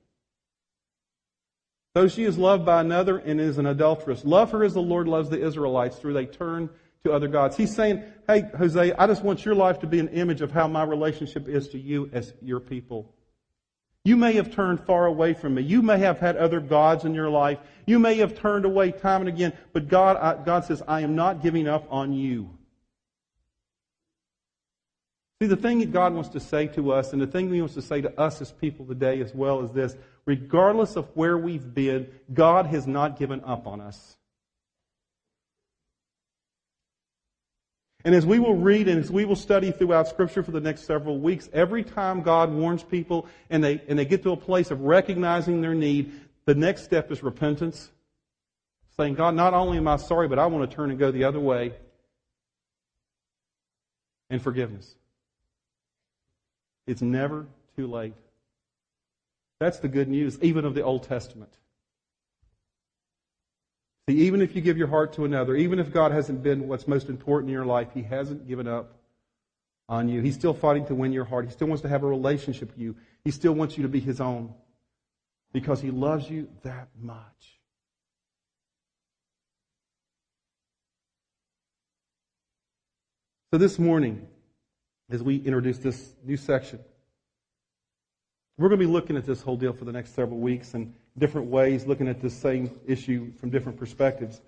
Though 1.94 2.08
she 2.08 2.24
is 2.24 2.36
loved 2.36 2.64
by 2.64 2.80
another 2.80 3.18
and 3.18 3.40
is 3.40 3.58
an 3.58 3.66
adulteress, 3.66 4.24
love 4.24 4.52
her 4.52 4.62
as 4.62 4.74
the 4.74 4.82
Lord 4.82 5.08
loves 5.08 5.30
the 5.30 5.42
Israelites 5.42 5.96
through 5.96 6.12
they 6.12 6.26
turn 6.26 6.68
to 7.04 7.12
other 7.12 7.28
gods. 7.28 7.56
He's 7.56 7.74
saying, 7.74 8.04
hey, 8.26 8.44
Hosea, 8.56 8.94
I 8.98 9.06
just 9.06 9.22
want 9.22 9.44
your 9.44 9.54
life 9.54 9.78
to 9.80 9.86
be 9.86 9.98
an 9.98 10.08
image 10.08 10.42
of 10.42 10.52
how 10.52 10.68
my 10.68 10.82
relationship 10.82 11.48
is 11.48 11.68
to 11.70 11.78
you 11.78 12.10
as 12.12 12.34
your 12.42 12.60
people. 12.60 13.14
You 14.06 14.16
may 14.16 14.34
have 14.34 14.54
turned 14.54 14.78
far 14.78 15.06
away 15.06 15.34
from 15.34 15.54
me. 15.54 15.62
You 15.62 15.82
may 15.82 15.98
have 15.98 16.20
had 16.20 16.36
other 16.36 16.60
gods 16.60 17.04
in 17.04 17.12
your 17.12 17.28
life. 17.28 17.58
You 17.86 17.98
may 17.98 18.14
have 18.18 18.38
turned 18.38 18.64
away 18.64 18.92
time 18.92 19.22
and 19.22 19.28
again. 19.28 19.52
But 19.72 19.88
God, 19.88 20.16
I, 20.16 20.40
God 20.44 20.64
says, 20.64 20.80
I 20.86 21.00
am 21.00 21.16
not 21.16 21.42
giving 21.42 21.66
up 21.66 21.88
on 21.90 22.12
you. 22.12 22.48
See, 25.42 25.48
the 25.48 25.56
thing 25.56 25.80
that 25.80 25.92
God 25.92 26.14
wants 26.14 26.28
to 26.30 26.40
say 26.40 26.68
to 26.68 26.92
us, 26.92 27.12
and 27.12 27.20
the 27.20 27.26
thing 27.26 27.52
He 27.52 27.60
wants 27.60 27.74
to 27.74 27.82
say 27.82 28.00
to 28.00 28.16
us 28.16 28.40
as 28.40 28.52
people 28.52 28.86
today 28.86 29.20
as 29.20 29.34
well, 29.34 29.64
is 29.64 29.72
this 29.72 29.96
regardless 30.24 30.94
of 30.94 31.08
where 31.14 31.36
we've 31.36 31.74
been, 31.74 32.06
God 32.32 32.66
has 32.66 32.86
not 32.86 33.18
given 33.18 33.42
up 33.44 33.66
on 33.66 33.80
us. 33.80 34.16
And 38.06 38.14
as 38.14 38.24
we 38.24 38.38
will 38.38 38.54
read 38.54 38.86
and 38.86 39.02
as 39.02 39.10
we 39.10 39.24
will 39.24 39.34
study 39.34 39.72
throughout 39.72 40.06
Scripture 40.06 40.44
for 40.44 40.52
the 40.52 40.60
next 40.60 40.84
several 40.84 41.18
weeks, 41.18 41.48
every 41.52 41.82
time 41.82 42.22
God 42.22 42.52
warns 42.52 42.84
people 42.84 43.26
and 43.50 43.64
they, 43.64 43.82
and 43.88 43.98
they 43.98 44.04
get 44.04 44.22
to 44.22 44.30
a 44.30 44.36
place 44.36 44.70
of 44.70 44.82
recognizing 44.82 45.60
their 45.60 45.74
need, 45.74 46.12
the 46.44 46.54
next 46.54 46.84
step 46.84 47.10
is 47.10 47.24
repentance. 47.24 47.90
Saying, 48.96 49.14
God, 49.14 49.34
not 49.34 49.54
only 49.54 49.78
am 49.78 49.88
I 49.88 49.96
sorry, 49.96 50.28
but 50.28 50.38
I 50.38 50.46
want 50.46 50.70
to 50.70 50.76
turn 50.76 50.90
and 50.90 51.00
go 51.00 51.10
the 51.10 51.24
other 51.24 51.40
way. 51.40 51.72
And 54.30 54.40
forgiveness. 54.40 54.94
It's 56.86 57.02
never 57.02 57.46
too 57.74 57.88
late. 57.88 58.14
That's 59.58 59.80
the 59.80 59.88
good 59.88 60.06
news, 60.06 60.38
even 60.42 60.64
of 60.64 60.74
the 60.74 60.82
Old 60.82 61.02
Testament. 61.02 61.52
See, 64.08 64.16
even 64.18 64.40
if 64.40 64.54
you 64.54 64.62
give 64.62 64.78
your 64.78 64.86
heart 64.86 65.14
to 65.14 65.24
another, 65.24 65.56
even 65.56 65.80
if 65.80 65.92
God 65.92 66.12
hasn't 66.12 66.42
been 66.42 66.68
what's 66.68 66.86
most 66.86 67.08
important 67.08 67.50
in 67.50 67.54
your 67.54 67.66
life, 67.66 67.88
He 67.92 68.02
hasn't 68.02 68.46
given 68.46 68.68
up 68.68 68.96
on 69.88 70.08
you. 70.08 70.20
He's 70.20 70.34
still 70.34 70.54
fighting 70.54 70.86
to 70.86 70.94
win 70.94 71.12
your 71.12 71.24
heart. 71.24 71.46
He 71.46 71.50
still 71.50 71.66
wants 71.66 71.82
to 71.82 71.88
have 71.88 72.04
a 72.04 72.06
relationship 72.06 72.70
with 72.70 72.78
you. 72.78 72.94
He 73.24 73.32
still 73.32 73.52
wants 73.52 73.76
you 73.76 73.82
to 73.82 73.88
be 73.88 73.98
His 73.98 74.20
own 74.20 74.54
because 75.52 75.80
He 75.80 75.90
loves 75.90 76.30
you 76.30 76.48
that 76.62 76.88
much. 77.00 77.16
So 83.52 83.58
this 83.58 83.78
morning, 83.78 84.26
as 85.10 85.22
we 85.22 85.36
introduce 85.36 85.78
this 85.78 86.14
new 86.24 86.36
section, 86.36 86.78
we're 88.56 88.68
going 88.68 88.80
to 88.80 88.86
be 88.86 88.92
looking 88.92 89.16
at 89.16 89.24
this 89.24 89.42
whole 89.42 89.56
deal 89.56 89.72
for 89.72 89.84
the 89.84 89.92
next 89.92 90.14
several 90.14 90.38
weeks 90.38 90.74
in 90.74 90.94
different 91.18 91.48
ways, 91.48 91.86
looking 91.86 92.08
at 92.08 92.20
this 92.20 92.34
same 92.34 92.70
issue 92.86 93.32
from 93.40 93.50
different 93.50 93.78
perspectives. 93.78 94.40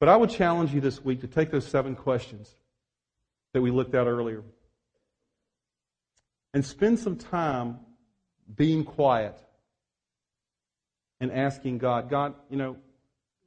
But 0.00 0.08
I 0.08 0.16
would 0.16 0.30
challenge 0.30 0.72
you 0.72 0.80
this 0.80 1.04
week 1.04 1.20
to 1.20 1.26
take 1.26 1.50
those 1.50 1.66
seven 1.66 1.94
questions 1.94 2.54
that 3.52 3.62
we 3.62 3.70
looked 3.70 3.94
at 3.94 4.06
earlier 4.06 4.42
and 6.54 6.64
spend 6.64 6.98
some 6.98 7.16
time 7.16 7.78
being 8.54 8.84
quiet 8.84 9.38
and 11.20 11.32
asking 11.32 11.78
God, 11.78 12.10
God, 12.10 12.34
you 12.50 12.56
know, 12.56 12.76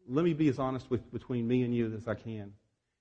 let 0.08 0.24
me 0.24 0.34
be 0.34 0.48
as 0.48 0.60
honest 0.60 0.90
with, 0.90 1.12
between 1.12 1.48
me 1.48 1.64
and 1.64 1.76
you 1.76 1.94
as 1.96 2.08
I 2.08 2.16
can. 2.16 2.54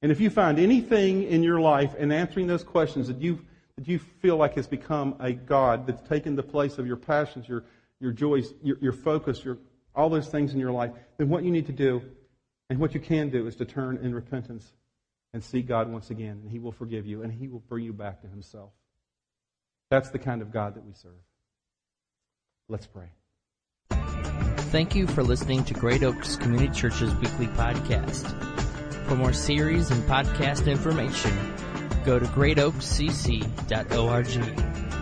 And 0.03 0.11
if 0.11 0.21
you 0.21 0.31
find 0.31 0.59
anything 0.59 1.23
in 1.23 1.43
your 1.43 1.61
life 1.61 1.95
in 1.95 2.13
answering 2.13 2.47
those 2.47 2.65
questions 2.65 3.09
that 3.09 3.21
you 3.21 3.39
that 3.77 3.89
you 3.89 3.99
feel 3.99 4.37
like 4.37 4.55
has 4.55 4.67
become 4.67 5.17
a 5.19 5.33
God 5.33 5.87
that's 5.87 6.07
taken 6.09 6.37
the 6.37 6.43
place 6.43 6.79
of 6.79 6.87
your 6.87 6.97
passions, 6.97 7.49
your, 7.49 7.65
your 8.05 8.13
joys, 8.13 8.53
your, 8.63 8.77
your 8.81 8.93
focus, 8.93 9.45
your, 9.45 9.59
all 9.97 10.09
those 10.11 10.29
things 10.29 10.53
in 10.53 10.61
your 10.61 10.71
life, 10.71 10.93
then 11.17 11.31
what 11.31 11.43
you 11.43 11.51
need 11.51 11.67
to 11.67 11.73
do 11.73 12.03
and 12.71 12.79
what 12.79 12.95
you 12.95 13.01
can 13.01 13.31
do 13.31 13.47
is 13.47 13.57
to 13.57 13.65
turn 13.65 13.99
in 14.03 14.15
repentance 14.15 14.71
and 15.33 15.43
seek 15.43 15.67
God 15.67 15.91
once 15.91 16.11
again, 16.11 16.41
and 16.43 16.51
He 16.51 16.59
will 16.59 16.73
forgive 16.73 17.07
you 17.07 17.23
and 17.23 17.33
He 17.33 17.49
will 17.49 17.61
bring 17.61 17.85
you 17.85 17.95
back 17.95 18.21
to 18.21 18.29
Himself. 18.29 18.71
That's 19.91 20.11
the 20.11 20.19
kind 20.19 20.43
of 20.43 20.53
God 20.53 20.75
that 20.77 20.85
we 20.85 20.93
serve. 20.93 21.13
Let's 22.69 22.87
pray. 22.87 23.09
Thank 24.71 24.95
you 24.95 25.07
for 25.07 25.23
listening 25.23 25.65
to 25.65 25.75
Great 25.75 26.03
Oaks 26.03 26.37
Community 26.37 26.73
Church's 26.73 27.15
weekly 27.17 27.49
podcast. 27.49 28.27
For 29.07 29.17
more 29.17 29.33
series 29.33 29.91
and 29.91 30.03
podcast 30.05 30.67
information, 30.67 31.33
go 32.05 32.19
to 32.19 32.27
greatoakscc.org. 32.27 34.94